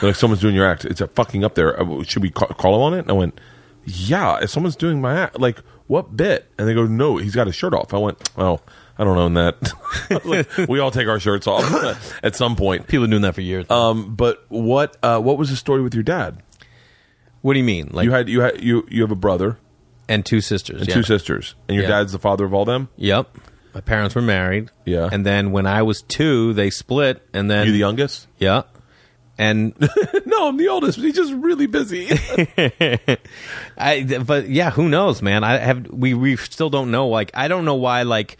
[0.00, 0.84] They're like, "Someone's doing your act.
[0.84, 1.80] It's a fucking up there.
[1.80, 3.40] Uh, Should we call, call him on it?" And I went,
[3.84, 7.46] "Yeah, if someone's doing my act, like what bit?" And they go, "No, he's got
[7.46, 8.60] his shirt off." I went, "Well,
[8.98, 9.72] I don't own that.
[10.24, 11.64] Like, we all take our shirts off
[12.22, 13.70] at some point." People are doing that for years.
[13.70, 16.42] Um, but what uh, what was the story with your dad?
[17.40, 17.88] what do you mean?
[17.92, 19.58] Like, You had you had you you have a brother
[20.08, 20.80] and two sisters.
[20.80, 20.94] and yeah.
[20.94, 21.90] two sisters, and your Yeah.
[21.98, 22.88] dad's the father of all them.
[22.96, 23.28] Yep.
[23.74, 24.70] My parents were married.
[24.84, 25.08] Yeah.
[25.10, 27.22] And then when I was two, they split.
[27.32, 28.26] And then You the youngest?
[28.38, 28.62] Yeah.
[29.36, 29.74] And
[30.26, 30.98] No, I'm the oldest.
[30.98, 32.08] But he's just really busy.
[33.78, 35.44] I, but yeah, who knows, man?
[35.44, 37.08] I have we we still don't know.
[37.08, 38.02] Like, I don't know why.
[38.02, 38.38] Like,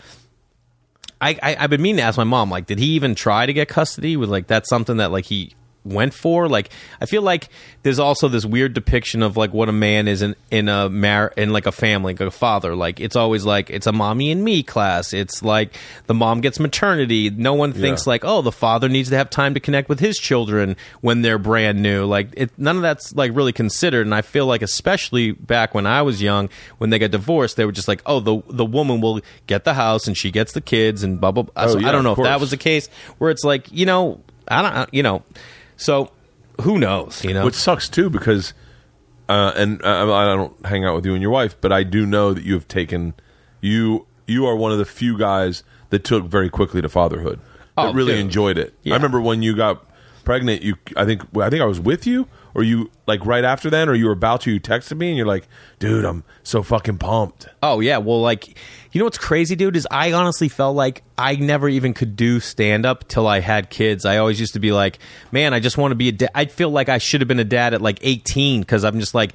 [1.20, 2.50] I, I I've been meaning to ask my mom.
[2.50, 4.16] Like, did he even try to get custody?
[4.16, 5.54] Was like that's something that like he
[5.88, 6.48] went for?
[6.48, 6.70] Like,
[7.00, 7.48] I feel like
[7.82, 11.32] there's also this weird depiction of like what a man is in in a mar
[11.36, 12.74] in like a family, like a father.
[12.74, 15.12] Like, it's always like it's a mommy and me class.
[15.12, 15.74] It's like
[16.06, 17.30] the mom gets maternity.
[17.30, 18.10] No one thinks Yeah.
[18.10, 21.38] like, oh, the father needs to have time to connect with his children when they're
[21.38, 22.04] brand new.
[22.04, 24.06] Like, it, none of that's like really considered.
[24.06, 26.48] And I feel like, especially back when I was young,
[26.78, 29.74] when they got divorced, they were just like, oh, the the woman will get the
[29.74, 31.44] house and she gets the kids and blah blah.
[31.44, 31.52] blah.
[31.56, 32.88] Oh, so yeah, I don't know if that was the case
[33.18, 35.22] where it's like, you know, I don't, you know,
[35.78, 36.10] so
[36.60, 37.46] who knows, you know?
[37.46, 38.52] Which sucks too because,
[39.28, 42.04] uh, and uh, I don't hang out with you and your wife, but I do
[42.04, 43.14] know that you have taken
[43.62, 47.40] you you are one of the few guys that took very quickly to fatherhood.
[47.76, 48.20] Oh, that really dude.
[48.20, 48.74] enjoyed it.
[48.82, 48.92] Yeah.
[48.92, 49.84] I remember when you got
[50.24, 50.62] pregnant.
[50.62, 53.88] You I think I think I was with you, or you like right after then,
[53.88, 54.50] or you were about to.
[54.50, 55.48] You texted me and you're like,
[55.78, 58.58] "Dude, I'm so fucking pumped." Oh yeah, well, like
[58.92, 62.40] you know what's crazy, dude, is I honestly felt like I never even could do
[62.40, 64.04] stand up till I had kids.
[64.04, 64.98] I always used to be like,
[65.30, 66.30] man, I just want to be a dad.
[66.34, 69.14] I feel like I should have been a dad at like 18 because I'm just
[69.14, 69.32] like,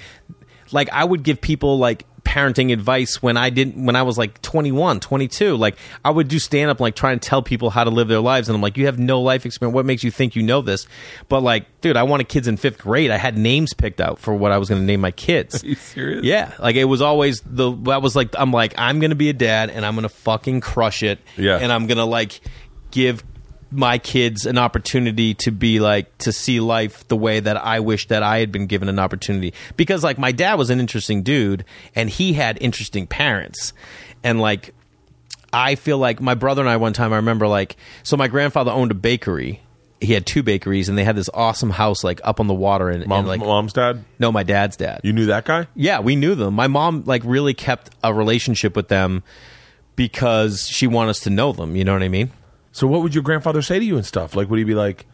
[0.71, 4.41] like I would give people like parenting advice when I didn't when I was like
[4.41, 5.56] 21, 22.
[5.56, 8.20] Like I would do stand up like try and tell people how to live their
[8.20, 9.74] lives and I'm like you have no life experience.
[9.74, 10.88] What makes you think you know this?
[11.30, 13.12] But like dude, I wanted kids in 5th grade.
[13.12, 15.64] I had names picked out for what I was going to name my kids.
[15.64, 16.24] Are you serious?
[16.24, 19.34] Yeah, like it was always the that was like I'm like I'm gonna be a
[19.34, 21.20] dad and I'm gonna fucking crush it.
[21.38, 21.58] Yeah.
[21.58, 22.40] and I'm gonna like
[22.91, 23.24] give
[23.74, 28.08] my kids an opportunity to be like to see life the way that I wish
[28.08, 31.66] that I had been given an opportunity because like my dad was an interesting dude
[31.95, 33.74] and he had interesting parents
[34.24, 34.74] and like
[35.52, 38.72] I feel like my brother and I one time I remember like so my grandfather
[38.72, 39.62] owned a bakery
[40.02, 42.90] he had two bakeries and they had this awesome house like up on the water
[42.90, 44.04] and, Mom, and like mom's dad.
[44.20, 45.68] no my dad's dad You knew that guy?
[45.76, 46.54] yeah, we knew them.
[46.54, 49.24] My mom like really kept a relationship with them
[49.95, 51.76] because she wanted us to know them.
[51.76, 52.32] You know what I mean?
[52.74, 54.36] So what would your grandfather say to you and stuff?
[54.36, 55.06] Like, would he be like,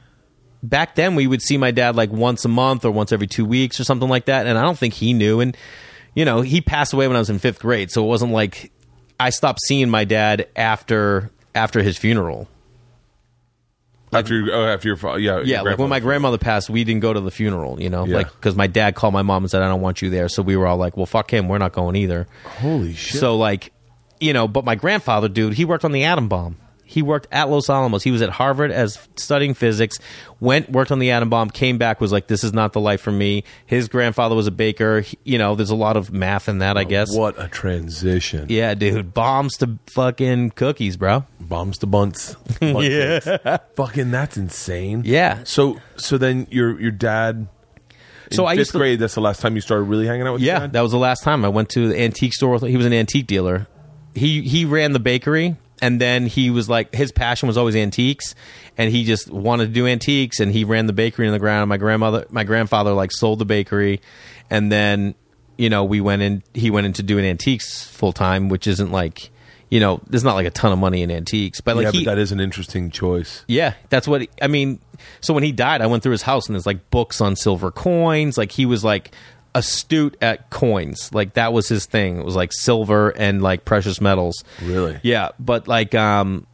[0.61, 3.45] Back then, we would see my dad like once a month or once every two
[3.45, 5.39] weeks or something like that, and I don't think he knew.
[5.39, 5.55] And
[6.15, 8.69] you know, he passed away when I was in fifth grade, so it wasn't like
[9.21, 12.49] I stopped seeing my dad after after his funeral.
[14.11, 15.19] after your, oh, after your father?
[15.19, 17.81] Yeah, Yeah, your like when my grandmother passed, we didn't go to the funeral.
[17.81, 18.17] You know, Yeah.
[18.17, 20.41] like because my dad called my mom and said, "I don't want you there," so
[20.41, 22.27] we were all like, "Well, fuck him, we're not going either."
[22.59, 23.19] Holy shit.
[23.21, 23.71] So like,
[24.19, 26.57] you know, but my grandfather, dude, he worked on the atom bomb.
[26.89, 28.01] He worked at Los Alamos.
[28.01, 29.95] He was at Harvard as studying physics.
[30.39, 31.51] Went worked on the atom bomb.
[31.51, 33.43] Came back was like, this is not the life for me.
[33.67, 35.01] His grandfather was a baker.
[35.01, 37.15] He- you know, there's a lot of math in that, I oh, guess.
[37.15, 38.47] What a transition.
[38.49, 41.25] Yeah, dude, bombs to fucking cookies, bro.
[41.39, 42.35] Bombs to bunts.
[42.61, 43.57] yeah.
[43.75, 45.03] Fucking that's insane.
[45.05, 45.43] Yeah.
[45.43, 47.47] So so then your your dad
[48.31, 50.25] in So I fifth used to- grade, that's the last time you started really hanging
[50.25, 52.53] out with Yeah, that was the last time I went to the antique store.
[52.53, 53.67] with- He was an antique dealer.
[54.15, 58.35] He he ran the bakery, and then he was like his passion was always antiques,
[58.77, 61.69] and he just wanted to do antiques, and he ran the bakery in the ground.
[61.69, 64.01] My grandmother, my grandfather, like sold the bakery,
[64.49, 65.15] and then
[65.57, 66.43] you know we went in.
[66.53, 69.29] He went into doing antiques full time, which isn't like
[69.69, 72.05] you know there's not like a ton of money in antiques, but like yeah, he,
[72.05, 73.43] but that is an interesting choice.
[73.47, 74.79] yeah, that's what I mean.
[75.21, 77.71] So when he died, I went through his house and there's like books on silver
[77.71, 78.37] coins.
[78.37, 79.11] Like he was like
[79.55, 81.13] astute at coins.
[81.13, 82.19] Like that was his thing.
[82.19, 84.43] It was like silver and like precious metals.
[84.61, 84.99] Really?
[85.03, 86.45] Yeah, but like um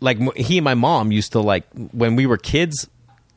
[0.00, 2.88] like he and my mom used to like when we were kids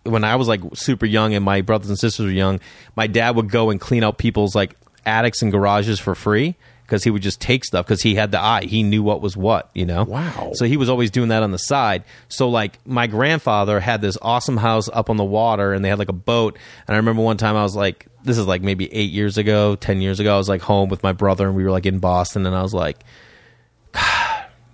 [0.03, 2.59] when I was like super young and my brothers and sisters were young,
[2.95, 4.75] my dad would go and clean out people's like
[5.05, 6.55] attics and garages for free
[6.91, 8.65] because he would just take stuff because he had the eye.
[8.65, 10.03] He knew what was what, you know?
[10.03, 10.51] Wow.
[10.55, 12.03] So he was always doing that on the side.
[12.27, 15.99] So like my grandfather had this awesome house up on the water and they had
[15.99, 16.59] like a boat.
[16.89, 19.77] And I remember one time I was like, this is like maybe eight years ago,
[19.77, 20.33] 10 years ago.
[20.35, 22.61] I was like home with my brother and we were like in Boston and I
[22.61, 22.97] was like,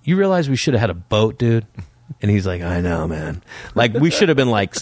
[0.03, 1.67] you realize we should have had a boat, dude?
[2.21, 3.43] And he's like, I know, man.
[3.75, 4.73] Like we should have been like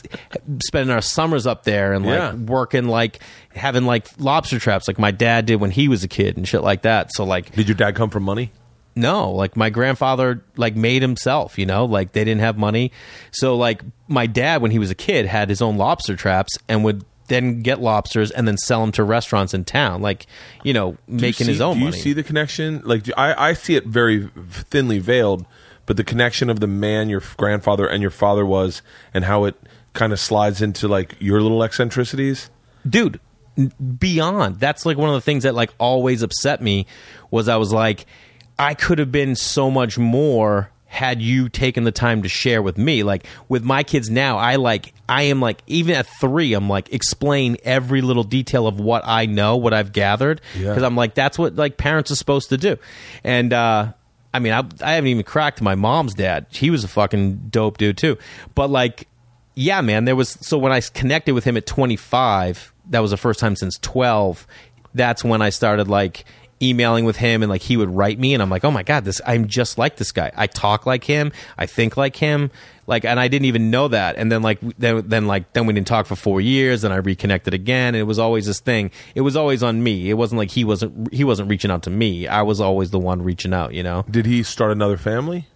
[0.64, 2.34] spending our summers up there and like Yeah.
[2.36, 3.20] working like
[3.56, 6.62] having like lobster traps like my dad did when he was a kid and shit
[6.62, 7.14] like that.
[7.14, 8.52] So like Did your dad come from money?
[8.98, 12.92] no, like my grandfather like made himself, you know, like they didn't have money.
[13.32, 16.84] So like my dad when he was a kid had his own lobster traps and
[16.86, 20.28] would then get lobsters and then sell them to restaurants in town, like
[20.64, 21.98] you know, making his own Do you money.
[22.00, 22.82] see the connection?
[22.86, 25.46] Like do- I, I see it very thinly veiled,
[25.86, 28.82] but the connection of the man your grandfather and your father was,
[29.14, 29.56] and how it
[29.94, 32.50] kind of slides into like your little eccentricities.
[32.88, 33.20] dude
[34.00, 34.60] beyond.
[34.60, 36.86] That's like one of the things that like always upset me
[37.32, 38.06] was i was like
[38.60, 42.78] i could have been so much more had you taken the time to share with
[42.78, 43.04] me.
[43.04, 46.94] Like with my kids now i like i am like even at three i'm like
[46.94, 50.42] explain every little detail of what i know what i've gathered.
[50.56, 50.70] Yeah.
[50.70, 52.78] because i'm like that's what like parents are supposed to do.
[53.24, 53.94] And uh
[54.34, 56.46] i mean I, I haven't even cracked my mom's dad.
[56.50, 58.18] He was a fucking dope dude too.
[58.54, 59.08] But like
[59.56, 60.06] yeah, man.
[60.06, 63.56] There was so when I connected with him at 25, that was the first time
[63.56, 64.48] since 12.
[64.94, 66.26] That's when I started like
[66.62, 69.04] emailing with him and like he would write me and I'm like, "Oh my god,
[69.04, 70.32] this I'm just like this guy.
[70.36, 72.50] I talk like him, I think like him."
[72.88, 74.16] Like and I didn't even know that.
[74.16, 76.98] And then like then then like then we didn't talk for 4 years and I
[76.98, 78.92] reconnected again and it was always this thing.
[79.16, 80.10] It was always on me.
[80.10, 82.28] It wasn't like he wasn't he wasn't reaching out to me.
[82.28, 85.48] I was always the one reaching out, you know Did he start another family?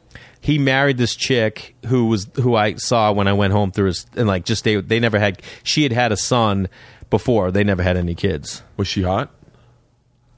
[0.41, 4.05] he married this chick who was who I saw when I went home through his
[4.15, 6.69] and like just they they never had she had had a son
[7.09, 8.63] before they never had any kids.
[8.77, 9.31] Was she hot?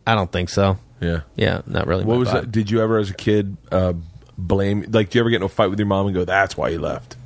[0.06, 0.78] I don't think so.
[1.00, 1.22] Yeah.
[1.36, 2.06] Yeah, not really.
[2.06, 2.34] What was vibe.
[2.34, 2.52] that?
[2.52, 3.94] Did you ever, as a kid, uh,
[4.38, 4.86] blame?
[4.90, 6.70] Like, do you ever get in a fight with your mom and go, "That's why
[6.70, 7.18] you left"?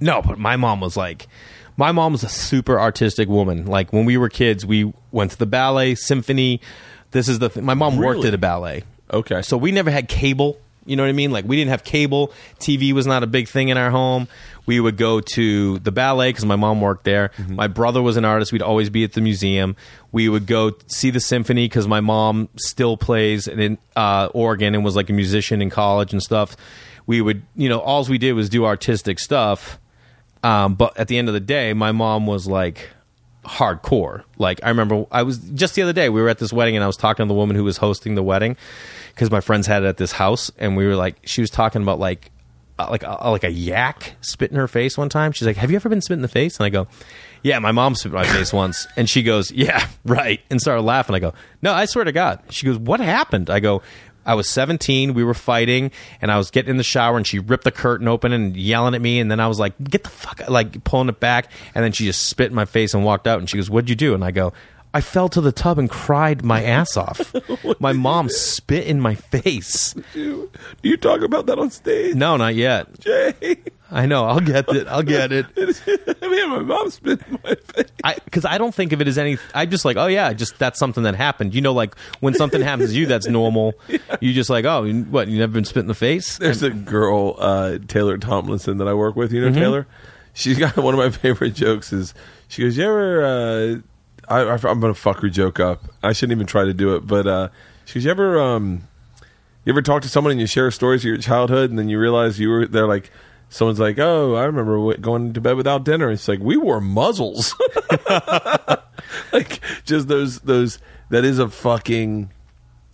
[0.00, 1.26] No, but my mom was like,
[1.76, 3.66] my mom was a super artistic woman.
[3.66, 6.60] Like when we were kids, we went to the ballet, symphony.
[7.10, 7.64] This is the thing.
[7.64, 8.84] My mom worked at a ballet.
[9.12, 10.58] Okay, So we never had cable.
[10.86, 11.30] You know what I mean?
[11.30, 12.32] Like we didn't have cable.
[12.58, 14.28] TV was not a big thing in our home.
[14.66, 17.30] We would go to the ballet because my mom worked there.
[17.48, 18.52] My brother was an artist.
[18.52, 19.76] We'd always be at the museum.
[20.10, 24.84] We would go see the symphony because my mom still plays in uh, organ and
[24.84, 26.56] was like a musician in college and stuff.
[27.06, 29.78] We would, you know, all we did was do artistic stuff.
[30.42, 32.90] Um, but at the end of the day, my mom was like
[33.46, 34.24] hardcore.
[34.38, 36.84] Like I remember, I was just the other day we were at this wedding and
[36.84, 38.56] I was talking to the woman who was hosting the wedding
[39.14, 41.82] because my friends had it at this house and we were like, she was talking
[41.82, 42.30] about like
[42.78, 45.32] uh, like a, like a yak spit in her face one time.
[45.32, 46.86] She's like, "Have you ever been spit in the face?" And I go,
[47.42, 50.82] "Yeah, my mom spit in my face once." And she goes, "Yeah, right." And started
[50.82, 51.16] laughing.
[51.16, 51.32] I go,
[51.62, 53.80] "No, I swear to God." She goes, "What happened?" I go.
[54.26, 55.14] I was 17.
[55.14, 58.08] We were fighting, and I was getting in the shower, and she ripped the curtain
[58.08, 59.20] open and yelling at me.
[59.20, 62.04] And then I was like, "Get the fuck!" like pulling it back, and then she
[62.04, 63.38] just spit in my face and walked out.
[63.38, 64.52] And she goes, "What'd you do?" And I go,
[64.96, 67.34] I fell to the tub and cried my ass off.
[67.80, 69.94] my mom spit in my face.
[70.14, 70.48] Do
[70.82, 72.14] you talk about that on stage?
[72.14, 72.98] No, not yet.
[72.98, 73.58] Jay.
[73.90, 74.24] I know.
[74.24, 74.86] I'll get it.
[74.88, 75.44] I'll get it.
[76.22, 77.90] I mean, my mom spit in my face.
[78.24, 79.36] Because I don't think of it as any.
[79.54, 81.54] I just like, oh yeah, just that's something that happened.
[81.54, 83.74] You know, like when something happens to you, that's normal.
[84.22, 85.28] You just like, oh, what?
[85.28, 86.38] You never been spit in the face?
[86.38, 89.30] There's a girl, uh, Taylor Tomlinson, that I work with.
[89.30, 89.86] You know Taylor?
[90.32, 92.14] She's got one of my favorite jokes is
[92.48, 93.76] she goes, You ever, uh,
[94.28, 95.84] I, going to fuck her joke up.
[96.02, 97.48] I shouldn't even try to do it, but uh,
[97.84, 98.88] she goes, You ever, um,
[99.64, 101.98] you ever talk to someone and you share stories of your childhood and then you
[101.98, 103.10] realize you were, they're like,
[103.48, 107.54] Someone's like, "Oh, I remember going to bed without dinner." It's like we wore muzzles,
[109.32, 110.78] like just those those.
[111.10, 112.30] That is a fucking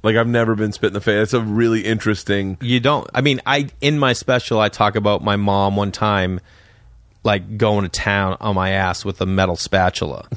[0.03, 1.31] like I've never been spit in the face.
[1.31, 2.59] That's a really interesting.
[2.61, 3.09] You don't.
[3.15, 6.41] I mean, I in my special, I talk about my mom one time,
[7.25, 10.29] like going to town on my ass with a metal spatula,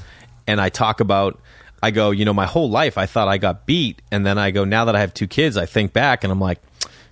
[0.47, 1.39] and I talk about.
[1.83, 4.49] I go, you know, my whole life I thought I got beat, and then I
[4.49, 6.59] go, now that I have two kids, I think back and I'm like,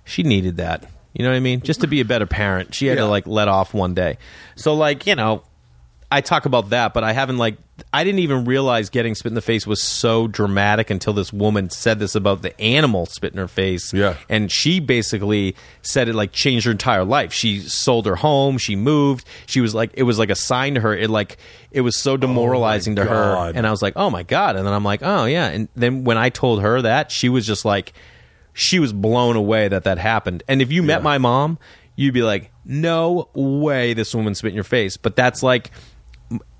[0.04, 0.90] she needed that.
[1.12, 1.60] You know what I mean?
[1.60, 3.02] Just to be a better parent, she had Yeah.
[3.04, 4.18] to like let off one day.
[4.56, 5.44] So like, you know,
[6.10, 7.56] I talk about that, but I haven't like
[7.92, 11.70] I didn't even realize getting spit in the face was so dramatic until this woman
[11.70, 13.92] said this about the animal spit in her face.
[13.92, 14.16] Yeah.
[14.28, 17.32] And she basically said it like changed her entire life.
[17.32, 19.26] She sold her home, she moved.
[19.46, 20.94] She was like it was like a sign to her.
[20.96, 21.36] It like
[21.72, 23.52] it was so oh demoralizing to her.
[23.54, 26.04] And I was like, "Oh my god." And then I'm like, "Oh yeah." And then
[26.04, 27.92] when I told her that, she was just like
[28.52, 30.44] she was blown away that that happened.
[30.46, 31.04] And if you met Yeah.
[31.04, 31.58] my mom,
[31.96, 35.72] you'd be like, "No way, this woman spit in your face." But that's like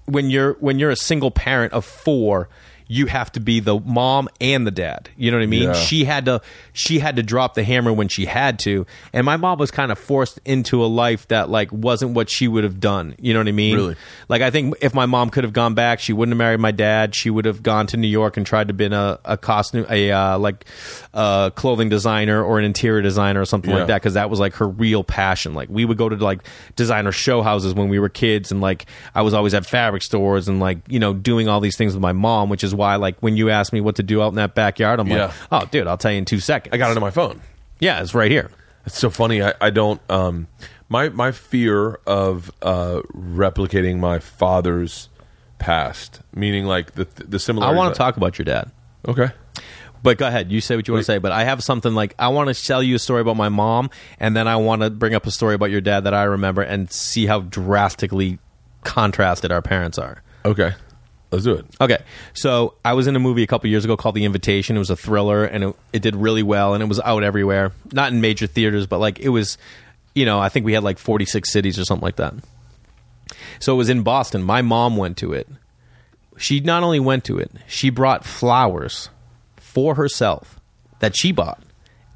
[0.07, 2.49] when you're when you're a single parent of four.
[2.87, 5.09] You have to be the mom and the dad.
[5.17, 5.63] You know what I mean?
[5.65, 5.73] Yeah.
[5.73, 6.43] She had to
[6.75, 9.91] she had to drop the hammer when she had to, and my mom was kind
[9.91, 13.15] of forced into a life that like wasn't what she would have done.
[13.19, 13.77] You know what I mean?
[13.77, 13.97] Really?
[14.29, 16.73] Like I think if my mom could have gone back, she wouldn't have married my
[16.73, 17.15] dad.
[17.15, 20.11] She would have gone to New York and tried to been a, a costume, a
[20.11, 20.67] uh, like
[21.15, 23.79] a clothing designer or an interior designer or something Yeah.
[23.79, 25.55] like that, because that was like her real passion.
[25.55, 26.41] Like we would go to like
[26.77, 30.49] designer show houses when we were kids, and like I was always at fabric stores
[30.49, 33.17] and like you know doing all these things with my mom, which is why like
[33.21, 35.27] when you ask me what to do out in that backyard, I'm Yeah.
[35.27, 36.75] like, oh dude, I'll tell you in two seconds.
[36.75, 37.41] I got it on my phone.
[37.81, 38.51] Yeah, it's right here.
[38.87, 39.43] It's so funny.
[39.43, 40.01] I, I don't.
[40.11, 40.47] Um,
[40.89, 45.09] my my fear of uh, replicating my father's
[45.59, 47.67] past, meaning like the the similar.
[47.67, 48.71] I want to talk about your dad.
[49.09, 49.31] Okay.
[50.03, 50.53] But go ahead.
[50.53, 51.17] You say what you want to say.
[51.17, 53.89] But I have something like I want to tell you a story about my mom,
[54.21, 56.61] and then I want to bring up a story about your dad that I remember,
[56.61, 58.39] and see how drastically
[58.83, 60.23] contrasted our parents are.
[60.45, 60.75] Okay.
[61.35, 61.67] Let's do it.
[61.81, 61.99] Okay,
[62.33, 64.77] so I was in a movie a couple years ago called The Invitation.
[64.77, 67.73] It was a thriller, and it, it did really well, and it was out everywhere.
[67.93, 69.59] Not in major theaters, but like it was,
[70.15, 72.35] you know, I think we had like forty six cities or something like that.
[73.59, 74.43] So it was in Boston.
[74.43, 75.49] My mom went to it.
[76.37, 79.09] She not only went to it, she brought flowers
[79.57, 80.61] for herself
[81.01, 81.63] that she bought,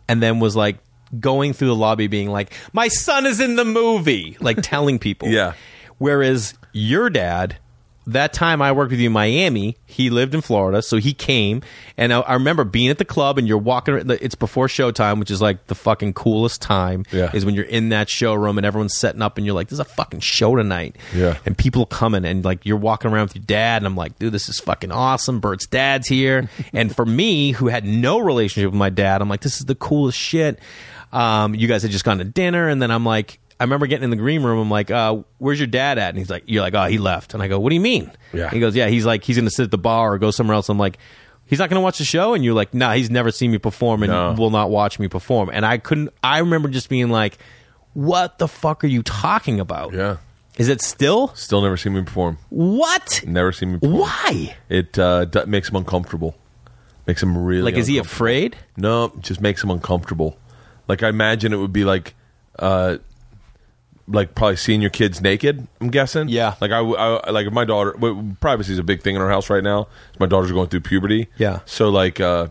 [0.08, 0.78] and then was like
[1.18, 5.28] going through the lobby, being like, "My son is in the movie," like telling people.
[5.32, 5.54] Yeah.
[5.98, 7.56] Whereas your dad,
[8.08, 11.62] that time I worked with you in Miami, he lived in Florida, so he came,
[11.96, 14.10] and I, I remember being at the club, and you're walking.
[14.10, 17.04] It's before showtime, which is like the fucking coolest time.
[17.12, 17.30] Yeah.
[17.34, 19.84] is when you're in that showroom and everyone's setting up, and you're like, "There's a
[19.84, 21.38] fucking show tonight." Yeah.
[21.46, 24.32] and people coming, and like you're walking around with your dad, and I'm like, "Dude,
[24.32, 28.78] this is fucking awesome." Bert's dad's here, and for me, who had no relationship with
[28.78, 30.58] my dad, I'm like, "This is the coolest shit."
[31.12, 33.38] Um, you guys had just gone to dinner, and then I'm like.
[33.60, 34.58] I remember getting in the green room.
[34.60, 37.34] I'm like, uh, "Where's your dad at?" And he's like, "You're like, oh, he left."
[37.34, 38.50] And I go, "What do you mean?" Yeah.
[38.50, 40.54] He goes, "Yeah, he's like, he's going to sit at the bar or go somewhere
[40.54, 40.98] else." I'm like,
[41.46, 43.58] "He's not going to watch the show." And you're like, "Nah, he's never seen me
[43.58, 44.32] perform and No.
[44.32, 46.10] will not watch me perform." And I couldn't.
[46.22, 47.38] I remember just being like,
[47.94, 50.18] "What the fuck are you talking about?" Yeah.
[50.56, 52.38] Is it still Still never seen me perform.
[52.50, 53.22] what?
[53.26, 54.00] Never seen me perform.
[54.00, 54.56] Why?
[54.68, 56.36] It uh, d- makes him uncomfortable.
[57.06, 58.14] Makes him really Like, is he uncomfortable.
[58.26, 58.56] afraid?
[58.76, 60.36] No, just makes him uncomfortable.
[60.88, 62.14] Like I imagine it would be like,
[62.58, 62.98] uh,
[64.10, 65.68] like probably seeing your kids naked.
[65.80, 66.28] I'm guessing.
[66.28, 66.54] Yeah.
[66.60, 67.92] Like I, I like if my daughter.
[68.40, 69.88] Privacy is a big thing in our house right now.
[70.18, 71.28] My daughter's going through puberty.
[71.36, 71.60] Yeah.
[71.66, 72.48] So like, uh,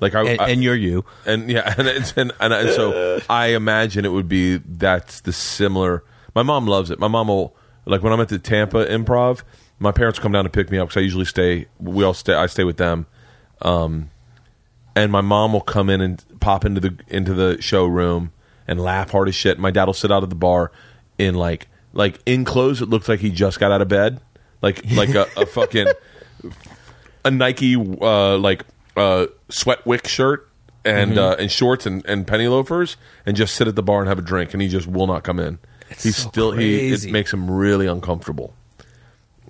[0.00, 1.04] like I And, I- and you're you.
[1.26, 5.32] and yeah, and, it's, and, and, and so I imagine it would be that's the
[5.32, 6.04] similar.
[6.34, 6.98] My mom loves it.
[7.00, 7.56] My mom will
[7.86, 9.42] like when I'm at the Tampa Improv.
[9.80, 11.66] My parents come down to pick me up because I usually stay.
[11.80, 12.34] We all stay.
[12.34, 13.06] I stay with them,
[13.62, 14.10] um,
[14.94, 18.32] and my mom will come in and pop into the into the showroom
[18.66, 19.58] and laugh hard as shit.
[19.58, 20.72] My dad will sit out at the bar
[21.18, 22.80] in like like in clothes.
[22.80, 24.20] It looks like he just got out of bed,
[24.62, 25.88] like like a, a fucking
[27.24, 28.64] a Nike uh, like
[28.96, 30.48] uh, sweat wick shirt
[30.84, 31.18] and Mm-hmm.
[31.18, 32.96] uh, and shorts and, and penny loafers,
[33.26, 35.22] and just sit at the bar and have a drink, and he just will not
[35.24, 35.58] come in.
[35.88, 38.54] He's so still he it makes him really uncomfortable.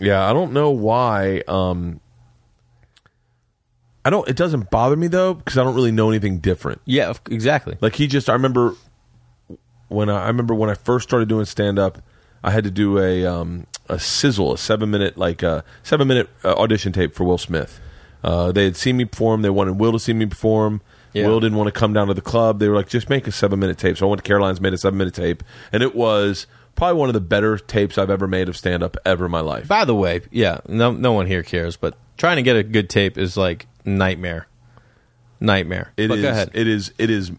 [0.00, 1.42] Yeah, I don't know why.
[1.46, 2.00] Um,
[4.04, 4.26] I don't.
[4.28, 6.80] It doesn't bother me though because I don't really know anything different.
[6.86, 7.76] Yeah, exactly.
[7.80, 8.74] Like he just, I remember
[9.88, 12.02] when I, I remember when I first started doing stand up,
[12.42, 16.28] I had to do a um, a sizzle, a seven minute like a seven minute
[16.44, 17.80] uh, audition tape for Will Smith.
[18.22, 19.42] Uh, they had seen me perform.
[19.42, 20.80] They wanted Will to see me perform.
[21.12, 21.26] Yeah.
[21.26, 22.58] Will didn't want to come down to the club.
[22.58, 23.96] They were like, just make a seven minute tape.
[23.96, 25.42] So I went to Caroline's, made a seven minute tape,
[25.72, 26.46] and it was
[26.76, 29.40] probably one of the better tapes I've ever made of stand up ever in my
[29.40, 29.66] life.
[29.68, 32.88] By the way, yeah, no, no one here cares, but trying to get a good
[32.90, 34.46] tape is like nightmare,
[35.40, 35.92] nightmare.
[35.96, 36.50] It is- go ahead.
[36.54, 36.92] It is.
[36.98, 37.32] It is.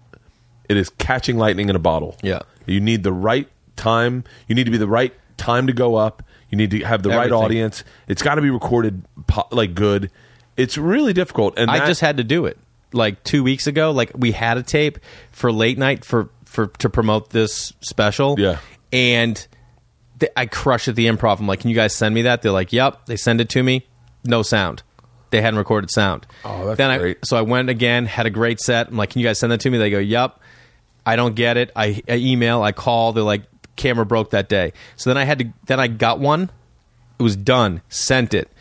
[0.70, 2.16] It is catching lightning in a bottle.
[2.22, 2.40] Yeah.
[2.66, 4.24] You need the right time.
[4.48, 6.24] You need to be the right time to go up.
[6.50, 7.84] You need to have the right audience.
[8.08, 10.12] It's got to be recorded po- like good.
[10.56, 11.58] It's really difficult.
[11.58, 12.58] And I that- just had to do it
[12.94, 13.92] like two weeks ago.
[13.92, 15.00] Like we had a tape
[15.32, 18.40] for late night for for to promote this special.
[18.40, 18.58] Yeah.
[18.92, 19.36] and
[20.20, 21.40] th- I crushed at the improv.
[21.40, 22.42] I'm like, can you guys send me that?
[22.42, 23.06] They're like, yep.
[23.06, 23.88] They send it to me.
[24.24, 24.82] No sound.
[25.30, 26.26] They hadn't recorded sound.
[26.44, 27.18] Oh, that's then great.
[27.18, 28.88] I so I went again, had a great set.
[28.88, 29.78] I'm like, can you guys send that to me?
[29.78, 30.40] They go, yep.
[31.06, 31.72] I don't get it.
[31.76, 33.14] I, I email, I call.
[33.14, 33.44] They're like,
[33.76, 34.74] camera broke that day.
[34.96, 35.54] So then I had to.
[35.66, 36.52] Then I got one.
[37.20, 37.82] It was done.
[37.90, 38.52] Sent it.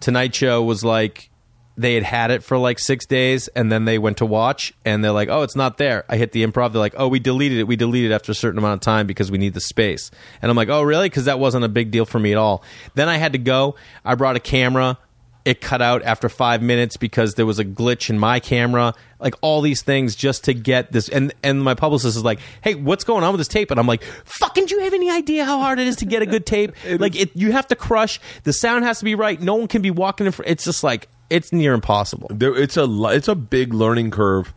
[0.00, 1.30] Tonight Show was like
[1.76, 5.02] they had had it for like six days, and then they went to watch, and
[5.02, 6.72] they're like, "Oh, it's not there." I hit the improv.
[6.72, 7.66] They're like, "Oh, we deleted it.
[7.66, 10.10] We deleted it after a certain amount of time because we need the space."
[10.40, 12.62] And I'm like, "Oh, really?" Because that wasn't a big deal for me at all.
[12.94, 13.74] Then I had to go.
[14.04, 14.98] I brought a camera.
[15.44, 18.94] It cut out after five minutes because there was a glitch in my camera.
[19.20, 21.08] Like all these things just to get this.
[21.08, 23.86] And and my publicist is like, "Hey, what's going on with this tape?" And I'm
[23.86, 26.46] like, "Fucking, do you have any idea how hard it is to get a good
[26.46, 26.72] tape?
[26.98, 28.20] like, it, you have to crush.
[28.44, 29.40] The sound has to be right.
[29.40, 30.50] No one can be walking in front.
[30.50, 34.54] It's just like it's near impossible." there, it's a it's a big learning curve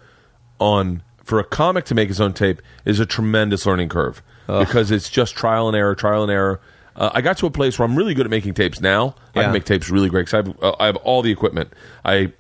[0.60, 4.92] on for a comic to make his own tape is a tremendous learning curve because
[4.92, 6.62] it's just trial and error, trial and error.
[6.98, 9.16] Uh, I got to a place where I'm really good at making tapes now.
[9.36, 9.44] I Yeah.
[9.46, 11.72] can make tapes really great because I have, uh, I have all the equipment.
[12.04, 12.32] I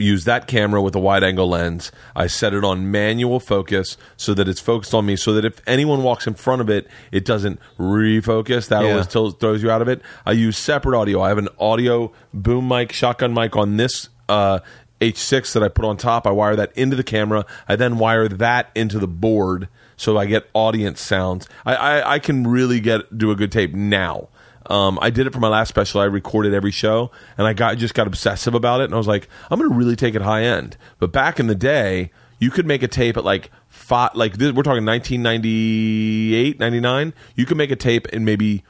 [0.00, 1.90] use that camera with a wide angle lens.
[2.14, 5.60] I set it on manual focus so that it's focused on me, so that if
[5.66, 8.68] anyone walks in front of it, it doesn't refocus.
[8.68, 8.90] That Yeah.
[8.90, 10.00] always throws you out of it.
[10.24, 11.20] I use separate audio.
[11.20, 14.58] I have an audio boom mic, shotgun mic on this uh,
[15.00, 16.26] H6 that I put on top.
[16.26, 17.46] I wire that into the camera.
[17.68, 19.68] I then wire that into the board
[19.98, 21.46] so I get audience sounds.
[21.66, 24.28] I, I, I can really get do a good tape now.
[24.66, 26.00] Um, I did it for my last special.
[26.00, 28.84] I recorded every show, and I got just got obsessive about it.
[28.84, 30.76] And I was like, I'm going to really take it high end.
[30.98, 34.52] But back in the day, you could make a tape at like five, like this,
[34.52, 37.12] we're talking 1998, 99.
[37.34, 38.62] You could make a tape in maybe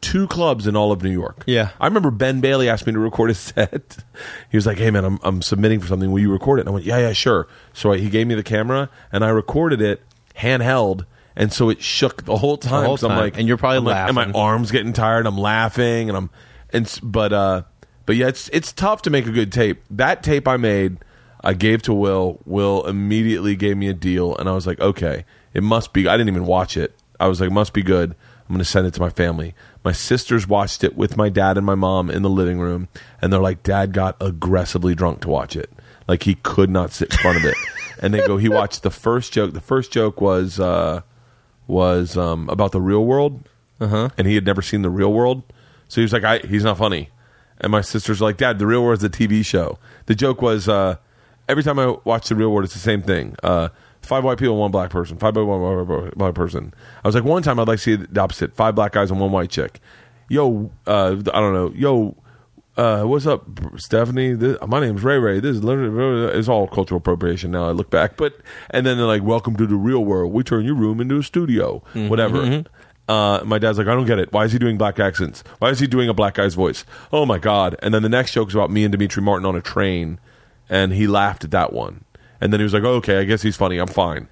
[0.00, 1.44] two clubs in all of New York.
[1.46, 1.70] Yeah.
[1.78, 3.98] I remember Ben Bailey asked me to record a set.
[4.50, 6.10] he was like, "Hey man, I'm I'm submitting for something.
[6.10, 8.34] Will you record it?" And I went, "Yeah, yeah, sure." So I, he gave me
[8.34, 10.02] the camera, and I recorded it
[10.40, 11.04] handheld.
[11.36, 12.84] And so it shook the whole time.
[12.84, 13.18] whole 'cause I'm time.
[13.20, 15.26] like, And you're probably I'm like- and my arms getting tired.
[15.26, 16.30] I'm laughing, and I'm,
[16.72, 17.62] and s- but uh,
[18.04, 19.82] but yeah, it's it's tough to make a good tape.
[19.90, 20.98] That tape I made,
[21.42, 22.40] I gave to Will.
[22.44, 26.08] Will immediately gave me a deal, and I was like, okay, it must be.
[26.08, 26.94] I didn't even watch it.
[27.18, 28.10] I was like, it must be good.
[28.48, 29.54] I'm going to send it to my family.
[29.84, 32.88] My sisters watched it with my dad and my mom in the living room,
[33.22, 35.70] and they're like, Dad got aggressively drunk to watch it.
[36.08, 37.54] Like he could not sit in front of it.
[38.00, 39.52] And they go, he watched the first joke.
[39.52, 41.02] The first joke was uh,
[41.66, 43.48] was um, about the real world,
[43.78, 44.08] uh-huh.
[44.16, 45.42] and he had never seen the real world.
[45.88, 47.10] So he was like, I, "He's not funny."
[47.58, 50.68] And my sisters like, "Dad, the real world is a TV show." The joke was
[50.68, 50.96] uh,
[51.48, 53.36] every time I watch the real world, it's the same thing.
[53.42, 53.68] Uh,
[54.00, 55.18] five white people, one black person.
[55.18, 56.72] Five white one white black person.
[57.04, 59.20] I was like, one time I'd like to see the opposite: five black guys and
[59.20, 59.80] one white chick.
[60.28, 61.72] Yo, uh, I don't know.
[61.74, 62.16] Yo,
[62.76, 64.32] uh, what's up, Stephanie?
[64.34, 65.40] This, my name's Ray Ray.
[65.40, 67.68] This is literally it's all cultural appropriation now.
[67.68, 68.36] I look back, but
[68.70, 70.32] and then they're like, "Welcome to the real world.
[70.32, 72.64] We turn your room into a studio, whatever."
[73.08, 74.32] Uh, my dad's like, "I don't get it.
[74.32, 75.42] Why is he doing black accents?
[75.58, 76.84] Why is he doing a black guy's voice?
[77.12, 79.56] Oh my god!" And then the next joke is about me and Demetri Martin on
[79.56, 80.18] a train,
[80.68, 82.04] and he laughed at that one.
[82.40, 83.78] And then he was like, oh, "Okay, I guess he's funny.
[83.78, 84.28] I'm fine."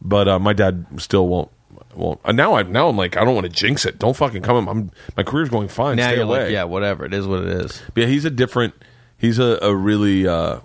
[0.00, 1.50] But uh, my dad still won't.
[1.94, 2.20] Won't.
[2.24, 3.98] And now I now I'm like I don't want to jinx it.
[3.98, 4.68] Don't fucking come.
[4.68, 5.96] I'm my career's going fine.
[5.96, 6.44] Now Stay you're away.
[6.44, 7.04] like, yeah, whatever.
[7.04, 7.82] It is what it is.
[7.94, 8.74] But yeah, he's a different.
[9.18, 10.26] He's a, a really.
[10.26, 10.60] Uh,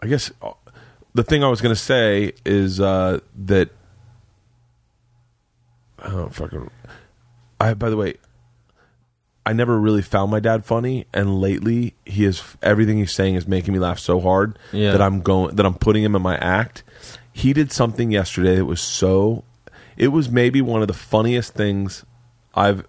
[0.00, 0.52] I guess uh,
[1.14, 3.70] the thing I was going to say is uh, that.
[6.02, 6.70] Oh fucking!
[7.60, 8.14] I by the way,
[9.44, 13.48] I never really found my dad funny, and lately he is everything he's saying is
[13.48, 14.92] making me laugh so hard Yeah.
[14.92, 16.84] that I'm going that I'm putting him in my act.
[17.32, 19.44] he did something yesterday that was so.
[19.98, 22.06] It was maybe one of the funniest things
[22.54, 22.86] I've.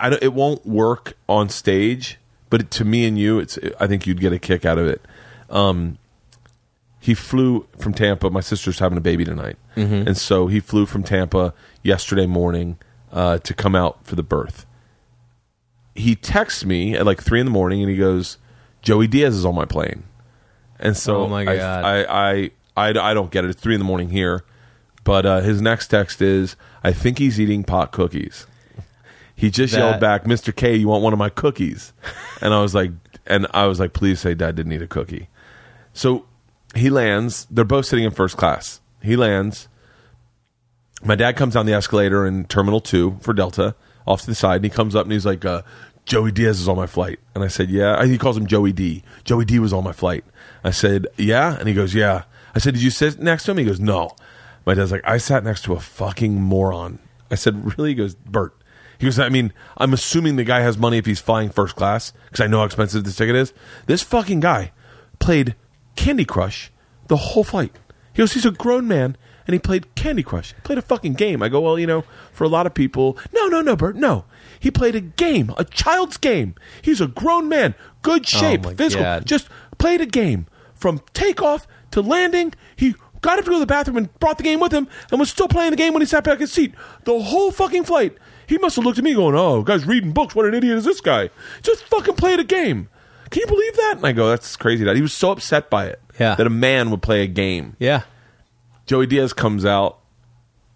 [0.00, 2.18] I don't, it won't work on stage,
[2.48, 3.58] but to me and you, it's.
[3.78, 5.02] I think you'd get a kick out of it.
[5.50, 5.98] Um,
[7.00, 8.30] he flew from Tampa.
[8.30, 9.56] My sister's having a baby tonight,
[10.08, 11.52] and so he flew from Tampa
[11.82, 12.78] yesterday morning
[13.12, 14.64] uh, to come out for the birth.
[15.96, 18.38] He texts me at like three in the morning, and he goes,
[18.80, 20.04] "Joey Diaz is on my plane,"
[20.78, 21.84] and so Oh, my I- God.
[21.84, 23.50] I, I, I, I don't get it.
[23.50, 24.44] It's three in the morning here,
[25.04, 28.46] but uh, his next text is, "I think he's eating pot cookies."
[29.36, 30.54] He just That- yelled back, "Mr.
[30.54, 31.92] K, you want one of my cookies?"
[32.40, 32.90] And I was like,
[33.26, 35.28] and I was like, "Please say Dad didn't eat a cookie."
[35.92, 36.26] So
[36.74, 37.46] he lands.
[37.50, 38.80] They're both sitting in first class.
[39.02, 39.68] He lands.
[41.02, 43.74] My dad comes down the escalator in Terminal 2 for Delta
[44.06, 45.62] off to the side, and he comes up and he's like, uh,
[46.06, 47.18] Joey Diaz is on my flight.
[47.34, 48.04] And I said, Yeah.
[48.04, 49.02] He calls him Joey D.
[49.24, 50.24] Joey D was on my flight.
[50.62, 51.56] I said, Yeah.
[51.58, 52.24] And he goes, Yeah.
[52.54, 53.58] I said, Did you sit next to him?
[53.58, 54.10] He goes, No.
[54.66, 56.98] My dad's like, I sat next to a fucking moron.
[57.30, 57.90] I said, Really?
[57.90, 58.54] He goes, Bert.
[58.98, 62.12] He goes, I mean, I'm assuming the guy has money if he's flying first class
[62.26, 63.52] because I know how expensive this ticket is.
[63.86, 64.72] This fucking guy
[65.18, 65.56] played
[65.96, 66.70] Candy Crush
[67.08, 67.76] the whole flight.
[68.12, 69.16] He goes, he's a grown man
[69.46, 70.54] and he played Candy Crush.
[70.54, 71.42] He played a fucking game.
[71.42, 74.24] I go, well, you know, for a lot of people, no, no, no, Bert, no.
[74.58, 76.54] He played a game, a child's game.
[76.80, 79.04] He's a grown man, good oh shape, my physical.
[79.04, 79.26] God.
[79.26, 82.54] Just played a game from takeoff to landing.
[83.24, 85.30] Got up to go to the bathroom and brought the game with him and was
[85.30, 86.74] still playing the game when he sat back in his seat.
[87.04, 88.18] The whole fucking flight.
[88.46, 90.34] He must have looked at me going, oh, guy's reading books.
[90.34, 91.30] What an idiot is this guy?
[91.62, 92.90] Just fucking played a game.
[93.30, 93.94] Can you believe that?
[93.96, 94.84] And I go, that's crazy.
[94.84, 96.34] That He was so upset by it Yeah.
[96.34, 97.76] that a man would play a game.
[97.78, 98.02] Yeah.
[98.84, 100.00] Joey Diaz comes out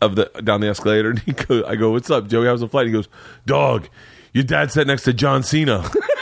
[0.01, 2.47] of the down the escalator and he go, I go, What's up, Joey?
[2.47, 2.87] How's the flight?
[2.87, 3.09] He goes,
[3.45, 3.91] Dog,
[4.33, 5.87] your dad sat next to John Cena.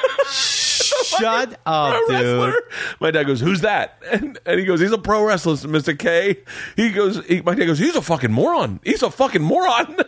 [1.19, 2.51] Shut up, pro wrestler.
[2.53, 2.63] dude.
[3.01, 5.99] My dad goes, "Who's that?" And, and he goes, "He's a pro wrestler, Mr.
[5.99, 6.39] K."
[6.77, 8.81] He goes, he, "My dad goes, he's a fucking moron.
[8.85, 9.97] He's a fucking moron."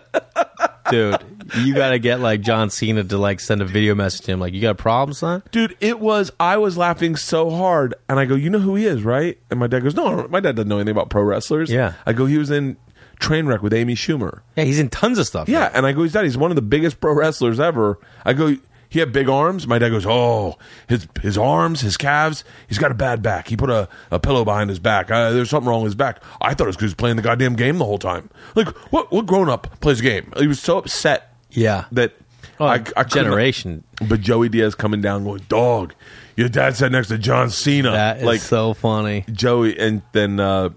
[0.90, 1.18] Dude,
[1.58, 4.40] you got to get like John Cena to like send a video message to him.
[4.40, 5.42] Like, you got a problem, son?
[5.50, 6.30] Dude, it was.
[6.40, 9.60] I was laughing so hard, and I go, "You know who he is, right?" And
[9.60, 11.92] my dad goes, "No, my dad doesn't know anything about pro wrestlers." Yeah.
[12.06, 12.78] I go, "He was in
[13.20, 15.46] Trainwreck with Amy Schumer." Yeah, he's in tons of stuff.
[15.46, 16.24] Yeah, and I go, he's dad.
[16.24, 17.98] He's one of the biggest pro wrestlers ever.
[18.24, 18.56] I go,
[18.88, 19.66] he had big arms.
[19.66, 20.56] My dad goes, oh,
[20.88, 22.44] his his arms, his calves.
[22.68, 23.48] He's got a bad back.
[23.48, 25.10] He put a, a pillow behind his back.
[25.10, 26.22] Uh, there's something wrong with his back.
[26.40, 28.30] I thought it was because he was playing the goddamn game the whole time.
[28.54, 30.32] Like, what what grown up plays a game?
[30.38, 31.84] He was so upset Yeah.
[31.92, 32.14] that
[32.60, 33.84] Oh, I, I generation.
[34.08, 35.94] But Joey Diaz coming down, going, dog,
[36.34, 37.92] your dad sat next to John Cena.
[37.92, 39.24] That is like so funny.
[39.30, 40.70] Joey, and then uh,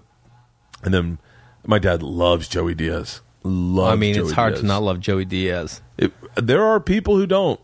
[0.84, 1.18] and then
[1.66, 3.20] my dad loves Joey Diaz.
[3.42, 4.60] Loves I mean, Joey it's hard Diaz.
[4.60, 5.82] to not love Joey Diaz.
[5.98, 7.58] It, there are people who don't.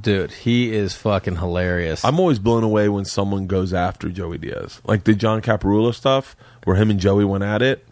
[0.00, 2.04] Dude, he is fucking hilarious.
[2.04, 6.34] I'm always blown away when someone goes after Joey Diaz, like the John Caparulo stuff,
[6.64, 7.86] where him and Joey went at it,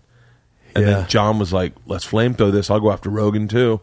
[0.75, 0.91] and Yeah.
[0.95, 2.71] then John was like, "Let's flame throw this.
[2.71, 3.81] I'll go after Rogan too,"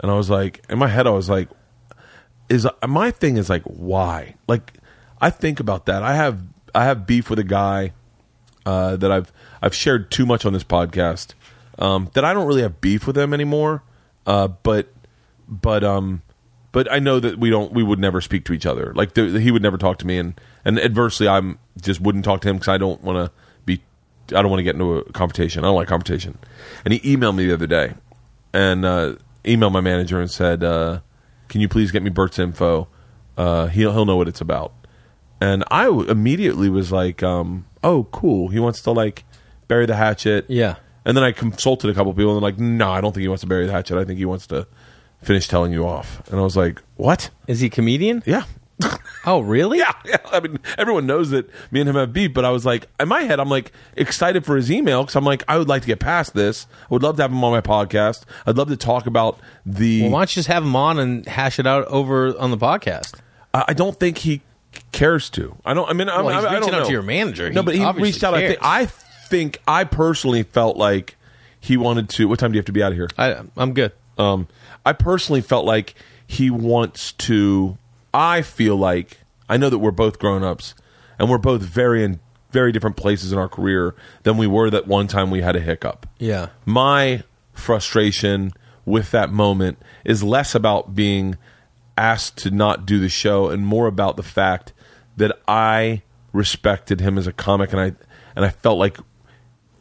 [0.00, 1.48] and I was like, in my head, I was like,
[2.48, 4.34] "Is my thing is like why?
[4.48, 4.72] Like,
[5.20, 6.02] I think about that.
[6.02, 6.42] I have
[6.74, 7.92] I have beef with a guy
[8.66, 9.32] uh, that I've
[9.62, 11.34] I've shared too much on this podcast
[11.78, 13.82] um, that I don't really have beef with him anymore.
[14.26, 14.88] Uh, but
[15.48, 16.22] but um
[16.72, 18.92] but I know that we don't we would never speak to each other.
[18.94, 22.40] Like the, he would never talk to me, and and adversely, I'm just wouldn't talk
[22.40, 23.30] to him because I don't want to
[23.66, 23.82] be
[24.30, 25.62] I don't want to get into a confrontation.
[25.62, 26.38] I don't like confrontation.
[26.84, 27.92] And he emailed me the other day,
[28.54, 31.00] and uh, emailed my manager and said, uh,
[31.48, 32.88] "Can you please get me Bert's info?
[33.36, 34.72] Uh, he'll he'll know what it's about."
[35.40, 38.48] And I w- immediately was like, um, "Oh, cool.
[38.48, 39.24] He wants to like
[39.68, 40.76] bury the hatchet." yeah.
[41.04, 43.28] And then I consulted a couple people, and they're like, "No, I don't think he
[43.28, 43.98] wants to bury the hatchet.
[43.98, 44.68] I think he wants to
[45.22, 47.30] finish telling you off." And I was like, "What?
[47.46, 48.22] Is he a comedian?
[48.26, 48.44] Yeah,
[49.24, 49.78] Oh, really?
[49.78, 52.64] yeah, yeah." I mean, everyone knows that me and him have beef, but I was
[52.66, 55.68] like, in my head, I'm like excited for his email because I'm like, I would
[55.68, 56.66] like to get past this.
[56.82, 58.24] I would love to have him on my podcast.
[58.46, 60.02] I'd love to talk about the.
[60.02, 62.58] Well, why don't you just have him on and hash it out over on the
[62.58, 63.14] podcast?
[63.54, 64.42] I I don't think he
[64.90, 65.54] cares to.
[65.64, 65.88] I don't.
[65.88, 66.86] I mean, I'm, Well, he's I, I reaching don't out know.
[66.86, 67.50] to your manager.
[67.50, 68.34] No, He but he obviously reached out.
[68.34, 68.58] I think.
[68.62, 71.16] I think I personally felt like
[71.60, 72.26] he wanted to.
[72.26, 73.08] What time do you have to be out of here?
[73.16, 73.92] I, I'm good.
[74.18, 74.48] Um,
[74.84, 75.94] I personally felt like
[76.26, 77.78] he wants to.
[78.14, 79.18] I feel like
[79.48, 80.74] I know that we're both grown ups,
[81.18, 84.86] and we're both very in very different places in our career than we were that
[84.86, 86.06] one time we had a hiccup.
[86.18, 86.48] Yeah.
[86.66, 88.52] My frustration
[88.84, 91.36] with that moment is less about being
[91.96, 94.72] asked to not do the show and more about the fact
[95.16, 96.02] that I
[96.32, 97.92] respected him as a comic and I
[98.34, 98.96] and I felt like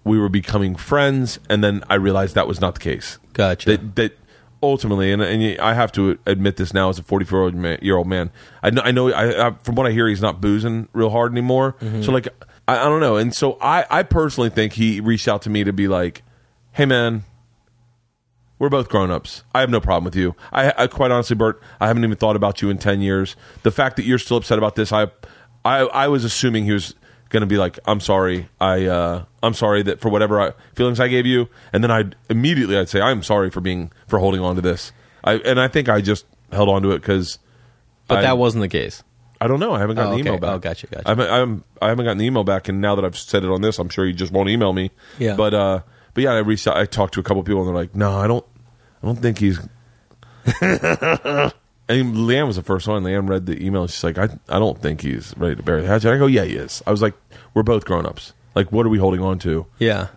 [0.04, 3.70] we were becoming friends and then I realized that was not the case Gotcha.
[3.70, 4.21] that that
[4.62, 7.80] ultimately, and, and I have to admit this now as a 44 year old man,
[7.82, 8.32] year old man.
[8.62, 11.32] I know, I know I, I, from what I hear, he's not boozing real hard
[11.32, 11.74] anymore.
[11.80, 12.04] Mm-hmm.
[12.04, 12.28] So like,
[12.68, 13.18] I, I don't know.
[13.18, 16.24] And so I, I personally think he reached out to me to be like,
[16.72, 17.24] hey, man,
[18.60, 19.44] we're both grown ups.
[19.56, 20.36] I have no problem with you.
[20.52, 23.36] I, I quite honestly, Bert, I haven't even thought about you in 10 years.
[23.64, 25.08] The fact that you're still upset about this, I,
[25.66, 26.96] I, I was assuming he was
[27.32, 28.48] going to be like, I'm sorry.
[28.60, 31.50] I, uh, I'm sorry that for whatever I, feelings I gave you.
[31.74, 34.92] And then I'd immediately, I'd say, I'm sorry for being, for holding on to this.
[35.24, 37.40] I, and I think I just held on to it because
[38.08, 39.04] But I- that wasn't the case.
[39.40, 39.74] I don't know.
[39.74, 40.42] I haven't gotten Oh, the email okay.
[40.42, 40.52] back.
[40.52, 41.08] Oh, gotcha, gotcha.
[41.08, 43.50] I haven't, I'm, I haven't gotten the email back, and now that I've said it
[43.50, 44.92] on this, I'm sure he just won't email me.
[45.18, 45.36] Yeah.
[45.36, 45.82] But uh,
[46.14, 46.78] but yeah, I reached out.
[46.78, 48.46] I talked to a couple people, and they're like, "No, I don't.
[49.02, 49.58] I don't think he's."
[51.92, 53.04] and LeeAnn was the first one.
[53.04, 53.88] LeeAnn read the email.
[53.88, 56.46] She's like, "I, I don't think he's ready to bury the hatchet." I go, "Yeah,
[56.46, 57.14] he is." I was like,
[57.54, 58.34] "We're both grown ups.
[58.56, 60.08] Like, what are we holding on to?" Yeah.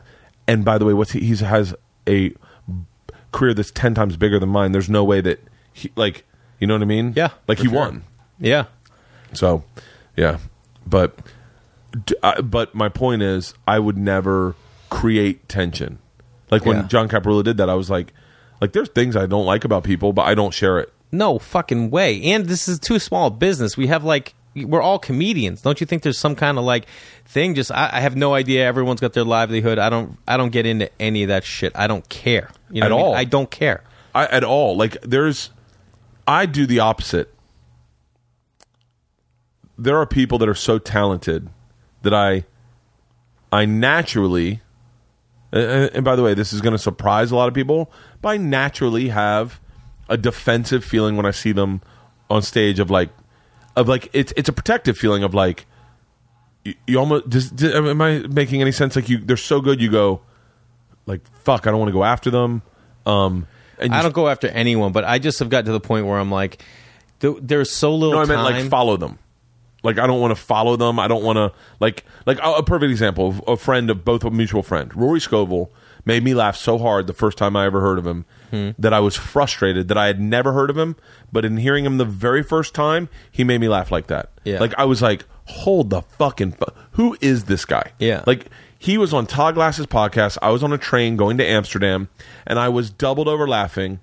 [0.46, 1.74] And by the way, what's he he's, has
[2.08, 2.32] a
[3.32, 4.72] career that's ten times bigger than mine.
[4.72, 5.40] There's no way that
[5.72, 6.24] he like,
[6.60, 7.12] you know what I mean?
[7.16, 7.74] Yeah, like he sure.
[7.74, 8.04] won.
[8.38, 8.66] Yeah.
[9.32, 9.64] So,
[10.16, 10.38] yeah,
[10.86, 11.18] but
[12.44, 14.54] but my point is, I would never
[14.90, 15.98] create tension.
[16.50, 16.82] Like when Yeah.
[16.84, 18.12] John Caparulo did that, I was like,
[18.60, 20.92] like there's things I don't like about people, but I don't share it.
[21.14, 22.22] No fucking way.
[22.22, 23.76] And this is too small a business.
[23.76, 25.62] We have like we're all comedians.
[25.62, 26.86] Don't you think there's some kind of like
[27.26, 27.54] thing?
[27.54, 28.64] Just I, I have no idea.
[28.66, 29.78] Everyone's got their livelihood.
[29.78, 30.18] I don't.
[30.26, 31.72] I don't get into any of that shit.
[31.74, 32.50] I don't care.
[32.70, 33.06] You know At what I mean?
[33.06, 33.14] all.
[33.16, 33.82] I don't care.
[34.14, 34.76] I, at all.
[34.76, 35.50] Like there's,
[36.26, 37.34] I do the opposite.
[39.76, 41.50] There are people that are so talented
[42.02, 42.44] that I,
[43.50, 44.62] I naturally,
[45.50, 47.90] and, and by the way, this is going to surprise a lot of people,
[48.22, 49.60] but I naturally have
[50.08, 51.80] a defensive feeling when I see them
[52.30, 53.10] on stage of like,
[53.76, 55.66] of like it's it's a protective feeling of like,
[56.64, 58.96] you, you almost does, does- am I making any sense?
[58.96, 60.20] Like you, they're so good, you go,
[61.06, 62.62] like fuck, I don't want to go after them.
[63.06, 63.46] Um,
[63.78, 66.18] and I don't go after anyone, but I just have got to the point where
[66.18, 66.62] I'm like,
[67.20, 68.42] th- there's so little No, I time.
[68.44, 69.18] meant like follow them.
[69.82, 70.98] Like I don't want to follow them.
[70.98, 74.30] I don't want to like like a perfect example of a friend of both a
[74.30, 74.94] mutual friend.
[74.96, 75.70] Rory Scovel
[76.04, 78.24] made me laugh so hard the first time I ever heard of him
[78.78, 80.94] that I was frustrated that I had never heard of him,
[81.32, 84.30] but in hearing him the very first time, he made me laugh like that.
[84.44, 84.60] Yeah.
[84.60, 87.90] Like I was like, hold the fucking fu- who is this guy?
[87.98, 88.22] Yeah.
[88.28, 88.46] Like
[88.78, 90.38] he was on Todd Glass's podcast.
[90.40, 92.08] I was on a train going to Amsterdam,
[92.46, 93.98] and I was doubled over laughing.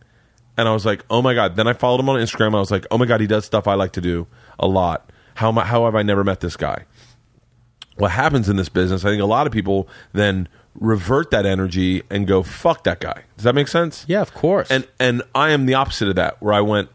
[0.58, 1.56] And I was like, oh my god.
[1.56, 2.54] Then I followed him on Instagram.
[2.54, 4.28] I was like, oh my god, he does stuff I like to do
[4.60, 5.12] a lot.
[5.36, 6.84] How am I, how have I never met this guy?
[7.96, 9.06] What happens in this business?
[9.06, 13.24] I think a lot of people then revert that energy and go, fuck that guy.
[13.38, 14.06] Does that make sense?
[14.08, 14.70] yeah, of course.
[14.72, 16.90] And and I am the opposite of that, where I went.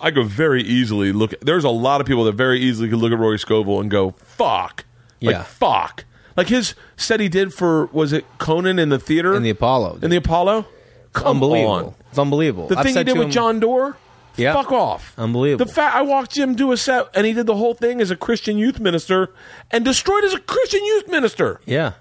[0.00, 1.34] I go very easily look.
[1.40, 4.12] There's a lot of people that very easily could look at Rory Scovel and go,
[4.18, 4.84] "Fuck,"
[5.20, 5.42] like Yeah.
[5.42, 6.04] fuck.
[6.36, 9.98] Like his set he did for was it Conan in the theater In the Apollo.
[10.02, 10.66] in the Apollo.
[11.14, 11.72] Come unbelievable.
[11.72, 11.94] on.
[12.10, 12.68] It's unbelievable.
[12.68, 13.96] The I've thing he said did to with him- John Doerr.
[14.36, 14.52] Yeah.
[14.52, 15.14] Fuck off.
[15.18, 15.64] Unbelievable.
[15.66, 18.12] The fact I watched him do a set and he did the whole thing as
[18.12, 19.32] a Christian youth minister
[19.72, 21.60] and destroyed as a Christian youth minister.
[21.66, 21.94] Yeah.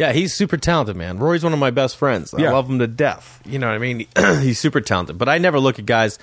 [0.00, 1.18] Yeah, he's super talented, man.
[1.18, 2.32] Rory's one of my best friends.
[2.32, 2.52] I Yeah.
[2.52, 3.40] love him to death.
[3.44, 4.06] You know what I mean?
[4.40, 5.18] he's super talented.
[5.18, 6.18] But I never look at guys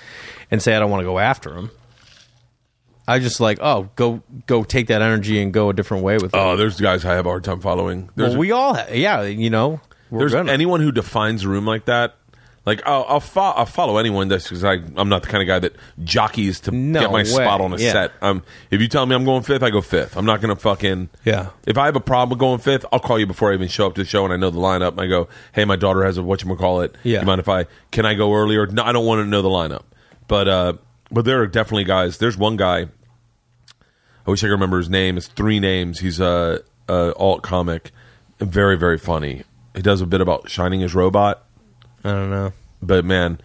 [0.50, 1.70] and say I don't want to go after him.
[3.06, 6.34] I just like, oh, go go take that energy and go a different way with
[6.34, 6.36] it.
[6.36, 8.10] Oh, there's guys I have a hard time following.
[8.16, 9.80] There's well, we all, ha- yeah, you know,
[10.10, 10.52] we're There's gonna.
[10.52, 12.16] anyone who defines a room like that.
[12.68, 15.58] Like I'll I'll, fo- I'll follow anyone just because I'm not the kind of guy
[15.60, 15.74] that
[16.04, 17.24] jockeys to No get my way.
[17.24, 17.92] spot on a Yeah.
[17.92, 18.12] set.
[18.20, 20.16] Um, if you tell me I'm going fifth, I go fifth.
[20.16, 21.48] I'm not going to fucking Yeah.
[21.66, 23.86] If I have a problem with going fifth, I'll call you before I even show
[23.86, 24.90] up to the show and I know the lineup.
[24.92, 26.94] And I go, hey, my daughter has a what you call it.
[27.02, 27.20] Yeah.
[27.20, 28.66] you mind if I can I go earlier?
[28.66, 29.84] No, I don't want to know the lineup.
[30.28, 30.72] But uh,
[31.10, 32.18] but there are definitely guys.
[32.18, 32.88] There's one guy.
[34.26, 35.16] I wish I could remember his name.
[35.16, 36.00] It's three names.
[36.00, 37.92] He's a, a alt comic,
[38.40, 39.44] very very funny.
[39.74, 41.44] He does a bit about shining his robot
[42.04, 42.52] I don't know.
[42.82, 43.40] but man,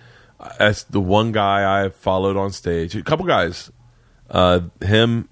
[0.59, 2.95] that's the one guy I followed on stage.
[2.95, 3.71] A couple guys,
[4.29, 5.29] uh, him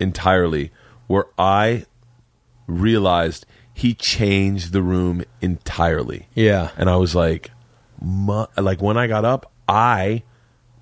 [0.00, 0.70] entirely,
[1.06, 1.86] where I
[2.66, 6.28] realized he changed the room entirely.
[6.34, 6.70] Yeah.
[6.76, 7.50] and I was like,
[8.00, 10.22] mu- like when I got up, I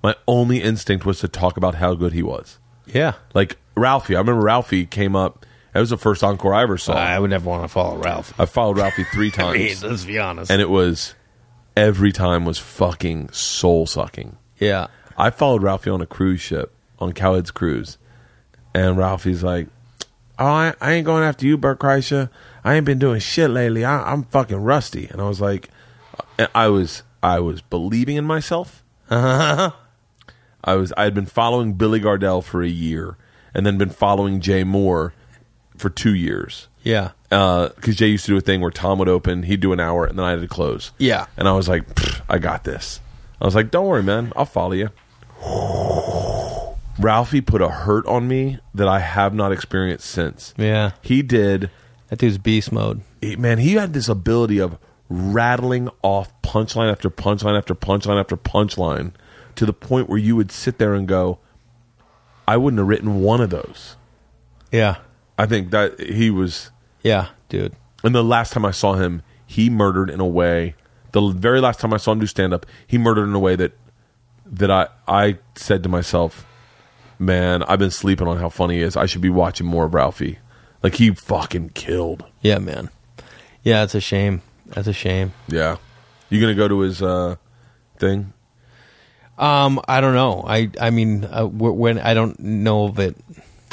[0.03, 2.59] my only instinct was to talk about how good he was.
[2.85, 3.13] Yeah.
[3.33, 5.45] Like Ralphie, I remember Ralphie came up.
[5.73, 6.93] That was the first encore I ever saw.
[6.93, 8.39] I would never want to follow Ralph.
[8.39, 10.51] I followed Ralphie three I mean, times, let's be honest.
[10.51, 11.15] and it was
[11.75, 14.37] every time was fucking soul sucking.
[14.57, 14.87] yeah.
[15.15, 17.99] I followed Ralphie on a cruise ship on Cowhead's cruise,
[18.73, 19.67] and Ralphie's like,
[20.39, 22.29] "Oh, I, I ain't going after you, Bert Kreischer.
[22.63, 23.85] I ain't been doing shit lately.
[23.85, 25.69] I, I'm fucking rusty." And I was like,
[26.55, 28.83] I was I was believing in myself.
[29.09, 29.71] I
[30.65, 33.15] was I had been following Billy Gardell for a year,
[33.53, 35.11] and then been following Jay Mohr
[35.77, 37.11] for two years Yeah.
[37.33, 39.79] Uh, because Jay used to do a thing where Tom would open, he'd do an
[39.79, 40.91] hour, and then I had to close.
[40.99, 41.25] Yeah.
[41.35, 41.83] and I was like,
[42.29, 42.99] I got this.
[43.41, 44.89] I was like, don't worry, man, I'll follow you.
[46.99, 50.53] Ralphie put a hurt on me that I have not experienced since.
[50.57, 51.69] Yeah, He did.
[52.09, 53.01] that dude's beast mode.
[53.21, 54.77] he- man, he had this ability of
[55.09, 59.11] rattling off punchline after punchline after punchline after punchline
[59.55, 61.39] to the point where you would sit there and go,
[62.47, 63.95] I wouldn't have written one of those.
[64.71, 64.97] Yeah,
[65.37, 66.69] I think that he was,
[67.03, 67.73] yeah, dude.
[68.03, 70.75] and the last time I saw him, he murdered in a way.
[71.11, 73.55] The very last time I saw him do stand up, he murdered in a way
[73.55, 73.73] that
[74.45, 76.45] that I I said to myself,
[77.19, 78.97] "Man, I've been sleeping on how funny he is.
[78.97, 80.39] I should be watching more of Ralphie."
[80.81, 82.25] Like he fucking killed.
[82.41, 82.89] Yeah, man.
[83.63, 84.41] Yeah, it's a shame.
[84.67, 85.33] That's a shame.
[85.47, 85.77] Yeah,
[86.29, 87.35] you gonna go to his uh,
[87.97, 88.33] thing?
[89.37, 90.43] Um, I don't know.
[90.45, 93.15] I I mean, uh, when I don't know of it,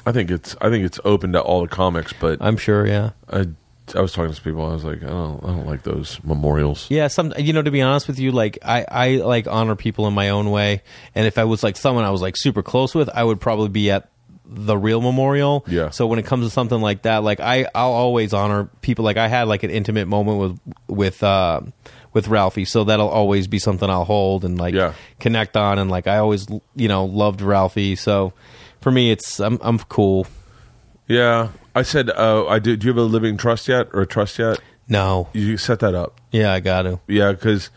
[0.06, 2.86] I think it's I think it's open to all the comics, but I'm sure.
[2.86, 3.47] Yeah, I
[3.94, 4.64] I was talking to some people.
[4.64, 6.86] I was like, I don't I don't like those memorials.
[6.90, 7.09] yeah.
[7.09, 10.14] Some, you know, to be honest with you, like I I like honor people in
[10.14, 10.82] my own way,
[11.14, 13.68] and if I was like someone I was like super close with, I would probably
[13.68, 14.09] be at
[14.52, 15.64] the real memorial.
[15.68, 15.90] Yeah.
[15.90, 19.05] So when it comes to something like that, like I I'll always honor people.
[19.05, 21.60] Like I had like an intimate moment with with uh
[22.12, 24.94] with Ralphie, so that'll always be something I'll hold and like Yeah.
[25.20, 28.32] connect on, and like I always you know loved Ralphie, so.
[28.81, 30.27] For me, it's I'm I'm cool.
[31.07, 32.77] Yeah, I said, uh, I do.
[32.77, 34.61] Do you have a living trust yet or a trust yet?
[34.89, 36.20] No, You set that up.
[36.32, 36.98] yeah, I got to.
[37.07, 37.70] Yeah, because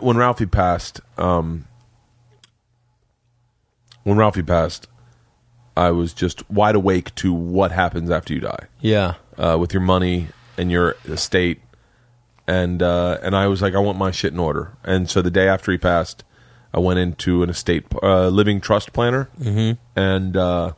[0.00, 1.66] when Ralphie passed, um,
[4.04, 4.86] when Ralphie passed,
[5.76, 9.82] I was just wide awake to what happens after you die Yeah, uh, with your
[9.82, 11.60] money and your estate,
[12.46, 14.72] and uh, and I was like, I want my shit in order.
[14.84, 16.22] And so the day after he passed,
[16.74, 19.78] I went into an estate uh, living trust planner, mm-hmm.
[19.98, 20.72] and uh,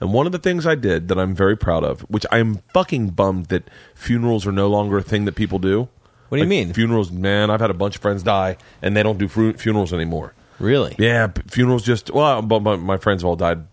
[0.00, 3.10] and one of the things I did that I'm very proud of, which I'm fucking
[3.10, 3.62] bummed that
[3.94, 5.88] funerals are no longer a thing that people do.
[6.28, 6.72] What do you Like, mean?
[6.72, 7.50] Funerals, man.
[7.50, 10.34] I've had a bunch of friends die, and they don't do fu- funerals anymore.
[10.58, 10.96] really.
[10.98, 13.64] Yeah, funerals just well, but my, my friends all died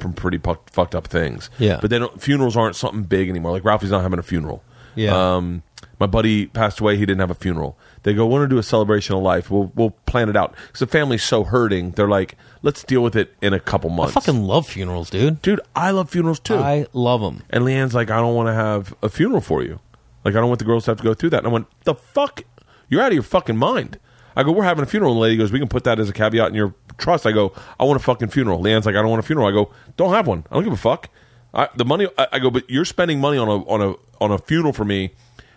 [0.00, 1.48] from pretty fucked up things.
[1.58, 1.78] Yeah.
[1.80, 2.20] but they don't.
[2.20, 3.52] Funerals aren't something big anymore.
[3.52, 4.64] Like Ralphie's not having a funeral.
[4.96, 5.36] Yeah.
[5.36, 5.62] Um,
[6.00, 6.96] my buddy passed away.
[6.96, 7.78] He didn't have a funeral.
[8.02, 9.50] They go, we "Want to do a celebration of life?
[9.50, 13.14] We'll we'll plan it out." Because the family's so hurting, they're like, "Let's deal with
[13.14, 14.16] it in a couple months.
[14.16, 15.40] I fucking love funerals, dude.
[15.42, 16.56] dude, I love funerals too.
[16.56, 17.42] I love them.
[17.50, 19.78] And LeeAnn's like, I don't want to have a funeral for you.
[20.24, 21.38] Like, I don't want the girls to have to go through that.
[21.38, 22.42] And I went, the fuck?
[22.88, 23.98] You're out of your fucking mind.
[24.36, 25.12] I go, we're having a funeral.
[25.12, 27.26] And the lady goes, we can put that as a caveat in your trust.
[27.26, 28.62] I go, I want a fucking funeral.
[28.62, 29.46] LeeAnn's like, I don't want a funeral.
[29.48, 30.44] I go, don't have one.
[30.50, 31.08] I don't give a fuck.
[31.52, 32.08] I, the money.
[32.16, 34.84] I, I go, but you're spending money on a on a on a funeral for
[34.84, 35.12] me,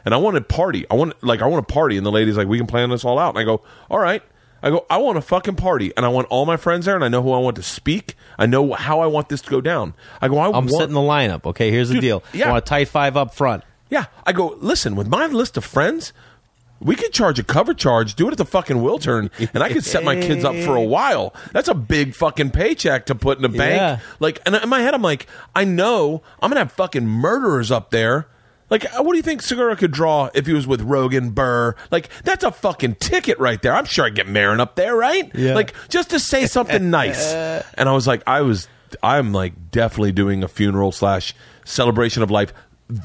[0.06, 0.86] and I want a party.
[0.90, 1.98] I want like I want a party.
[1.98, 3.30] And the lady's like, we can plan this all out.
[3.30, 4.22] And I go, all right.
[4.66, 7.04] I go, I want a fucking party, and I want all my friends there, and
[7.04, 8.16] I know who I want to speak.
[8.40, 9.94] I know how I want this to go down.
[10.22, 11.46] I go, I I'm want, setting the lineup.
[11.48, 12.24] Okay, here's the Dude, deal.
[12.32, 12.48] yeah.
[12.48, 13.66] I want a tight five up front.
[13.90, 14.56] Yeah, I go.
[14.62, 16.14] Listen, with my list of friends,
[16.80, 19.84] we could charge a cover charge, do it at the fucking Wiltern, and I could
[19.84, 21.34] set my kids up for a while.
[21.52, 23.76] That's a big fucking paycheck to put in a bank.
[23.82, 24.00] Yeah.
[24.22, 27.92] Like, and in my head, I'm like, I know I'm gonna have fucking murderers up
[27.92, 28.28] there.
[28.74, 31.76] Like, uh, what do you think Segura could draw if he was with Rogan Burr?
[31.92, 33.72] Like, that's a fucking ticket right there.
[33.72, 35.30] I'm sure I'd get Marin up there, right?
[35.36, 35.54] Yeah.
[35.54, 37.32] Like, just to say something nice.
[37.76, 38.68] And I was like, I was,
[39.04, 41.36] I'm like definitely doing a funeral slash
[41.66, 42.52] celebration of life,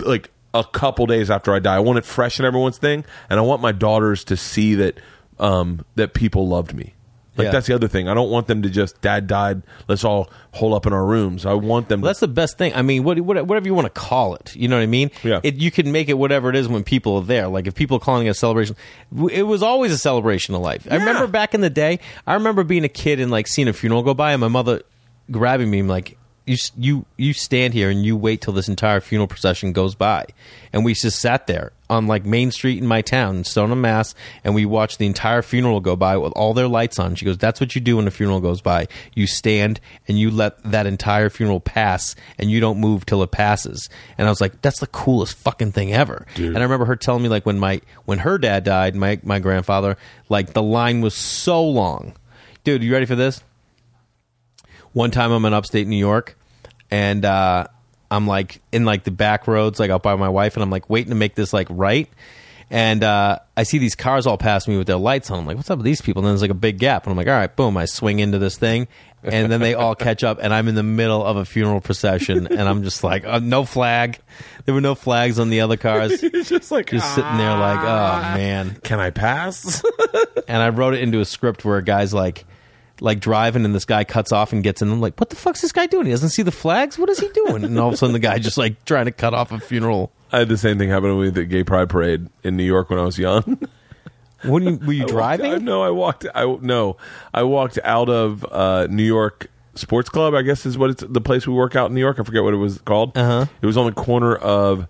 [0.00, 1.76] like a couple days after I die.
[1.76, 4.98] I want it fresh in everyone's thing, and I want my daughters to see that
[5.38, 6.94] um, that people loved me.
[7.38, 7.50] Like Yeah.
[7.52, 8.08] that's the other thing.
[8.08, 9.62] I don't want them to just dad died.
[9.86, 11.46] Let's all hole up in our rooms.
[11.46, 12.00] I want them.
[12.00, 12.74] Well, that's the best thing.
[12.74, 15.10] I mean, what, what, whatever you want to call it, you know what I mean?
[15.22, 15.38] Yeah.
[15.44, 17.46] It, you can make it whatever it is when people are there.
[17.48, 18.74] Like if people are calling it a celebration,
[19.30, 20.86] it was always a celebration of life.
[20.90, 22.00] I remember back in the day.
[22.26, 24.82] I remember being a kid and like seeing a funeral go by, and my mother
[25.30, 26.17] grabbing me and like.
[26.48, 30.24] You, you you stand here and you wait till this entire funeral procession goes by,
[30.72, 34.14] and we just sat there on like Main Street in my town, in Stoneham, Mass,
[34.44, 37.14] and we watched the entire funeral go by with all their lights on.
[37.16, 38.88] She goes, "That's what you do when a funeral goes by.
[39.14, 43.30] You stand and you let that entire funeral pass, and you don't move till it
[43.30, 46.96] passes." And I was like, "That's the coolest fucking thing ever." And I remember her
[46.96, 49.98] telling me like when my when her dad died, my my grandfather,
[50.30, 52.14] like the line was so long.
[52.64, 53.42] Dude, you ready for this?
[54.94, 56.36] One time I'm in upstate New York,
[56.90, 57.66] and uh,
[58.10, 60.88] I'm like in like the back roads, like out by my wife, and I'm like
[60.88, 62.08] waiting to make this like right.
[62.70, 65.38] And uh, I see these cars all pass me with their lights on.
[65.38, 66.20] I'm like, what's up with these people?
[66.20, 67.04] And then there's like a big gap.
[67.04, 67.76] And I'm like, all right, boom.
[67.78, 68.88] I swing into this thing.
[69.22, 70.38] And then they all catch up.
[70.40, 72.46] And I'm in the middle of a funeral procession.
[72.46, 74.18] And I'm just like, oh, no flag.
[74.66, 76.22] There were no flags on the other cars.
[76.22, 79.82] it's just like Just sitting there like, oh, man Can I pass?
[80.48, 82.44] and I wrote it into a script where a guy's like
[83.00, 84.90] like driving and this guy cuts off and gets in.
[84.90, 86.06] I'm like, what the fuck's this guy doing?
[86.06, 86.98] He doesn't see the flags.
[86.98, 87.64] What is he doing?
[87.64, 90.12] And all of a sudden, the guy just like trying to cut off a funeral.
[90.32, 92.64] I had the same thing happen to me at the Gay Pride Parade in New
[92.64, 93.58] York when I was young.
[94.44, 95.64] When you, were you I driving?
[95.64, 96.24] no, I walked.
[96.32, 96.96] I no,
[97.34, 101.20] I walked out of uh, New York Sports Club, I guess is what it's the
[101.20, 102.20] place we work out in New York.
[102.20, 103.18] I forget what it was called.
[103.18, 103.46] Uh-huh.
[103.60, 104.86] It was on the corner of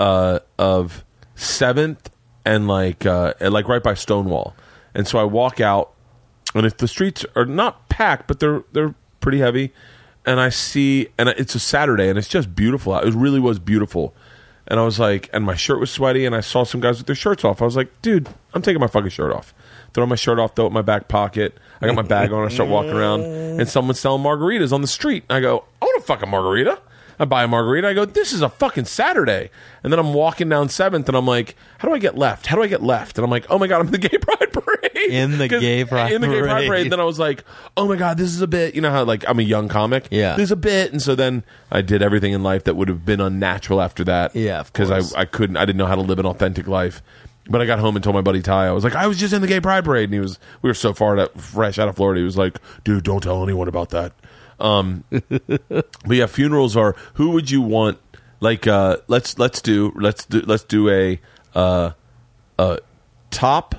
[0.00, 1.04] uh of
[1.36, 2.10] Seventh
[2.44, 4.56] and like uh and like right by Stonewall.
[4.94, 5.92] And so I walk out,
[6.54, 9.72] and if the streets are not packed, but they're they're pretty heavy,
[10.26, 12.96] and I see, and it's a Saturday, and it's just beautiful.
[12.98, 14.14] It really was beautiful.
[14.70, 17.06] And I was like, and my shirt was sweaty, and I saw some guys with
[17.06, 17.62] their shirts off.
[17.62, 19.54] I was like, dude, I'm taking my fucking shirt off.
[19.94, 21.56] Throw my shirt off, throw it in my back pocket.
[21.80, 22.44] I got my bag on.
[22.44, 25.24] I start walking around, and someone's selling margaritas on the street.
[25.30, 26.78] I go, I want a fucking margarita.
[27.18, 27.88] I buy a margarita.
[27.88, 29.50] I go, this is a fucking Saturday.
[29.82, 32.46] And then I'm walking down Seventh, and I'm like, how do I get left?
[32.46, 33.18] How do I get left?
[33.18, 35.10] And I'm like, oh my god, I'm in the gay pride parade.
[35.10, 36.82] In the gay pride in the gay pride parade.
[36.82, 37.44] And then I was like,
[37.76, 38.74] oh my god, this is a bit.
[38.74, 40.08] You know how like I'm a young comic.
[40.10, 40.36] Yeah.
[40.36, 40.92] this is a bit.
[40.92, 44.34] And so then I did everything in life that would have been unnatural after that.
[44.36, 44.90] Yeah, because.
[44.90, 45.56] I I couldn't.
[45.56, 47.02] I didn't know how to live an authentic life.
[47.50, 49.32] But I got home and told my buddy Ty, I was like, I was just
[49.32, 51.88] in the gay pride parade, and he was, we were so far that fresh out
[51.88, 52.20] of Florida.
[52.20, 54.12] He was like, dude, don't tell anyone about that.
[54.60, 56.96] Um, but yeah, funerals are.
[57.14, 57.98] Who would you want?
[58.40, 61.20] Like, uh, let's let's do let's do let's do a
[61.54, 61.92] uh,
[62.58, 62.76] uh,
[63.30, 63.74] top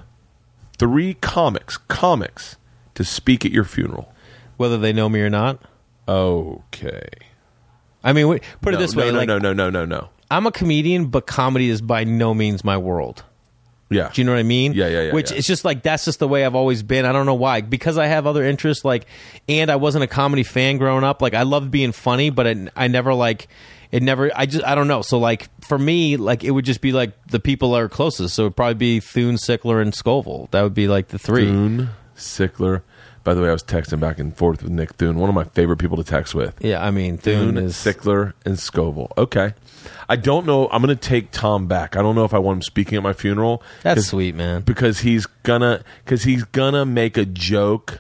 [0.77, 2.57] three comics comics
[2.95, 4.13] to speak at your funeral.
[4.57, 5.61] Whether they know me or not.
[6.07, 7.07] Okay.
[8.03, 10.09] I mean, put it No, this no, way: no, like, no, no, no, no, no.
[10.31, 13.23] I'm a comedian, but comedy is by no means my world.
[13.89, 14.11] Yeah.
[14.13, 14.73] Do you know what I mean?
[14.73, 15.37] Yeah, yeah, yeah, Which yeah.
[15.37, 17.05] it's just like that's just the way I've always been.
[17.05, 17.61] I don't know why.
[17.61, 19.05] Because I have other interests, like,
[19.47, 21.21] and I wasn't a comedy fan growing up.
[21.21, 23.47] Like, I loved being funny, but it, I never like
[23.91, 24.03] it.
[24.03, 24.31] Never.
[24.35, 25.01] I just I don't know.
[25.01, 28.35] So like for me, like it would just be like the people that are closest.
[28.35, 30.49] So it'd probably be Thune, Sickler, and Scovel.
[30.51, 31.45] That would be like the three.
[31.45, 32.83] Thune, Sickler.
[33.29, 35.43] By the way, I was texting back and forth with Nick Thune, one of my
[35.43, 36.55] favorite people to text with.
[36.65, 39.11] Yeah, I mean Thune, Thune, is Sickler, and Scovel.
[39.19, 39.53] Okay.
[40.09, 40.67] I don't know.
[40.71, 41.95] I'm going to take Tom back.
[41.95, 43.61] I don't know if I want him speaking at my funeral.
[43.83, 44.61] That's sweet, man.
[44.63, 47.99] because he's gonna because he's gonna make a joke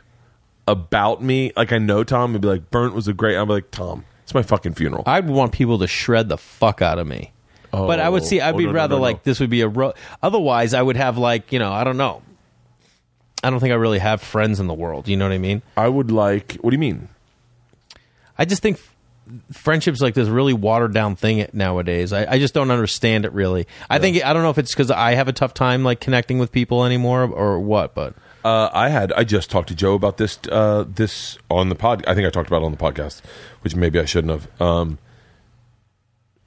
[0.67, 1.51] about me.
[1.55, 4.33] Like I know Tom and be like, "Burnt was a great." I'm like, "Tom, it's
[4.33, 7.33] my fucking funeral." I'd want people to shred the fuck out of me.
[7.69, 8.25] but I would oh.
[8.25, 8.41] see.
[8.41, 9.03] I'd Oh, be no, rather no, no.
[9.03, 9.67] like this would be a.
[9.67, 9.93] Ro-
[10.23, 12.23] Otherwise, I would have like you know I don't know.
[13.43, 15.07] I don't think I really have friends in the world.
[15.07, 15.61] You know what I mean?
[15.77, 16.57] I would like.
[16.61, 17.07] What do you mean?
[18.37, 18.95] I just think f-
[19.57, 22.11] friendship's like this really watered down thing nowadays.
[22.13, 23.67] I, I just don't understand it really.
[23.89, 26.37] I think I don't know if it's because I have a tough time like connecting
[26.39, 27.95] with people anymore or what.
[27.95, 31.75] But Uh, I had I just talked to Joe about this uh, this on the
[31.75, 32.03] pod.
[32.07, 33.21] I think I talked about it on the podcast,
[33.61, 34.61] which maybe I shouldn't have.
[34.61, 34.97] Um,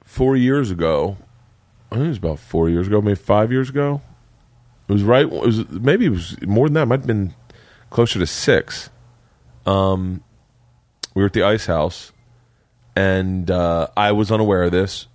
[0.03, 1.17] four years ago,
[1.91, 4.01] I think it was about four years ago, maybe five years ago.
[4.93, 5.25] It was right.
[5.25, 6.83] It was maybe it was more than that.
[6.83, 7.33] It might have been
[7.89, 8.89] closer to six.
[9.65, 10.23] Um,
[11.13, 12.11] we were at the ice house,
[12.95, 15.07] and uh, I was unaware of this,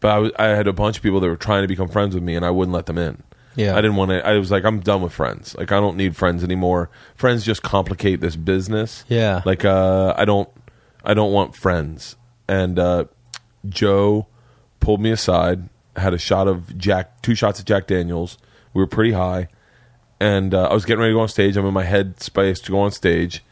[0.00, 2.14] but I was, I had a bunch of people that were trying to become friends
[2.14, 3.22] with me, and I wouldn't let them in.
[3.54, 3.72] Yeah.
[3.72, 4.26] I didn't want to.
[4.26, 5.54] I was like, I'm done with friends.
[5.56, 6.90] Like, I don't need friends anymore.
[7.14, 9.04] Friends just complicate this business.
[9.08, 9.42] Yeah.
[9.44, 10.48] Like, uh, I don't,
[11.04, 12.16] I don't want friends.
[12.48, 13.06] And uh,
[13.68, 14.26] Joe
[14.80, 18.36] pulled me aside, had a shot of Jack, two shots of Jack Daniels.
[18.76, 19.48] We were pretty high,
[20.20, 21.56] and uh, I was getting ready to go on stage.
[21.56, 23.42] I'm in my head space to go on stage,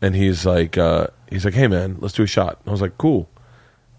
[0.00, 2.60] and he's like, uh, he's like, hey man, let's do a shot.
[2.60, 3.28] And I was like, cool.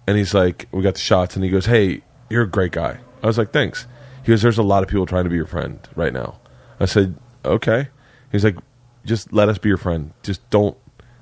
[0.08, 2.02] And he's like, we got the shots, and he goes, hey,
[2.32, 2.98] you're a great guy.
[3.22, 3.86] I was like, thanks.
[4.24, 6.40] He goes, there's a lot of people trying to be your friend right now.
[6.80, 7.16] I said,
[7.46, 7.90] okay.
[8.32, 8.58] He's like,
[9.06, 10.14] just let us be your friend.
[10.24, 10.76] Just don't,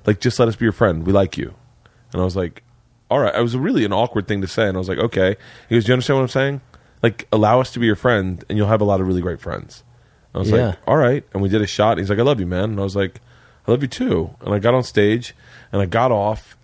[0.06, 1.06] like, just let us be your friend.
[1.06, 1.52] We like you.
[2.14, 2.62] And I was like,
[3.10, 3.34] all right.
[3.34, 4.68] It was really an awkward thing to say.
[4.68, 5.36] And I was like, okay.
[5.68, 6.60] He goes, do you understand what I'm saying?
[7.04, 9.40] Like, allow us to be your friend, and you'll have a lot of really great
[9.40, 9.82] friends.
[10.34, 10.68] I was Yeah.
[10.68, 11.22] like, all right.
[11.32, 11.92] And we did a shot.
[11.92, 12.70] And he's like, I love you, man.
[12.70, 13.20] And I was like,
[13.66, 14.34] I love you too.
[14.40, 15.34] And I got on stage,
[15.70, 16.56] and I got off,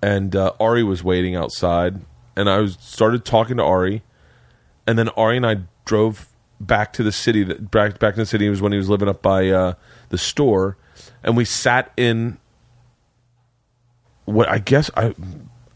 [0.00, 2.00] and uh, Ari was waiting outside,
[2.36, 4.02] and I was started talking to Ari,
[4.86, 6.28] and then Ari and I drove
[6.60, 7.42] back to the city.
[7.44, 9.74] That back back in the city it was when he was living up by uh,
[10.08, 10.76] the store,
[11.22, 12.38] and we sat in
[14.24, 15.14] what I guess I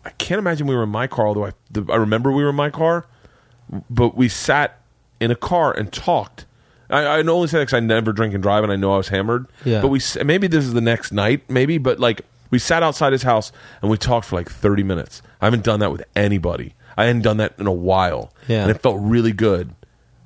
[0.04, 1.26] I can't imagine we were in my car.
[1.28, 3.06] Although I the, I remember we were in my car,
[3.88, 4.78] but we sat
[5.20, 6.46] in a car and talked.
[6.88, 8.96] I, I only say that because I never drink and drive, and I know I
[8.96, 9.46] was hammered.
[9.64, 9.80] Yeah.
[9.80, 11.78] But we s- maybe this is the next night, maybe.
[11.78, 15.22] But like we sat outside his house and we talked for like thirty minutes.
[15.40, 16.74] I haven't done that with anybody.
[16.96, 18.32] I hadn't done that in a while.
[18.48, 18.62] Yeah.
[18.62, 19.74] And it felt really good.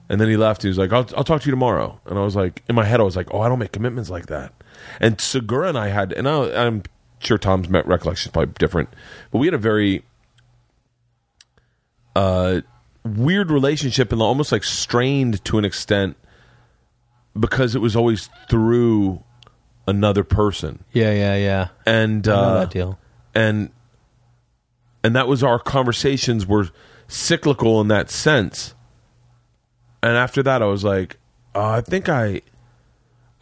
[0.09, 0.63] And then he left.
[0.63, 2.01] He was like, I'll, I'll talk to you tomorrow.
[2.07, 4.11] And I was like, in my head, I was like, oh, I don't make commitments
[4.11, 4.53] like that.
[5.01, 6.83] And Segura and I had, and I, I'm
[7.21, 8.89] sure Tom's recollection is probably different,
[9.31, 10.05] but we had a very
[12.17, 12.61] uh,
[13.05, 16.17] weird relationship and almost like strained to an extent
[17.39, 19.23] because it was always through
[19.87, 20.85] another person.
[20.93, 21.69] yeah, yeah, yeah.
[21.85, 22.99] And uh, that deal.
[23.35, 23.71] and
[25.03, 26.69] and that was our conversations were
[27.07, 28.75] cyclical in that sense
[30.03, 31.19] and after that i was like
[31.55, 32.41] uh, i think i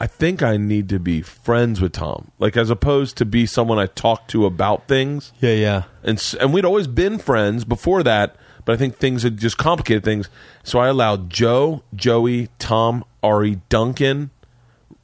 [0.00, 3.78] I think I need to be friends with Tom, like as opposed to be someone
[3.78, 5.32] I talk to about things.
[5.38, 5.82] Yeah, yeah.
[6.02, 8.34] And and we'd always been friends before that,
[8.64, 10.28] but I think things are just complicated things.
[10.62, 14.30] So I allowed Joe, Joey, Tom, Ari, Duncan,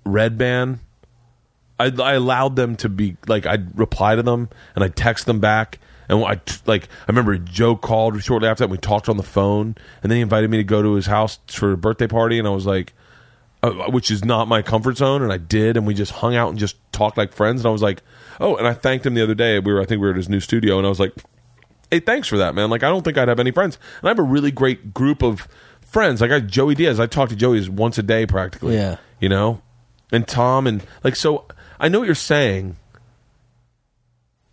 [0.07, 0.79] Redban.
[1.81, 5.41] I, I allowed them to be like I'd reply to them and I'd text them
[5.41, 5.79] back.
[6.09, 8.65] And I like I remember Joe called shortly after that.
[8.65, 11.07] And we talked on the phone, and then he invited me to go to his
[11.07, 12.95] house for a birthday party, and I was like,
[13.63, 16.49] uh, which is not my comfort zone, and I did, and we just hung out
[16.49, 17.61] and just talked like friends.
[17.61, 18.03] And I was like,
[18.41, 19.59] oh, and I thanked him the other day.
[19.59, 21.13] We were, I think we were at his new studio, and I was like,
[21.91, 22.71] hey, thanks for that, man.
[22.71, 25.23] Like, I don't think I'd have any friends, and I have a really great group
[25.23, 25.47] of
[25.81, 26.21] friends.
[26.21, 26.99] Like, I Joey Diaz.
[26.99, 28.75] I talk to Joey once a day practically.
[28.75, 28.97] Yeah.
[29.21, 29.61] you know,
[30.11, 31.47] and Tom, and like, so
[31.79, 32.77] I know what you're saying.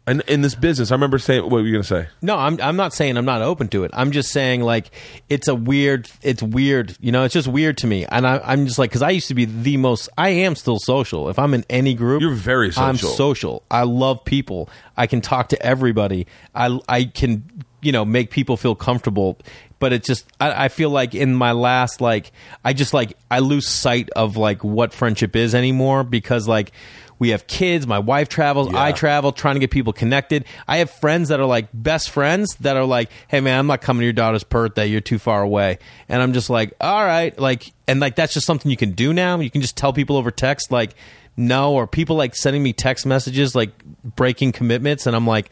[0.08, 2.08] And in this business, I remember saying, what were you going to say?
[2.22, 3.92] No, I'm I'm not saying I'm not open to it.
[3.94, 4.92] I'm just saying like
[5.30, 6.10] it's a weird.
[6.22, 6.96] It's weird.
[7.00, 8.06] You know, it's just weird to me.
[8.06, 10.10] And I, I'm just like because I used to be the most.
[10.18, 11.30] I am still social.
[11.30, 12.84] If I'm in any group, You're very social.
[12.84, 13.16] I'm social.
[13.16, 13.64] social.
[13.72, 14.70] I love people.
[14.96, 16.28] I can talk to everybody.
[16.54, 19.40] I I can you know make people feel comfortable.
[19.80, 22.32] But it's just I, I feel like in my last like
[22.64, 26.72] I just like I lose sight of like what friendship is anymore because like
[27.18, 27.88] we have kids.
[27.88, 28.74] My wife travels.
[28.74, 30.46] I travel trying to get people connected.
[30.68, 33.82] I have friends that are like best friends that are like hey man i'm not
[33.82, 34.86] coming to your daughter's birthday.
[34.88, 35.80] You're too far away.
[36.10, 37.38] And i'm just like all right.
[37.40, 39.40] Like and like that's just something you can do now.
[39.40, 40.96] You can just tell people over text like
[41.38, 43.72] no or people like sending me text messages like
[44.04, 45.50] breaking commitments and i'm like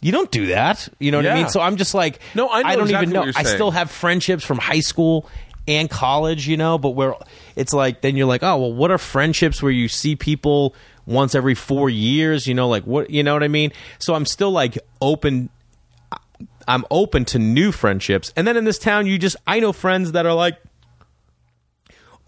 [0.00, 0.88] you don't do that.
[1.00, 1.48] You know what i mean?
[1.48, 3.32] So i'm just like No, I know don't exactly even know.
[3.34, 5.28] i still have friendships from high school
[5.68, 7.14] and college, you know, but where
[7.54, 10.74] it's like then you're like, oh well, what are friendships where you see people
[11.06, 13.72] once every four years, you know, like what you know what I mean?
[13.98, 15.50] So I'm still like open
[16.66, 18.32] I'm open to new friendships.
[18.36, 20.58] And then in this town you just I know friends that are like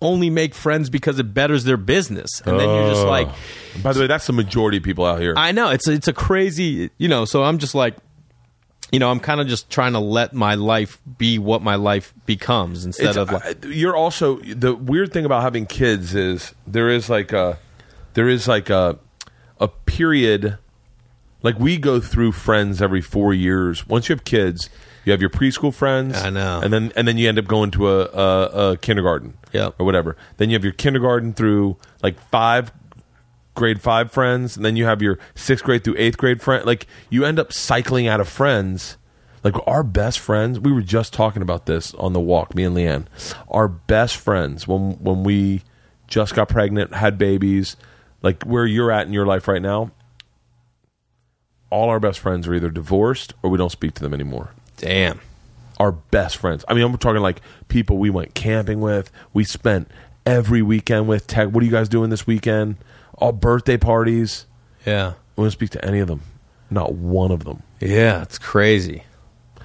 [0.03, 2.41] only make friends because it betters their business.
[2.45, 3.11] And then you're just oh.
[3.11, 3.29] like
[3.83, 5.35] By the way, that's the majority of people out here.
[5.37, 7.25] I know it's it's a crazy, you know.
[7.25, 7.97] So I'm just like,
[8.93, 12.13] you know, I'm kind of just trying to let my life be what my life
[12.27, 16.91] becomes instead It's- of like, you're also the weird thing about having kids is there
[16.91, 17.59] is like a
[18.15, 18.99] there is like a
[19.61, 20.59] a period
[21.43, 23.87] like we go through friends every four years.
[23.87, 24.69] Once you have kids,
[25.05, 26.21] you have your preschool friends.
[26.23, 26.61] I know.
[26.63, 29.77] and then and then you end up going to a a, a kindergarten, Yep.
[29.79, 30.17] or whatever.
[30.37, 32.73] Then you have your kindergarten through like five
[33.55, 36.65] grade five friends, and then you have your sixth grade through eighth grade friend.
[36.65, 38.97] Like you end up cycling out of friends.
[39.43, 42.77] Like our best friends, we were just talking about this on the walk, me and
[42.77, 43.07] LeeAnn.
[43.49, 45.63] Our best friends when when we
[46.09, 47.77] just got pregnant, had babies,
[48.23, 49.93] like where you're at in your life right now.
[51.71, 54.51] All our best friends are either divorced or we don't speak to them anymore
[54.81, 55.21] damn.
[55.79, 56.65] our best friends.
[56.69, 59.11] I mean, I'm talking like people we went camping with.
[59.33, 59.89] We spent
[60.27, 61.27] every weekend with.
[61.27, 62.77] Tech, what are you guys doing this weekend?
[63.21, 64.47] All birthday parties.
[64.87, 65.15] Yeah.
[65.37, 66.23] We don't speak to any of them.
[66.71, 67.63] Not one of them.
[67.81, 69.05] Yeah, it's crazy.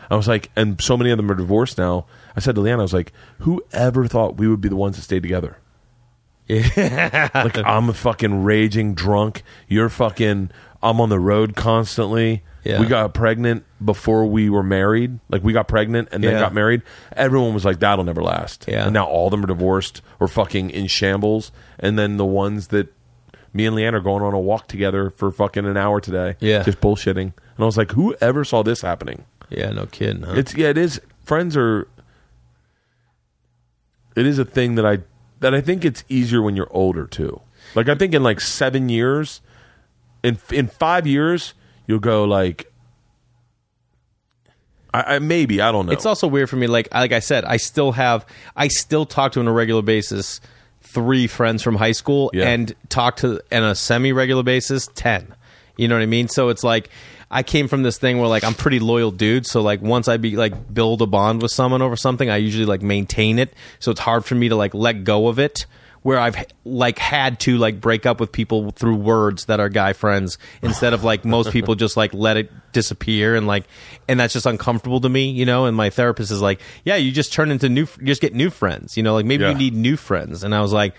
[0.10, 2.06] I was like, and so many of them are divorced now.
[2.36, 4.96] I said to LeeAnn, I was like, who ever thought we would be the ones
[4.98, 5.58] that stay together?
[6.48, 7.30] Yeah.
[7.34, 9.44] Like, I'm a fucking raging drunk.
[9.68, 10.52] You're fucking,
[10.84, 12.44] I'm on the road constantly.
[12.64, 12.80] Yeah.
[12.80, 15.20] We got pregnant before we were married.
[15.30, 16.40] Like, we got pregnant and then Yeah.
[16.40, 16.82] got married.
[17.16, 18.66] Everyone was like, that'll never last.
[18.68, 18.86] Yeah.
[18.86, 21.52] And now all of them are divorced or fucking in shambles.
[21.80, 22.92] And then the ones that
[23.56, 26.36] me and LeeAnn are going on a walk together for fucking an hour today.
[26.42, 26.62] Yeah.
[26.64, 27.22] Just bullshitting.
[27.22, 29.24] And I was like, who ever saw this happening?
[29.50, 30.24] yeah, no kidding.
[30.24, 30.34] Huh?
[30.36, 31.00] It's yeah, it is.
[31.24, 31.88] Friends are.
[34.16, 35.00] It is a thing that I
[35.40, 37.42] that I think it's easier when you're older too.
[37.76, 39.42] Like I think in like seven years,
[40.24, 41.54] in in five years,
[41.88, 42.72] you'll go like.
[44.94, 45.92] I, I maybe I don't know.
[45.92, 46.68] It's also weird for me.
[46.68, 48.26] Like like I said, I still have
[48.56, 50.42] I still talk to on a regular basis
[50.96, 52.48] three friends from high school Yeah.
[52.50, 55.36] and talk to on a semi regular basis ten.
[55.78, 56.28] You know what I mean?
[56.30, 56.90] So it's like
[57.30, 59.46] I came from this thing where like I'm pretty loyal dude.
[59.46, 62.66] So like once I be like build a bond with someone over something, I usually
[62.66, 63.54] like maintain it.
[63.80, 65.66] So it's hard for me to like let go of it.
[66.06, 69.94] Where I've like had to like break up with people through words that are guy
[69.94, 73.64] friends instead of like most people just like let it disappear and like
[74.08, 75.66] and that's just uncomfortable to me, you know.
[75.66, 78.52] And my therapist is like, yeah, you just turn into new, you just get new
[78.52, 79.16] friends, you know.
[79.16, 79.50] Like maybe Yeah.
[79.50, 80.44] you need new friends.
[80.44, 80.94] And I was like,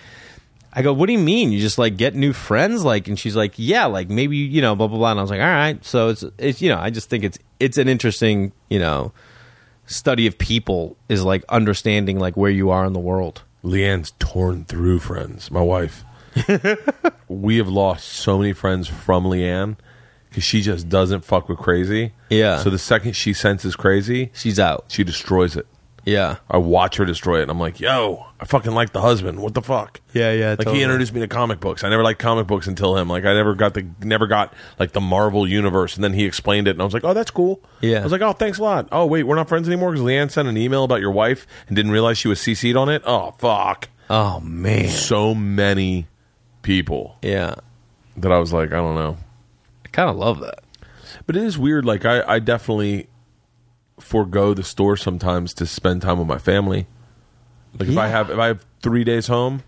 [0.73, 1.53] I go, what do you mean?
[1.53, 2.85] You just like get new friends?
[2.85, 5.11] Like, and she's like, yeah, like maybe you know, blah blah blah.
[5.13, 5.85] And I was like, all right.
[5.85, 9.13] So it's it's you know, I just think it's it's an interesting you know
[9.87, 13.45] study of people is like understanding like where you are in the world.
[13.67, 15.51] LeeAnn's torn through friends.
[15.51, 16.05] My wife.
[17.29, 19.77] we have lost so many friends from LeeAnn
[20.29, 22.13] because she just doesn't fuck with crazy.
[22.31, 22.59] Yeah.
[22.59, 24.85] So the second she senses crazy, She's out.
[24.89, 25.67] she destroys it.
[26.07, 26.37] Yeah.
[26.49, 29.41] I watch her destroy it, and I'm like, yo, I fucking like the husband.
[29.41, 30.01] What the fuck?
[30.15, 30.55] Yeah, yeah.
[30.59, 31.83] Like he introduced me to comic books.
[31.85, 33.09] I never liked comic books until him.
[33.09, 36.69] Like I never got the never got like the Marvel universe, and then he explained
[36.69, 37.61] it, and I was like, oh, that's cool.
[37.81, 38.01] Yeah.
[38.01, 38.89] I was like, oh, thanks a lot.
[38.93, 41.75] Oh, wait, we're not friends anymore because LeeAnn sent an email about your wife and
[41.77, 43.03] didn't realize she was CC'd on it.
[43.05, 43.89] Oh, fuck.
[44.09, 44.89] Oh man.
[44.89, 46.07] So many
[46.63, 47.57] people Yeah.
[48.17, 49.17] that I was like, I don't know.
[49.85, 50.61] I kind of love that.
[51.27, 51.85] But it is weird.
[51.85, 53.09] Like I, I definitely
[53.99, 56.87] forego the store sometimes to spend time with my family.
[57.79, 59.63] Like if I have if I have three days home,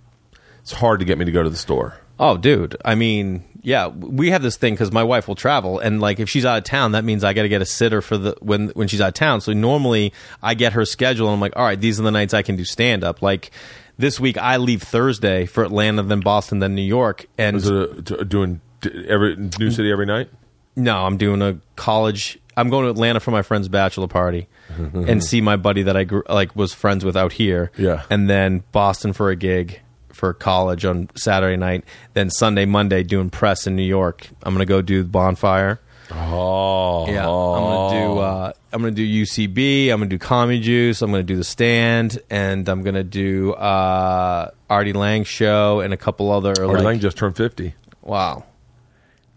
[0.61, 1.99] it's hard to get me to go to the store.
[2.21, 2.77] Oh, dude.
[2.85, 6.29] I mean, yeah, we have this thing because my wife will travel, and like if
[6.29, 8.69] she's out of town, that means I got to get a sitter for the when
[8.71, 9.41] when she's out of town.
[9.41, 12.35] So normally I get her schedule, and I'm like, all right, these are the nights
[12.35, 13.23] I can do stand up.
[13.23, 13.51] Like
[13.99, 17.75] this week, I leave Thursday for Atlanta, then Boston, then New York, and Is it
[17.75, 18.61] a, t- doing
[19.07, 20.29] every new city every night?
[20.77, 22.39] No, I'm doing a college.
[22.59, 26.05] I'm going to Atlanta for my friend's bachelor party and see my buddy that I
[26.05, 27.71] grew, like was friends with out here.
[27.79, 28.05] Yeah.
[28.11, 29.81] and then Boston for a gig
[30.13, 31.85] for college on Saturday night.
[32.15, 34.29] Then Sunday, Monday doing press in New York.
[34.43, 35.81] I'm gonna go do the bonfire.
[36.11, 38.19] Oh, Yeah, I'm gonna do.
[38.19, 39.91] Uh, I'm gonna do UCB.
[39.91, 41.01] I'm gonna do Comedy Juice.
[41.03, 45.97] I'm gonna do the Stand, and I'm gonna do uh, Artie Lange show and a
[45.97, 46.51] couple other.
[46.51, 47.75] Artie like, Lange just turned fifty.
[48.03, 48.45] wow,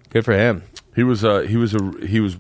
[0.10, 0.64] good for him.
[0.96, 2.38] He was uh he was a he was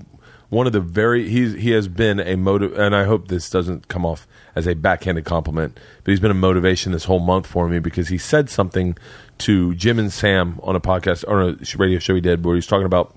[0.51, 3.87] one of the very he's he has been a motive and I hope this doesn't
[3.87, 7.69] come off as a backhanded compliment, but he's been a motivation this whole month for
[7.69, 8.97] me because he said something
[9.39, 12.57] to Jim and Sam on a podcast or a radio show he did where he
[12.57, 13.15] was talking about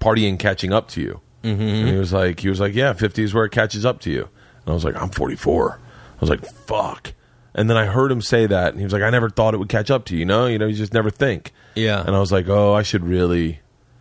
[0.00, 1.20] partying catching up to you.
[1.42, 1.62] Mm-hmm.
[1.62, 4.10] And he was like he was like, Yeah, fifty is where it catches up to
[4.10, 4.28] you.
[4.64, 5.80] And I was like, I'm forty four.
[6.18, 7.14] I was like, fuck.
[7.54, 9.56] And then I heard him say that and he was like, I never thought it
[9.56, 10.46] would catch up to you, you know?
[10.46, 11.52] You know, you just never think.
[11.74, 12.04] Yeah.
[12.04, 13.60] And I was like, oh, I should really,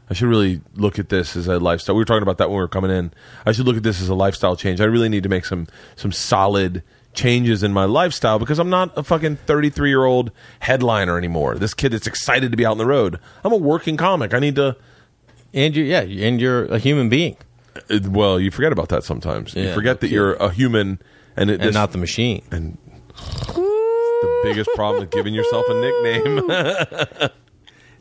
[0.09, 1.95] I should really look at this as a lifestyle.
[1.95, 3.11] We were talking about that when we were coming in.
[3.45, 4.79] I should look at this as a lifestyle change.
[4.79, 6.81] I really need to make some some solid
[7.13, 11.55] changes in my lifestyle because I'm not a fucking 33 year old headliner anymore.
[11.55, 13.19] This kid that's excited to be out on the road.
[13.43, 14.33] I'm a working comic.
[14.33, 14.75] I need to.
[15.53, 17.35] And you, yeah, and you're a human being
[17.89, 19.55] uh, Well, you forget about that sometimes.
[19.55, 20.99] you Yeah, forget that you're a human,
[21.35, 22.43] and it, and this- not the machine.
[22.51, 22.77] and
[23.15, 27.29] the biggest problem with giving yourself a nickname.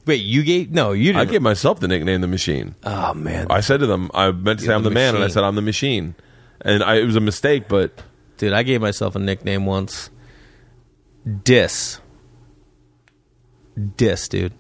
[0.07, 1.29] Wait, you gave no, you didn't.
[1.29, 2.75] I gave myself the nickname the machine.
[2.85, 5.15] oh man, I said to them, I meant to say You're I'm the the man,
[5.15, 5.35] and I machine.
[5.35, 6.15] said I'm the machine,
[6.61, 7.69] and I, it was a mistake.
[7.69, 8.03] But
[8.37, 10.11] dude, I gave myself a nickname once.
[11.43, 12.01] Dis.
[13.97, 14.53] Dis, dude.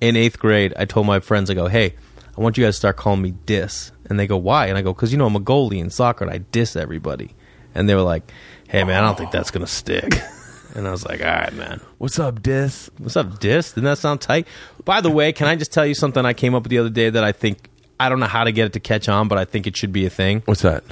[0.00, 1.94] In eighth grade, I told my friends, I go, hey,
[2.36, 3.92] I want you guys to start calling me Dis.
[4.06, 4.66] And they go, why?
[4.66, 7.34] And I go, because you know I'm a goalie in soccer and I diss everybody.
[7.74, 8.30] And they were like,
[8.68, 10.14] hey man, I don't think that's gonna stick.
[10.78, 11.80] and I was like, all right, man.
[11.98, 12.88] what's up, Dis?
[12.98, 13.72] What's up, Dis?
[13.72, 14.46] Didn't that sound tight?
[14.84, 16.88] By the way, can I just tell you something I came up with the other
[16.88, 17.68] day that I think
[17.98, 19.92] I don't know how to get it to catch on, but I think it should
[19.92, 20.42] be a thing.
[20.44, 20.84] What's that?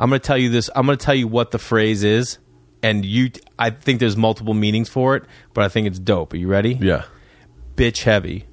[0.00, 0.68] I'm going to tell you this.
[0.74, 2.38] I'm going to tell you what the phrase is,
[2.82, 3.30] and you.
[3.56, 5.22] I think there's multiple meanings for it,
[5.54, 6.32] but I think it's dope.
[6.32, 6.76] Are you ready?
[6.80, 7.04] Yeah,
[7.76, 8.46] Bitch heavy.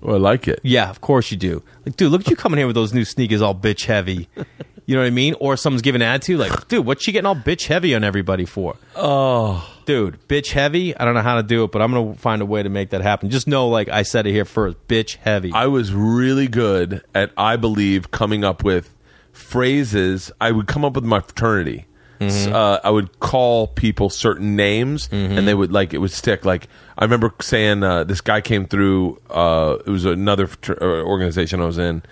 [0.00, 0.58] well, I like it.
[0.64, 1.62] Yeah, of course you do.
[1.86, 4.28] Like, dude, look at you coming here with those new sneakers, all bitch heavy.
[4.86, 5.34] You know what I mean?
[5.40, 8.44] Or someone's giving an attitude, like, dude, what's she getting all bitch heavy on everybody
[8.44, 8.76] for?
[8.96, 10.96] Oh, Dude, bitch heavy.
[10.96, 12.90] I don't know how to do it, but I'm gonna find a way to make
[12.90, 13.30] that happen.
[13.30, 15.50] Just know, like I said it here first, bitch heavy.
[15.52, 18.94] I was really good at, I believe, coming up with
[19.32, 20.30] phrases.
[20.40, 21.86] I would come up with my fraternity.
[22.20, 26.44] S- Uh, I would call people certain names, and they would like it would stick.
[26.44, 29.20] Like I remember saying, uh, this guy came through.
[29.28, 32.02] Uh, it was another uh, organization I was in,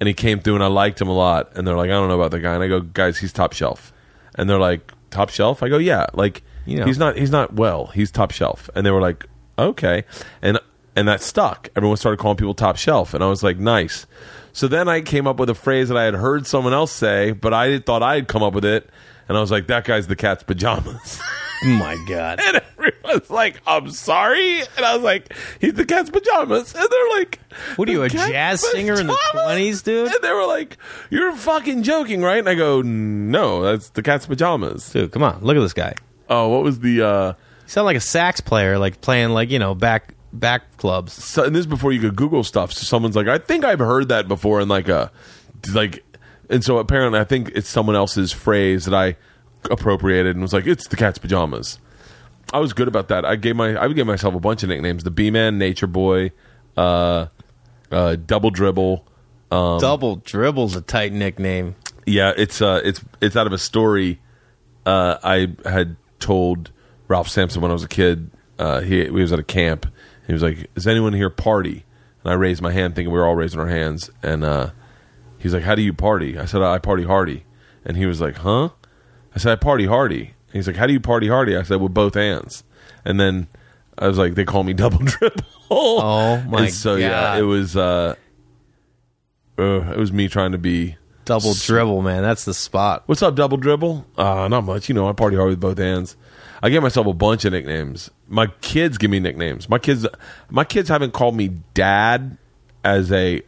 [0.00, 1.56] and he came through, and I liked him a lot.
[1.56, 3.52] And they're like, I don't know about the guy, and I go, guys, he's top
[3.52, 3.92] shelf.
[4.34, 5.62] And they're like, top shelf.
[5.62, 6.86] I go, yeah, like You know.
[6.86, 7.86] he's not he's not well.
[7.88, 8.68] He's top shelf.
[8.74, 9.26] And they were like,
[9.58, 10.04] okay,
[10.42, 10.58] and
[10.96, 11.68] and that stuck.
[11.76, 14.06] Everyone started calling people top shelf, and I was like, nice.
[14.52, 17.32] So then I came up with a phrase that I had heard someone else say,
[17.32, 18.88] but I thought I had come up with it,
[19.28, 21.20] and I was like, that guy's the cat's pajamas.
[21.64, 22.40] my god.
[22.44, 27.08] and everyone's like, I'm sorry, and I was like, he's the cat's pajamas, and they're
[27.18, 27.40] like,
[27.76, 30.12] What are you, a jazz singer in the 20s, dude?
[30.12, 30.76] And they were like,
[31.10, 32.38] you're fucking joking, right?
[32.38, 34.90] And I go, no, that's the cat's pajamas.
[34.90, 35.94] Dude, come on, look at this guy.
[36.28, 37.02] Oh, what was the?
[37.02, 37.34] uh You
[37.68, 41.12] sound like a sax player, like playing like you know back back clubs.
[41.12, 42.72] so, and this is before you could Google stuff.
[42.72, 45.12] So someone's like, I think I've heard that before in like a
[45.74, 46.02] like,
[46.50, 49.16] and so apparently I think it's someone else's phrase that I
[49.70, 51.78] appropriated and was like, it's the cat's pajamas.
[52.52, 53.24] I was good about that.
[53.24, 55.86] I gave my I would give myself a bunch of nicknames: the B Man, Nature
[55.86, 56.30] Boy,
[56.76, 57.26] uh,
[57.90, 59.04] uh, Double Dribble.
[59.50, 61.74] Um, Double dribble's a tight nickname.
[62.06, 64.20] Yeah, it's uh, it's it's out of a story
[64.86, 66.70] uh, I had told
[67.08, 68.30] Ralph Sampson when I was a kid.
[68.58, 69.86] Uh, he, he was at a camp.
[70.26, 71.84] He was like, "Is anyone here party?"
[72.22, 74.10] And I raised my hand, thinking we were all raising our hands.
[74.22, 74.70] And uh,
[75.38, 77.44] he's like, "How do you party?" I said, "I party hardy."
[77.84, 78.70] And he was like, "Huh?"
[79.34, 80.34] I said, I party hardy.
[80.52, 81.56] He's like, How do you party hardy?
[81.56, 82.64] I said, With both hands.
[83.04, 83.48] And then
[83.98, 85.44] I was like, They call me double dribble.
[85.70, 87.38] Oh, my And so yeah, God.
[87.38, 88.14] it was uh,
[89.58, 92.22] uh it was me trying to be Double dribble, man.
[92.22, 93.04] That's the spot.
[93.06, 94.04] What's up, double dribble?
[94.16, 94.88] Uh, not much.
[94.88, 96.16] You know, I party hard with both hands.
[96.62, 98.10] I give myself a bunch of nicknames.
[98.28, 99.68] My kids give me nicknames.
[99.68, 100.06] My kids,
[100.50, 102.36] my kids haven't called me dad
[102.82, 103.42] as a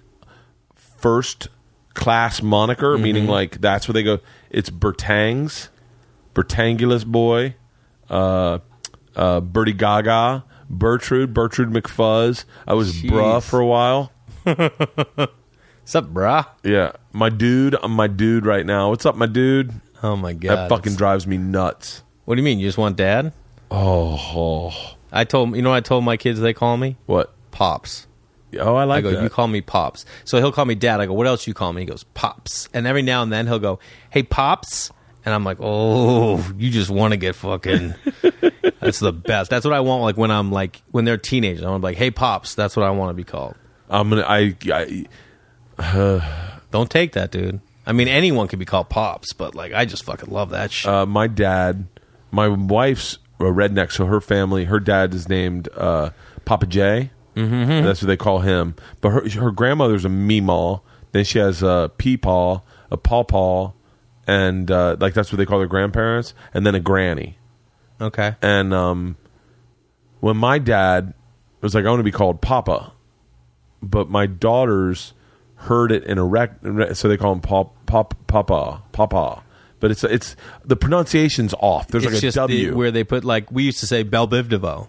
[0.74, 1.48] first
[1.94, 4.20] class moniker, meaning like that's where they go.
[4.50, 5.68] It's Bertangs,
[6.36, 7.54] Bertangulus boy,
[8.10, 8.58] uh,
[9.16, 12.44] uh, Bertie Gaga, Bertrude, Bertrude McFuzz.
[12.68, 13.10] I was Jeez.
[13.10, 14.12] bruh for a while.
[14.44, 16.46] What's up, brah?
[16.62, 17.74] Yeah, my dude.
[17.82, 18.90] I'm my dude right now.
[18.90, 19.72] What's up, my dude?
[20.02, 20.56] Oh my god.
[20.56, 22.02] That fucking drives me nuts.
[22.26, 22.58] What do you mean?
[22.58, 23.32] You just want dad?
[23.70, 24.94] Oh, oh.
[25.10, 27.32] I told you know what I told my kids they call me what?
[27.50, 28.06] pops.
[28.58, 29.22] Oh, I I like go, that.
[29.22, 30.04] you call me pops.
[30.24, 31.00] So he'll call me dad.
[31.00, 31.82] I go, what else you call me?
[31.82, 32.68] He goes, pops.
[32.74, 33.78] And every now and then he'll go,
[34.10, 34.90] hey pops.
[35.26, 37.94] And I'm like, oh, you just want to get fucking.
[38.80, 39.50] that's the best.
[39.50, 40.02] That's what I want.
[40.02, 42.54] Like when I'm like when they're teenagers, I'm like, hey pops.
[42.54, 43.56] That's what I want to be called.
[43.90, 44.24] I'm gonna.
[44.26, 44.56] I.
[45.78, 47.60] I Don't take that, dude.
[47.86, 50.90] I mean, anyone can be called pops, but like, I just fucking love that shit.
[50.90, 51.86] uh, my dad,
[52.30, 56.10] my wife's a redneck, so her family, her dad is named uh,
[56.44, 57.10] Papa J.
[57.36, 57.84] Mm-hmm.
[57.84, 58.74] That's what they call him.
[59.00, 60.80] But her her grandmother's a Meemaw.
[61.12, 63.72] Then she has a Peepaw, a Pawpaw,
[64.26, 67.38] and uh, like that's what they call their grandparents, and then a Granny.
[68.00, 68.34] okay.
[68.42, 69.16] And um,
[70.20, 71.14] when my dad
[71.60, 72.92] was like, I want to be called Papa,
[73.82, 75.12] but my daughters
[75.56, 76.52] heard it in a rec,
[76.94, 79.42] so they call him Pop, Pop, Papa, Papa.
[79.78, 81.88] But it's it's the pronunciation's off.
[81.88, 82.70] There's It's like a W.
[82.70, 84.88] the, where they put like we used to say Bell Biv DeVoe.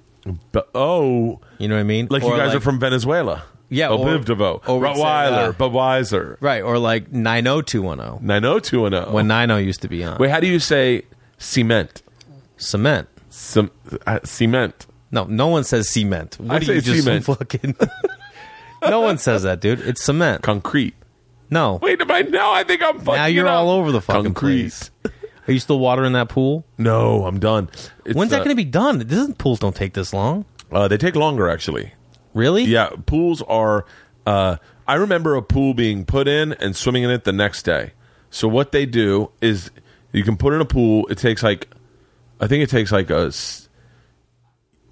[0.52, 2.08] but, oh, You know what I mean?
[2.10, 3.44] like Or, you guys are from Venezuela.
[3.70, 7.98] Yeah, Obivdevo, or we'd say, Rottweiler, uh, Budweiser, right, or like nine oh two one
[7.98, 9.14] 90210.
[9.14, 11.04] when nine oh used to be on Wait, how do you say
[11.38, 12.02] cement?
[12.58, 13.08] cement.
[13.30, 13.72] Cem-
[14.06, 14.88] uh, cement.
[15.12, 16.40] No, no one says cement.
[16.40, 17.26] What I do you just cement.
[17.26, 17.76] fucking?
[18.90, 19.80] no one says that, dude.
[19.82, 20.44] It's cement.
[20.44, 20.96] Concrete.
[21.50, 21.80] No.
[21.82, 22.52] Wait, am I now?
[22.52, 24.62] I think I'm fucking now you're all over the fucking Concrete.
[24.62, 24.92] place.
[25.48, 26.66] Are you still watering that pool?
[26.78, 27.70] No, I'm done.
[28.06, 29.00] It's, When's that uh, going to be done?
[29.00, 30.46] This pools don't take this long.
[30.72, 31.94] Uh, they take longer, actually.
[32.38, 32.66] Really?
[32.66, 33.86] Yeah, pools are.
[34.26, 34.58] Uh,
[34.88, 37.94] I remember a pool being put in and swimming in it the next day.
[38.30, 39.72] So what they do is
[40.12, 41.08] you can put in a pool.
[41.08, 41.68] It takes like,
[42.40, 43.32] I think it takes like a.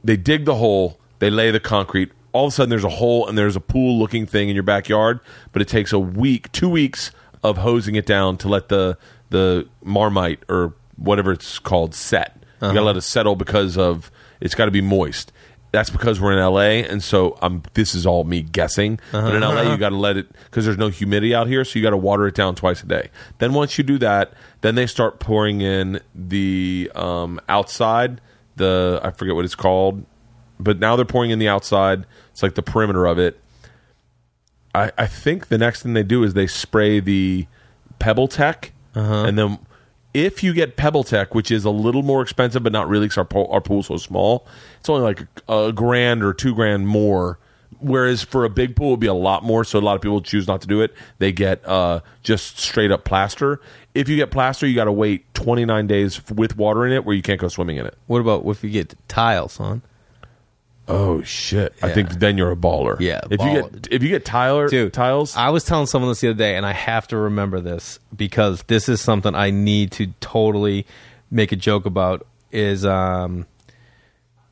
[0.04, 1.00] They dig the hole.
[1.20, 2.12] They lay the concrete.
[2.32, 4.64] All of a sudden, there's a hole and there's a pool looking thing in your
[4.64, 5.20] backyard.
[5.52, 7.12] But it takes a week, two weeks
[7.44, 8.98] of hosing it down to let the
[9.30, 12.36] the marmite or whatever it's called set.
[12.62, 14.10] You gotta let it settle because of
[14.42, 15.32] it's got to be moist.
[15.76, 18.98] That's because we're in LA, and so um, this is all me guessing.
[19.12, 21.78] But in LA, you got to let it because there's no humidity out here, so
[21.78, 23.10] you got to water it down twice a day.
[23.40, 24.32] Then once you do that,
[24.62, 28.22] then they start pouring in the um, outside.
[28.56, 30.06] The I forget what it's called,
[30.62, 32.06] but now they're pouring in the outside.
[32.32, 33.38] It's like the perimeter of it.
[34.74, 37.48] I, I think the next thing they do is they spray the
[38.00, 38.70] PebbleTec,
[39.26, 39.60] and then
[40.16, 43.26] if you get PebbleTec, which is a little more expensive but not really because our,
[43.26, 44.48] pool, our pool's so small,
[44.80, 47.38] it's only like a, grand or two grand more.
[47.80, 49.66] Whereas for a big pool, it would be a lot more.
[49.66, 50.94] So a lot of people choose not to do it.
[51.20, 53.60] They get uh, just straight up plaster.
[53.94, 57.14] If you get plaster, you got to wait 29 days with water in it, where
[57.14, 57.98] you can't go swimming in it.
[58.08, 59.82] What about if you get tiles, son?
[60.88, 61.74] Oh shit!
[61.82, 63.00] I think then you're a baller.
[63.00, 63.72] Yeah, If you baller.
[63.82, 66.56] get if you get Tyler Dude, tiles, I was telling someone this the other day,
[66.58, 70.86] and I have to remember this because this is something I need to totally
[71.32, 72.26] make a joke about.
[72.52, 73.48] Is um,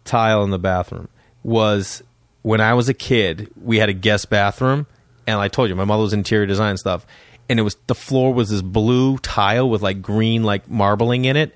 [0.05, 1.07] tile in the bathroom
[1.43, 2.01] was
[2.41, 3.51] when I was a kid.
[3.61, 4.87] We had a guest bathroom,
[5.27, 7.05] and I told you my mother was interior design stuff,
[7.47, 11.37] and it was the floor was this blue tile with like green like marbling in
[11.37, 11.55] it,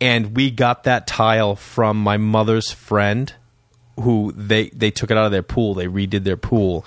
[0.00, 3.32] and we got that tile from my mother's friend
[4.00, 5.74] who they they took it out of their pool.
[5.74, 6.84] They redid their pool.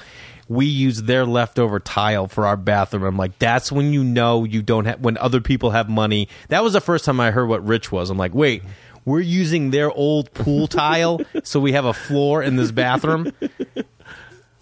[0.48, 3.04] We used their leftover tile for our bathroom.
[3.04, 6.30] I'm like, that's when you know you don't have when other people have money.
[6.50, 8.10] That was the first time I heard what rich was.
[8.10, 8.64] I'm like, wait,
[9.06, 13.32] we're using their old pool tile so we have a floor in this bathroom.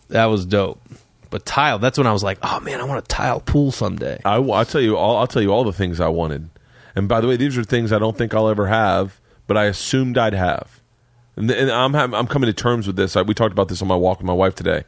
[0.10, 0.80] That was dope.
[1.32, 4.22] But tile, that's when I was like, oh man, I want a tile pool someday.
[4.24, 5.18] I, will tell you all.
[5.18, 6.50] I'll tell you all the things I wanted.
[6.96, 9.66] And by the way, these are things I don't think I'll ever have, but I
[9.66, 10.83] assumed I'd have.
[11.36, 13.16] And, and I'm I'm coming to terms with this.
[13.16, 14.84] I, we talked about this on my walk with my wife today.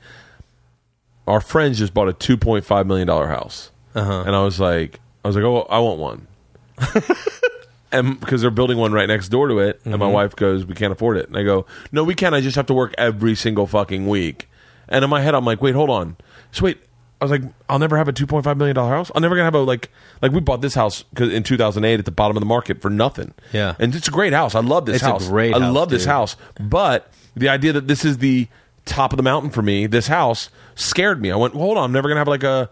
[1.27, 4.23] Our friends just bought a 2.5 million dollar house, uh-huh.
[4.27, 6.27] and I was like, I was like, oh, I want one.
[7.91, 10.13] and because they're building one right next door to it, and my mm-hmm.
[10.13, 12.35] wife goes, "We can't afford it." And I go, "No, we can't.
[12.35, 14.49] I just have to work every single fucking week."
[14.87, 16.17] And in my head, I'm like, "Wait, hold on."
[16.51, 16.79] So wait,
[17.31, 19.11] I was like, I'll never have a two point five million dollar house.
[19.15, 19.91] I'm never gonna have a like
[20.21, 22.89] like we bought this house 'cause in 2008 at the bottom of the market for
[22.89, 23.33] nothing.
[23.53, 23.75] Yeah.
[23.79, 24.55] and it's a great house.
[24.55, 25.27] I love this It's a house.
[25.27, 26.09] great I house, love this dude.
[26.09, 26.35] house.
[26.59, 28.47] But the idea that this is the
[28.85, 31.31] top of the mountain for me, this house scared me.
[31.31, 32.69] I went, hold on, I'm never gonna have like a.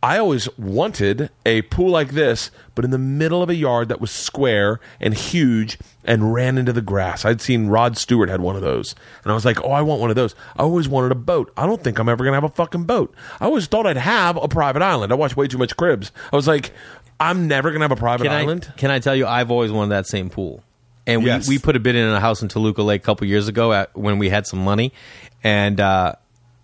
[0.00, 4.00] I always wanted a pool like this, but in the middle of a yard that
[4.00, 7.24] was square and huge and ran into the grass.
[7.24, 8.94] I'd seen Rod Stewart had one of those,
[9.24, 11.52] and I was like, "Oh, I want one of those." I always wanted a boat.
[11.56, 13.12] I don't think I'm ever gonna have a fucking boat.
[13.40, 15.10] I always thought I'd have a private island.
[15.10, 16.12] I watch way too much Cribs.
[16.32, 16.70] I was like,
[17.18, 19.72] "I'm never gonna have a private Can island." I, can I tell you, I've always
[19.72, 20.62] wanted that same pool.
[21.08, 21.48] And we, Yes.
[21.48, 23.96] we put a bid in a house in Toluca Lake a couple years ago at,
[23.96, 24.92] when we had some money,
[25.42, 26.12] and uh,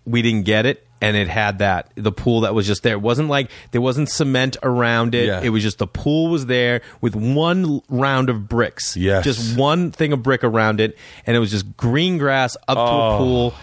[0.05, 0.86] we didn't get it.
[1.05, 2.95] And it had that the pool that was just there.
[2.95, 5.27] It wasn't like there wasn't cement around it.
[5.27, 5.41] Yeah.
[5.43, 8.97] It was just the pool was there with one round of bricks.
[8.97, 9.25] Yes.
[9.25, 12.81] just one thing of brick around it, and it was just green grass up to
[12.81, 13.19] a oh.
[13.19, 13.55] pool.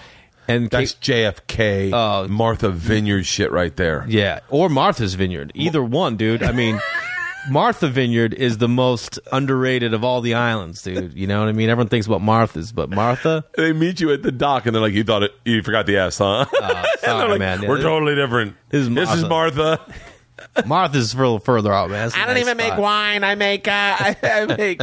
[0.47, 2.27] And That's JFK, Oh.
[2.27, 4.05] Martha Vineyard shit right there.
[4.07, 5.51] Yeah, or Martha's Vineyard.
[5.55, 6.43] Either one, dude.
[6.43, 6.79] I mean,
[7.49, 11.13] Martha Vineyard is the most underrated of all the islands, dude.
[11.13, 11.69] You know what I mean?
[11.69, 14.93] Everyone thinks about Martha's, but Martha, They meet you at the dock, and they're like,
[14.93, 15.31] "You thought it?
[15.43, 17.61] You forgot the S, huh?" And they're sorry, like, man.
[17.67, 18.55] We're Yeah, totally different.
[18.69, 19.79] This is This is Martha.
[20.65, 22.11] Martha's a little further out, man.
[22.13, 23.23] I a I don't nice even make wine.
[23.23, 23.67] I make.
[23.67, 24.81] Uh, I, I make.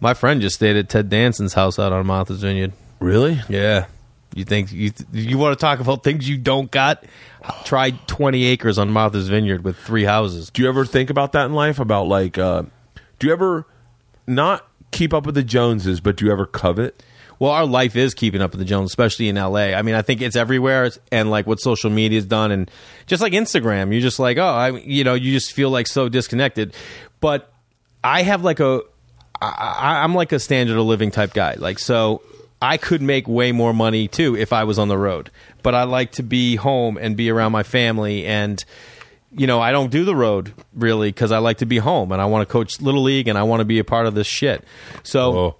[0.00, 2.72] My friend just stayed at Ted Danson's house out on Martha's Vineyard.
[3.00, 3.40] really?
[3.48, 3.86] Yeah.
[4.34, 7.02] You think you you want to talk about things you don't got?
[7.64, 10.50] Try twenty acres on Martha's Vineyard with three houses.
[10.50, 11.78] Do you ever think about that in life?
[11.78, 12.62] About like, uh,
[13.18, 13.66] do you ever
[14.26, 17.02] not keep up with the Joneses, but do you ever covet?
[17.38, 19.74] Well, our life is keeping up with the Joneses, especially in LA.
[19.74, 22.70] I mean, I think it's everywhere, and like what social media's done, and
[23.06, 26.08] just like Instagram, you're just like, oh, I, you know, you just feel like so
[26.08, 26.74] disconnected.
[27.20, 27.52] But
[28.02, 28.80] I have like a,
[29.42, 31.56] I- I'm like a standard of living type guy.
[31.58, 32.22] Like, so
[32.62, 35.30] I could make way more money too if I was on the road.
[35.66, 38.64] But I like to be home and be around my family and.
[39.38, 42.22] You know, I don't do the road really because I like to be home and
[42.22, 44.26] I want to coach little league and I want to be a part of this
[44.26, 44.64] shit.
[45.02, 45.56] So Oh,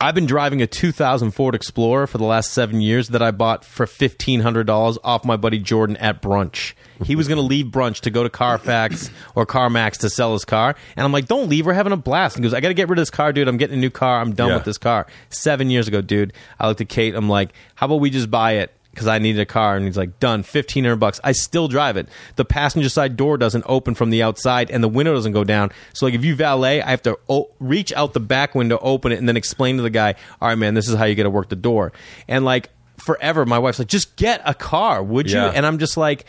[0.00, 3.64] I've been driving a 2000 Ford Explorer for the last seven years that I bought
[3.64, 6.74] for $1,500 off my buddy Jordan at brunch.
[7.02, 10.44] He was going to leave brunch to go to Carfax or CarMax to sell his
[10.44, 10.76] car.
[10.94, 11.66] And I'm like, don't leave.
[11.66, 12.36] We're having a blast.
[12.36, 13.48] And he goes, I got to get rid of this car, dude.
[13.48, 14.20] I'm getting a new car.
[14.20, 14.54] I'm done Yeah.
[14.56, 15.06] with this car.
[15.30, 16.32] Seven years ago, dude.
[16.60, 17.16] I looked at Kate.
[17.16, 18.72] I'm like, how about we just buy it?
[18.98, 21.96] Because I needed a car, and he's like, "Done, fifteen hundred bucks." I still drive
[21.96, 22.08] it.
[22.36, 25.70] The passenger side door doesn't open from the outside, and the window doesn't go down.
[25.94, 29.12] So, like, if you valet, I have to o- reach out the back window, open
[29.12, 31.22] it, and then explain to the guy, "All right, man, this is how you got
[31.22, 31.92] to work the door."
[32.26, 35.52] And like forever, my wife's like, "Just get a car, would you?" Yeah.
[35.54, 36.24] And I'm just like.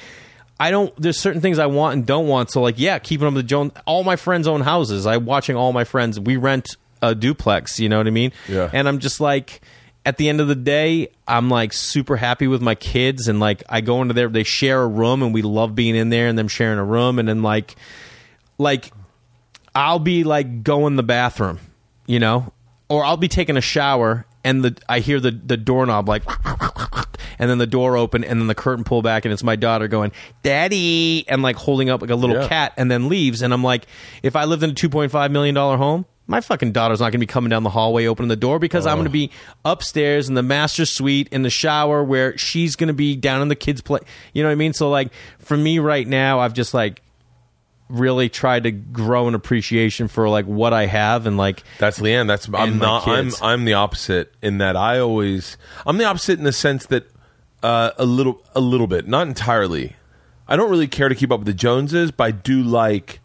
[0.61, 0.93] I don't.
[1.01, 2.51] There's certain things I want and don't want.
[2.51, 3.71] So like, yeah, keeping up with Jones.
[3.85, 5.07] All my friends own houses.
[5.07, 6.19] I'm watching all my friends.
[6.19, 7.79] We rent a duplex.
[7.79, 8.33] You know what I mean?
[8.49, 8.69] Yeah.
[8.73, 9.61] And I'm just like,
[10.05, 13.63] at the end of the day, I'm like super happy with my kids, and like
[13.69, 14.27] I go into there.
[14.29, 17.19] They share a room, and we love being in there, and them sharing a room,
[17.19, 17.75] and then like,
[18.57, 18.91] like,
[19.75, 21.59] I'll be like going the bathroom,
[22.07, 22.53] you know,
[22.87, 26.23] or I'll be taking a shower, and the I hear the the doorknob like.
[27.41, 29.87] And then the door open, and then the curtain pull back, and it's my daughter
[29.87, 30.11] going,
[30.43, 32.49] "Daddy," and like holding up like a little Yeah.
[32.49, 33.41] cat, and then leaves.
[33.41, 33.85] And I'm like,
[34.23, 37.17] if I lived in a 2.5 million dollar home, my fucking daughter's not going to
[37.17, 39.31] be coming down the hallway opening the door because I'm going to be
[39.65, 43.47] upstairs in the master suite in the shower where she's going to be down in
[43.47, 43.99] the kids' play.
[44.31, 44.73] You know what I mean?
[44.73, 47.01] So like for me right now, I've just like
[47.89, 52.27] really tried to grow an appreciation for like what I have and like That's LeeAnn.
[52.27, 53.07] That's I'm not.
[53.07, 53.31] I'm.
[53.41, 55.57] I'm the opposite in that I always.
[55.85, 57.09] I'm the opposite in the sense that
[57.63, 59.95] uh, a little a little bit, not entirely.
[60.47, 63.19] I don't really care to keep up with the Joneses, but I do like.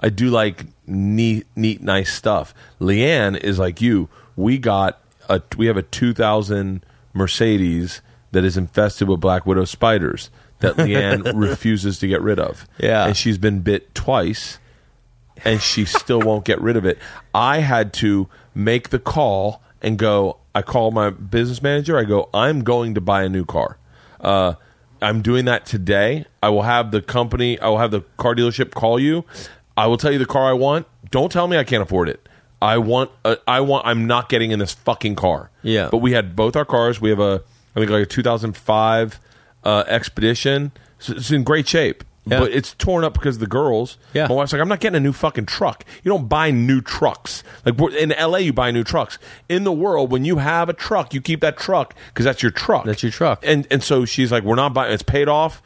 [0.00, 2.54] I do like neat, neat, nice stuff.
[2.80, 4.08] LeeAnn is like you.
[4.36, 5.40] We got a.
[5.56, 8.02] We have a 2000 Mercedes
[8.32, 10.30] that is infested with black widow spiders
[10.60, 12.66] that LeeAnn refuses to get rid of.
[12.78, 13.06] Yeah.
[13.06, 14.58] and she's been bit twice
[15.44, 16.98] and she still won't get rid of it.
[17.34, 20.36] I had to make the call and go.
[20.54, 21.96] I call my business manager.
[21.98, 22.28] I go.
[22.34, 23.78] I'm going to buy a new car.
[24.20, 24.54] Uh,
[25.00, 26.26] I'm doing that today.
[26.42, 27.58] I will have the company.
[27.58, 29.24] I will have the car dealership call you.
[29.80, 30.86] I will tell you the car I want.
[31.10, 32.28] Don't tell me I can't afford it.
[32.60, 33.10] I want.
[33.24, 33.86] A, I want.
[33.86, 35.50] I'm not getting in this fucking car.
[35.62, 35.88] Yeah.
[35.90, 37.00] But we had both our cars.
[37.00, 37.42] We have a.
[37.74, 39.20] I think like a 2005
[39.64, 40.72] uh, Expedition.
[40.98, 42.04] So it's in great shape.
[42.26, 42.40] Yeah.
[42.40, 43.96] But it's torn up because of the girls.
[44.12, 44.26] Yeah.
[44.28, 45.86] My wife's like, I'm not getting a new fucking truck.
[46.04, 47.42] You don't buy new trucks.
[47.64, 49.18] Like in LA, you buy new trucks.
[49.48, 52.52] In the world, when you have a truck, you keep that truck because that's your
[52.52, 52.84] truck.
[52.84, 53.42] That's your truck.
[53.46, 54.92] And and so she's like, we're not buying.
[54.92, 55.62] It's paid off.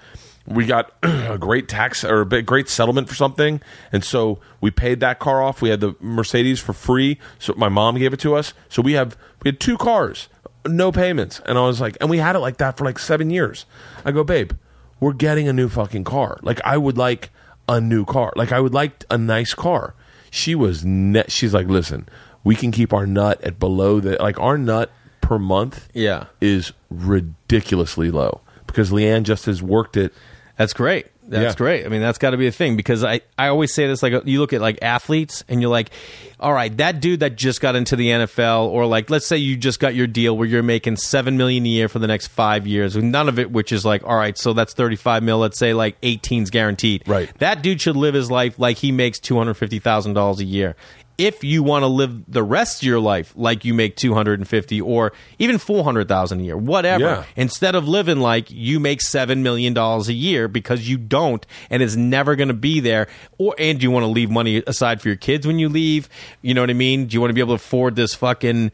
[0.46, 3.60] We got a great tax or a great settlement for something,
[3.92, 5.62] and so we paid that car off.
[5.62, 7.18] We had the Mercedes for free.
[7.38, 8.52] So my mom gave it to us.
[8.68, 10.28] So we have we had two cars,
[10.66, 13.30] no payments, and I was like, and we had it like that for like seven
[13.30, 13.64] years.
[14.04, 14.52] I go, babe,
[15.00, 16.38] we're getting a new fucking car.
[16.42, 17.30] Like I would like
[17.68, 18.32] a new car.
[18.36, 19.94] Like I would like a nice car.
[20.30, 21.30] She was net.
[21.32, 22.08] She's like, listen,
[22.42, 24.90] we can keep our nut at below the like our nut
[25.20, 25.88] per month.
[25.94, 26.26] Yeah.
[26.40, 30.12] is ridiculously low because LeeAnn just has worked it.
[30.56, 31.06] That's great.
[31.26, 31.56] That's Yeah.
[31.56, 31.84] great.
[31.86, 34.12] I mean, that's got to be a thing because I, I always say this like
[34.12, 35.90] uh, you look at like athletes and you're like,
[36.38, 39.56] all right, that dude that just got into the NFL or like let's say you
[39.56, 42.66] just got your deal where you're making 7 million a year for the next 5
[42.66, 42.94] years.
[42.94, 45.98] None of it which is like, all right, so that's 35 mil, let's say like
[46.02, 47.02] 18's guaranteed.
[47.08, 47.32] Right.
[47.38, 50.76] That dude should live his life like he makes $250,000 a year.
[51.16, 55.12] If you want to live the rest of your life like you make 250 or
[55.38, 57.24] even 400,000 a year, whatever Yeah.
[57.36, 61.82] instead of living like you make seven million dollars a year because you don't and
[61.82, 63.06] it's never going to be there
[63.38, 66.08] or and you want to leave money aside for your kids when you leave
[66.42, 67.06] you know what i mean?
[67.06, 68.72] Do you want to be able to afford this fucking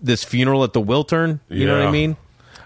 [0.00, 1.40] this funeral at the wiltern?
[1.48, 2.16] You know what i mean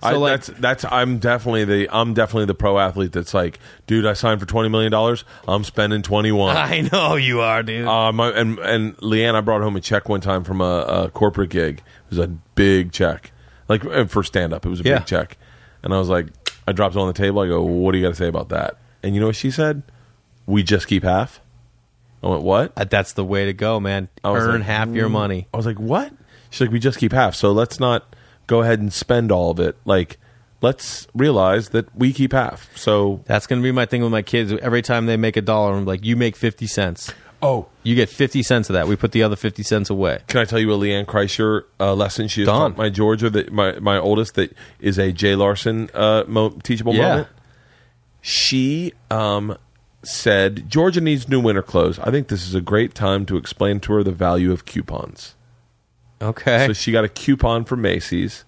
[0.04, 3.58] I, so like that's that's I'm definitely the I'm definitely the pro athlete that's like,
[3.86, 5.24] dude, I signed for twenty million dollars.
[5.48, 6.56] I'm spending twenty one.
[6.56, 10.20] i know you are dude I- and and LeeAnn, I brought home a check one
[10.20, 10.64] time from a,
[11.04, 11.78] a corporate gig.
[11.78, 13.32] It was a big check,
[13.68, 14.64] like uh, for stand up.
[14.66, 14.98] It was a Yeah.
[14.98, 15.36] big check,
[15.82, 16.26] and I was like,
[16.68, 17.40] I dropped it on the table.
[17.42, 18.76] I go, what do you got to say about that?
[19.02, 19.82] And you know what she said?
[20.46, 21.40] We just keep half.
[22.22, 22.72] I went, what?
[22.76, 25.66] Uh, that's the way to go man earn like, half your "Mm." money I was
[25.66, 26.12] like, what?
[26.50, 27.34] She's like, we just keep half.
[27.34, 28.14] So let's not
[28.46, 29.76] go ahead and spend all of it.
[29.84, 30.18] Like,
[30.60, 32.74] let's realize that we keep half.
[32.76, 35.42] So, that's going to be my thing with my kids every time they make a
[35.42, 37.12] dollar i'm like you make 50 cents
[37.42, 40.40] oh, you get 50 cents of that we put the other 50 cents away Can
[40.40, 42.70] I tell you a LeeAnn Kreischer uh, lesson she has Done.
[42.72, 46.94] taught my Georgia that my my oldest that is a Jay Larson uh, mo- teachable
[46.94, 47.08] Yeah.
[47.08, 47.28] moment.
[48.22, 49.58] She um,
[50.02, 51.98] said Georgia needs new winter clothes.
[51.98, 55.34] I think this is a great time to explain to her the value of coupons.
[56.20, 58.44] Okay So she got a coupon from Macy's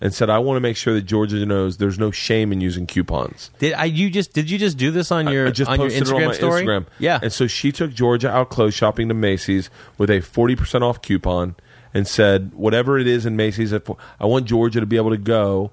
[0.00, 2.86] and said, "I want to make sure that Georgia knows there's no shame in using
[2.86, 5.78] coupons." Did I you just did you just do this on your I just on
[5.78, 6.62] your posted Instagram it on my story?
[6.64, 6.86] Instagram.
[6.98, 7.18] Yeah.
[7.22, 9.68] And so she took Georgia out clothes shopping to Macy's
[9.98, 11.54] with a 40% off coupon
[11.92, 13.80] and said, whatever it is in Macy's, I
[14.26, 15.72] want Georgia to be able to go.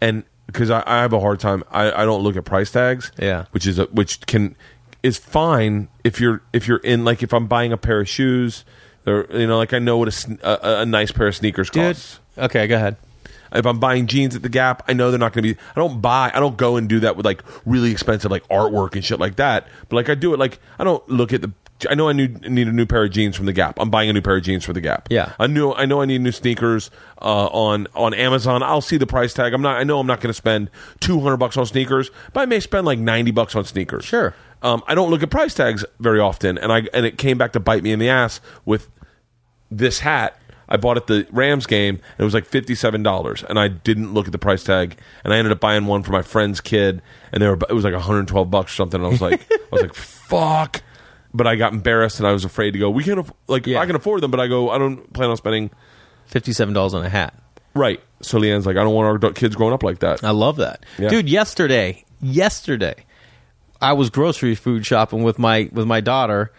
[0.00, 3.12] And because I, I have a hard time, I, I don't look at price tags.
[3.18, 3.46] Yeah.
[3.50, 4.56] Which is a, which can,
[5.02, 8.64] is fine if you're, if you're in, like if I'm buying a pair of shoes,
[9.06, 11.94] or, you know, like I know what a, a, a nice pair of sneakers Dude.
[11.96, 12.20] costs.
[12.36, 12.96] Okay, go ahead.
[13.52, 15.60] If I'm buying jeans at the Gap, I know they're not going to be.
[15.74, 16.30] I don't buy.
[16.34, 19.36] I don't go and do that with like really expensive like artwork and shit like
[19.36, 19.66] that.
[19.88, 21.52] But like I do it like I don't look at the.
[21.88, 23.78] I know I need, need a new pair of jeans from the Gap.
[23.78, 25.06] I'm buying a new pair of jeans for the Gap.
[25.10, 25.32] Yeah.
[25.38, 25.72] I knew.
[25.72, 26.90] I know I need new sneakers
[27.22, 28.62] uh, on on Amazon.
[28.62, 29.54] I'll see the price tag.
[29.54, 29.78] I'm not.
[29.78, 30.70] I know I'm not going to spend
[31.00, 34.04] 200 bucks on sneakers, but I may spend like 90 bucks on sneakers.
[34.04, 34.34] Sure.
[34.62, 37.52] Um, I don't look at price tags very often, and I and it came back
[37.52, 38.88] to bite me in the ass with
[39.70, 40.40] this hat
[40.70, 43.68] I bought at the Rams game and it was like fifty seven dollars and I
[43.68, 46.60] didn't look at the price tag and I ended up buying one for my friend's
[46.60, 47.02] kid
[47.32, 49.20] and they were it was like one hundred twelve bucks or something and I was
[49.20, 50.82] like I was like fuck
[51.34, 53.80] but I got embarrassed and I was afraid to go we can't aff- like Yeah.
[53.80, 55.70] I can afford them but I go I don't plan on spending
[56.26, 57.34] Fifty-seven dollars on a hat.
[57.74, 60.30] right so LeeAnn's like I don't want our adult kids growing up like that I
[60.30, 61.08] love that, Yeah.
[61.10, 61.28] dude.
[61.28, 62.94] Yesterday, yesterday,
[63.80, 66.50] I was grocery food shopping with my with my daughter,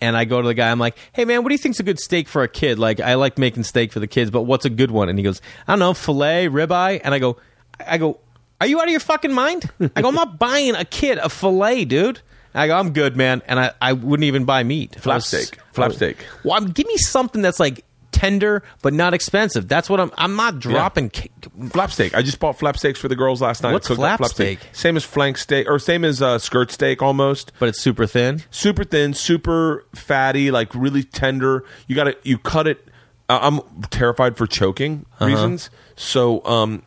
[0.00, 0.70] and I go to the guy.
[0.70, 2.78] I'm like, "Hey, man, what do you think's a good steak for a kid?
[2.78, 5.22] Like, I like making steak for the kids, but what's a good one?" And he
[5.22, 7.38] goes, "I don't know, fillet, ribeye." And I go,
[7.86, 8.18] "I go,
[8.60, 11.28] are you out of your fucking mind?" I go, "I'm not buying a kid a
[11.30, 12.20] fillet, dude."
[12.54, 14.96] I go, "I'm good, man," and I, I wouldn't even buy meat.
[15.00, 15.58] Flap was- steak.
[15.72, 16.18] Flap steak.
[16.44, 17.84] Well, I'm, give me something that's like
[18.16, 19.68] tender but not expensive.
[19.68, 20.10] That's what I'm.
[20.16, 21.10] I'm not dropping.
[21.10, 21.28] ca-
[21.70, 22.14] Flap steak.
[22.14, 23.72] I just bought flap steaks for the girls last night.
[23.72, 24.58] What's Cooked flap steak?
[24.72, 27.52] Same as flank steak, or same as uh, skirt steak almost.
[27.58, 28.42] but it's super thin.
[28.50, 31.64] super thin, super fatty, like really tender.
[31.86, 32.88] You got to you cut it.
[33.28, 33.60] Uh, I'm
[33.90, 35.26] terrified for choking Uh-huh.
[35.26, 35.68] reasons.
[35.96, 36.82] So um,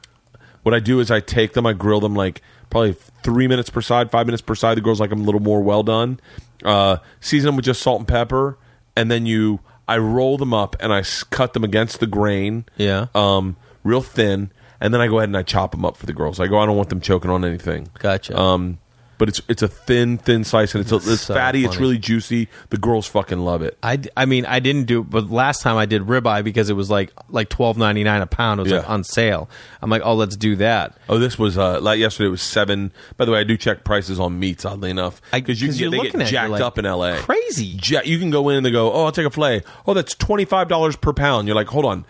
[0.63, 2.93] what I do is I take them, I grill them like probably
[3.23, 4.77] three minutes per side, five minutes per side.
[4.77, 6.19] The girls like them a little more well done.
[6.63, 8.57] Uh, season them with just salt and pepper,
[8.95, 9.59] and then you
[9.89, 12.65] I roll them up and I s- cut them against the grain.
[12.77, 13.07] Yeah.
[13.15, 16.13] Um, real thin, and then I go ahead and I chop them up for the
[16.13, 16.39] girls.
[16.39, 17.89] I go, I don't want them choking on anything.
[17.99, 18.37] Gotcha.
[18.39, 18.77] Um,
[19.19, 21.65] but it's it's a thin, thin slice, and it's, a, it's So fatty.
[21.65, 22.47] It's really juicy.
[22.69, 23.77] The girls fucking love it.
[23.83, 26.73] I, I mean I didn't do it, but last time I did ribeye because it
[26.73, 28.61] was like like twelve ninety nine a pound.
[28.61, 29.47] It was like on sale.
[29.81, 30.97] I'm like, oh, let's do that.
[31.07, 32.27] Oh, this was uh, like yesterday.
[32.27, 32.91] It was seven.
[33.17, 34.65] By the way, I do check prices on meats.
[34.65, 36.85] Oddly enough, because you 'cause get, they get at it, you're jacked like, up in
[36.87, 37.17] L.A.
[37.17, 37.77] crazy.
[37.83, 39.61] Ja- you can go in and they go, "Oh, I'll take a fillet.
[39.85, 41.47] Oh, that's twenty five dollars per pound.
[41.47, 42.05] You're like, hold on,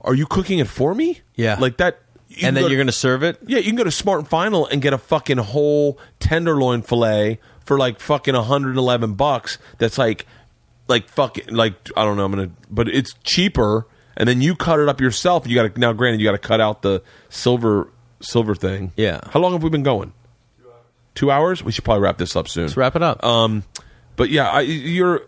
[0.00, 1.20] are you cooking it for me?
[1.34, 1.56] Yeah.
[1.58, 2.00] like that.
[2.42, 3.38] And then go you're to- gonna serve it.
[3.46, 7.38] Yeah, you can go to Smart and Final and get a fucking whole tenderloin fillet
[7.64, 9.58] for like fucking 111 bucks.
[9.78, 10.26] That's like,
[10.88, 12.24] like fucking like I don't know.
[12.24, 13.86] I'm gonna, but it's cheaper.
[14.16, 15.46] And then you cut it up yourself.
[15.46, 15.92] You got to now.
[15.94, 17.88] Granted, you got to cut out the silver
[18.20, 18.92] silver thing.
[18.96, 19.20] Yeah.
[19.30, 20.12] How long have we been going?
[21.14, 21.62] two hours.
[21.62, 22.64] We should probably wrap this up soon.
[22.64, 23.22] Let's wrap it up.
[23.22, 23.64] Um,
[24.16, 25.20] but yeah, I, you're,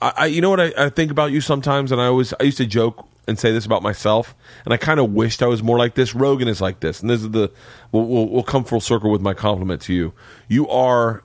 [0.00, 2.42] I, I, you know what I, I think about you sometimes, and I always, I
[2.42, 4.34] used to joke and say this about myself,
[4.66, 6.14] and I kind of wished I was more like this.
[6.14, 7.50] Rogan is like this, and this is the,
[7.92, 10.12] we'll, we'll, we'll come full circle with my compliment to you.
[10.48, 11.24] You are,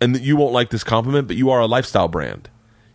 [0.00, 2.48] and you won't like this compliment, but you are a lifestyle brand.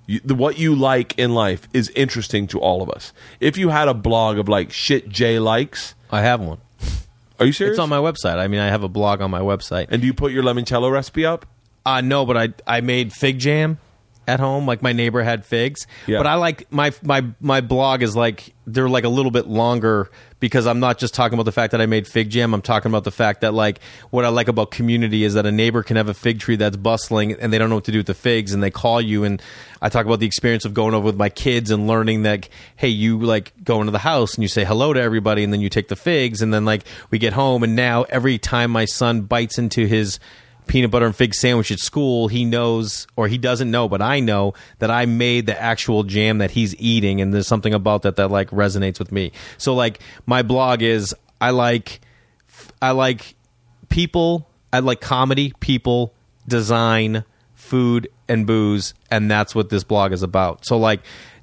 [0.08, 3.14] You, the, what you like in life is interesting to all of us.
[3.40, 6.60] If you had a blog of like shit Jay likes, I have one.
[7.40, 7.74] are you serious?
[7.74, 8.38] It's on my website.
[8.38, 9.88] I mean, I have a blog on my website.
[9.90, 11.46] and do you put your limoncello recipe up?
[11.86, 13.80] Uh no, but I I made fig jam
[14.28, 14.66] at home.
[14.66, 15.88] Like my neighbor had figs.
[16.08, 16.18] Yeah.
[16.20, 20.10] But I like my my my blog is like they're like a little bit longer
[20.40, 22.54] because I'm not just talking about the fact that I made fig jam.
[22.54, 23.80] I'm talking about the fact that like
[24.10, 26.78] what I like about community is that a neighbor can have a fig tree that's
[26.78, 29.24] bustling and they don't know what to do with the figs and they call you
[29.24, 29.42] and
[29.82, 32.90] I talk about the experience of going over with my kids and learning that hey
[32.90, 35.70] you like go into the house and you say hello to everybody and then you
[35.70, 39.22] take the figs and then like we get home and now every time my son
[39.22, 40.20] bites into his
[40.72, 44.22] peanut butter and fig sandwich at school, he knows or he doesn't know, but I
[44.22, 48.16] know that I made the actual jam that he's eating, and there's something about that
[48.16, 49.34] that like resonates with me.
[49.58, 52.00] So like my blog is I like
[52.82, 53.36] I like
[53.90, 56.14] people, I like comedy, people,
[56.48, 60.66] design, food, and booze, and that's what this blog is about.
[60.66, 61.02] So like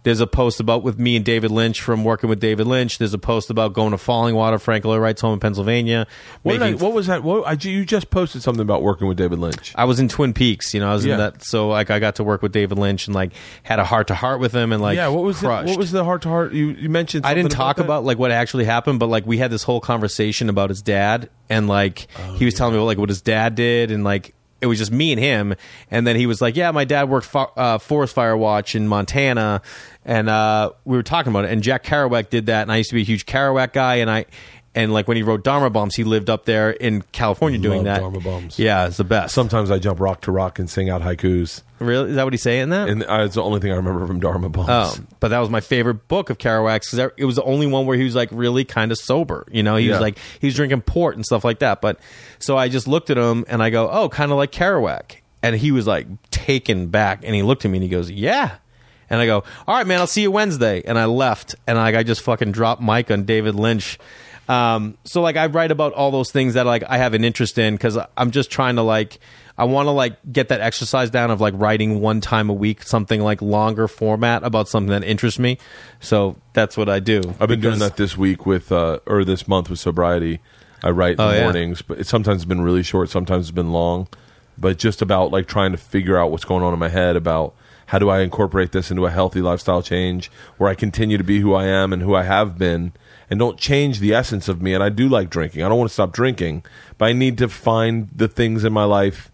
[0.09, 2.97] there's a post about with me and David Lynch from working with David Lynch.
[2.97, 6.07] There's a post about going to Fallingwater, Frank Lloyd Wright's home in Pennsylvania.
[6.43, 7.23] What, I, what was that?
[7.23, 9.75] What, I, you just posted something about working with David Lynch.
[9.75, 11.13] I was in Twin Peaks, you know, I was Yeah.
[11.13, 13.33] in that, so like I got to work with David Lynch and like
[13.65, 15.93] had a heart to heart with him and like yeah, what was the, what was
[15.93, 16.55] the heart to heart?
[16.55, 17.85] You you mentioned I didn't talk that?
[17.85, 21.29] about, like what actually happened, but like we had this whole conversation about his dad
[21.51, 24.35] and like Oh, he was oh, telling me like what his dad did and like
[24.61, 25.55] it was just me and him.
[25.91, 28.89] And then he was like yeah my dad worked for, uh, forest fire watch in
[28.89, 29.63] montana.
[30.05, 31.51] And uh, we were talking about it.
[31.51, 32.63] And jack kerouac did that.
[32.63, 33.97] And i used to be a huge kerouac guy.
[33.97, 34.25] And i
[34.79, 37.85] and like when he wrote Dharma Bums he lived up there in california doing Love
[37.85, 38.59] that Dharma Bums.
[38.59, 42.11] yeah it's the best Sometimes I jump rock to rock and sing out haikus, really
[42.11, 44.21] is that what he's saying that and uh, it's the only thing I remember from
[44.21, 44.69] Dharma Bums.
[44.71, 47.85] Oh, but that was my favorite book of Kerouac's because it was the only one
[47.87, 49.47] where he was like really kind of sober.
[49.51, 49.93] You know, he Yeah.
[49.93, 51.81] was like he was drinking port and stuff like that.
[51.81, 51.99] But
[52.39, 55.57] so I just looked at him and I go, oh, kind of like Kerouac, and
[55.57, 58.57] he was like taken back, and he looked at me and he goes, yeah.
[59.11, 60.83] And I go, all right, man, I'll see you Wednesday.
[60.85, 63.99] And I left, and like I just fucking dropped mic on David Lynch.
[64.49, 67.59] Um, so like I write about all those things that like I have an interest
[67.59, 69.19] in because I'm just trying to like
[69.59, 72.83] I want to like get that exercise down of like writing one time a week
[72.83, 75.59] something like longer format about something that interests me.
[76.01, 77.21] So that's what I do.
[77.41, 80.41] I've been doing that this week with uh, or this month with sobriety.
[80.83, 81.43] I write in Oh, the yeah.
[81.43, 84.09] mornings, but it sometimes it's been really short, sometimes it's been long.
[84.57, 87.55] But just about like trying to figure out what's going on in my head about
[87.87, 91.41] how do I incorporate this into a healthy lifestyle change where I continue to be
[91.41, 92.93] who I am and who I have been
[93.31, 94.75] and don't change the essence of me.
[94.75, 95.63] And I do like drinking.
[95.63, 96.65] I don't want to stop drinking,
[96.97, 99.31] but I need to find the things in my life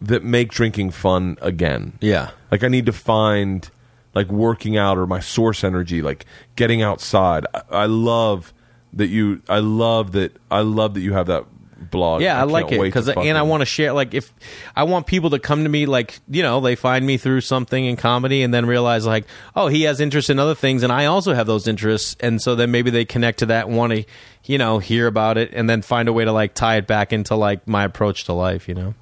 [0.00, 1.92] that make drinking fun again.
[2.00, 2.30] Yeah.
[2.50, 3.68] Like I need to find
[4.14, 6.26] like working out or my source energy, like
[6.56, 7.46] getting outside.
[7.54, 8.52] I, I love
[8.92, 9.42] that you.
[9.48, 10.36] I love that.
[10.50, 11.44] I love that you have that
[11.80, 12.22] blog.
[12.22, 13.92] Yeah, I, like it because uh, and I want to share.
[13.92, 14.32] Like, if
[14.76, 17.84] I want people to come to me, like you know, they find me through something
[17.84, 19.24] in comedy, and then realize like,
[19.56, 22.54] oh, he has interest in other things, and I also have those interests, and so
[22.54, 24.04] then maybe they connect to that want to,
[24.44, 27.12] you know, hear about it, and then find a way to like tie it back
[27.12, 28.68] into like my approach to life.
[28.68, 28.94] You know,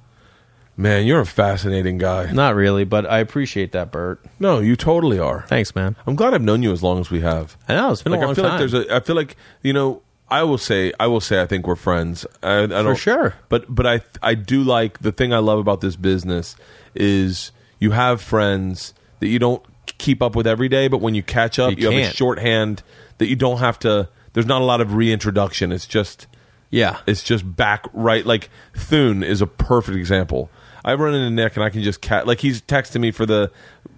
[0.77, 2.31] Man, you're a fascinating guy.
[2.31, 4.23] not really, but I appreciate that, Bert.
[4.39, 5.43] No, you totally are.
[5.47, 5.97] Thanks, man.
[6.07, 7.57] I'm glad I've known you as long as we have.
[7.67, 8.51] I know it's been Like a long I feel time.
[8.53, 8.95] like there's a.
[8.95, 10.01] I feel like you know.
[10.29, 10.93] I will say.
[10.99, 11.41] I will say.
[11.41, 12.25] I think we're friends.
[12.43, 13.35] I, I don't, sure.
[13.49, 16.55] But but I I do like the thing I love about this business
[16.95, 19.63] is you have friends that you don't
[19.97, 22.15] keep up with every day, but when you catch up, You you, have a can't.
[22.15, 22.83] shorthand
[23.17, 24.09] that you don't have to.
[24.33, 25.71] There's not a lot of reintroduction.
[25.71, 26.27] It's just
[26.69, 28.25] yeah, it's just back right.
[28.25, 30.51] Like Thune is a perfect example.
[30.85, 33.51] I run into Nick and I can just cat like he's texting me for the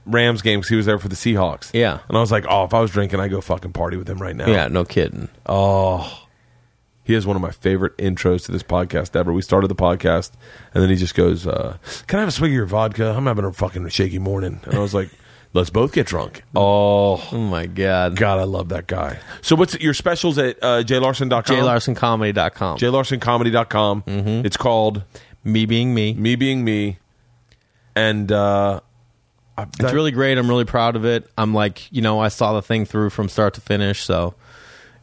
[0.08, 1.70] Rams game because he was there for the Seahawks.
[1.74, 2.00] Yeah.
[2.08, 4.10] and I was like, oh, if I was drinking, I would go fucking party with
[4.10, 4.48] him right now.
[4.48, 5.30] yeah, no kidding.
[5.46, 6.21] Oh,
[7.04, 9.34] he has one of my favorite intros to this podcast ever.
[9.34, 10.32] We started the podcast,
[10.74, 13.14] and then he just goes, uh, "Can I have a swig of your vodka?
[13.16, 15.10] I'm having a fucking shaky morning." And I was like,
[15.54, 19.20] "Let's both get drunk." Oh Oh my god, God, I love that guy.
[19.42, 21.44] So, what's your specials at uh, jaylarson.com?
[21.44, 22.78] jaylarsoncomedy.com.
[22.78, 24.04] jaylarsoncomedy.com.
[24.04, 24.46] Mm-hmm.
[24.46, 25.04] It's called
[25.44, 26.14] me being me.
[26.14, 27.00] Me Being Me,
[27.96, 28.80] and uh,
[29.58, 30.38] I- It's really great.
[30.38, 31.28] I'm really proud of it.
[31.38, 34.36] I'm like, you know, I saw the thing through from start to finish, so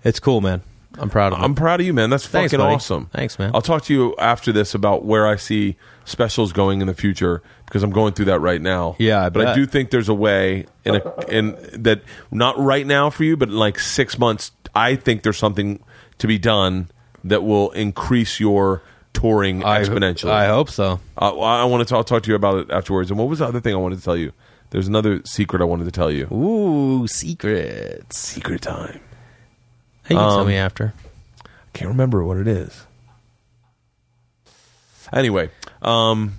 [0.05, 0.63] it's cool, man.
[0.99, 1.43] I'm proud of it.
[1.43, 2.11] I'm proud of you, man.
[2.11, 2.75] That's Thanks, fucking buddy.
[2.75, 3.07] awesome.
[3.13, 3.53] Thanks, man.
[3.55, 7.43] I'll talk to you after this about where I see specials going in the future
[7.67, 8.97] because I'm going through that right now.
[8.99, 12.87] Yeah, I but I do think there's a way in a in that not right
[12.87, 15.83] now for you, but in like six months, I think there's something
[16.19, 16.91] to be done
[17.25, 20.31] that will increase your touring I- exponentially.
[20.31, 21.01] I hope so.
[21.21, 23.11] Uh, I want to talk, talk to you about it afterwards.
[23.11, 24.33] And what was the other thing I wanted to tell you?
[24.71, 26.27] There's another secret I wanted to tell you.
[26.33, 28.19] Ooh, secrets.
[28.19, 29.01] Secret time.
[30.09, 30.95] Hey, you can tell Um, me after.
[31.45, 32.85] I can't remember what it is.
[35.13, 35.51] Anyway,
[35.83, 36.35] um,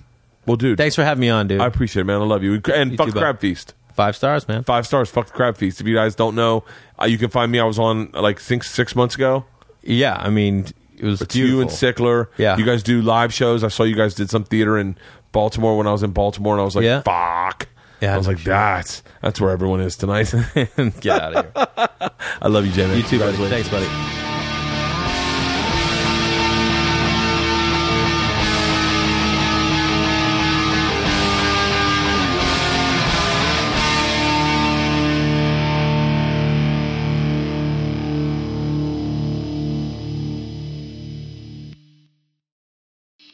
[0.46, 1.60] well, dude, Thanks for having me on, dude.
[1.60, 2.20] I appreciate it, man.
[2.20, 2.60] I love you.
[2.72, 3.20] And fuck too, bud.
[3.20, 3.74] Crab Feast.
[3.94, 4.62] Five stars, man.
[4.64, 5.10] Five stars.
[5.10, 5.80] Fuck the Crab Feast.
[5.80, 6.64] If you guys don't know,
[7.00, 7.58] uh, you can find me.
[7.58, 9.44] I was on uh, like six six months ago.
[9.82, 10.66] Yeah, I mean,
[10.96, 11.56] it was It's beautiful.
[11.56, 12.28] you and Sickler.
[12.38, 12.56] Yeah.
[12.56, 13.64] You guys do live shows.
[13.64, 14.96] I saw you guys did some theater in
[15.32, 17.02] Baltimore when I was in Baltimore, and I was like, Yeah.
[17.02, 17.66] fuck.
[18.00, 20.32] Yeah, I was no like, that's that's where everyone is tonight.
[21.00, 22.10] Get out of here.
[22.40, 22.86] I love you, Jay.
[22.86, 22.96] man.
[22.96, 23.36] You too, buddy.
[23.36, 23.86] Thanks, buddy.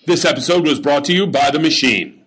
[0.07, 2.26] This episode was brought to you by The Machine.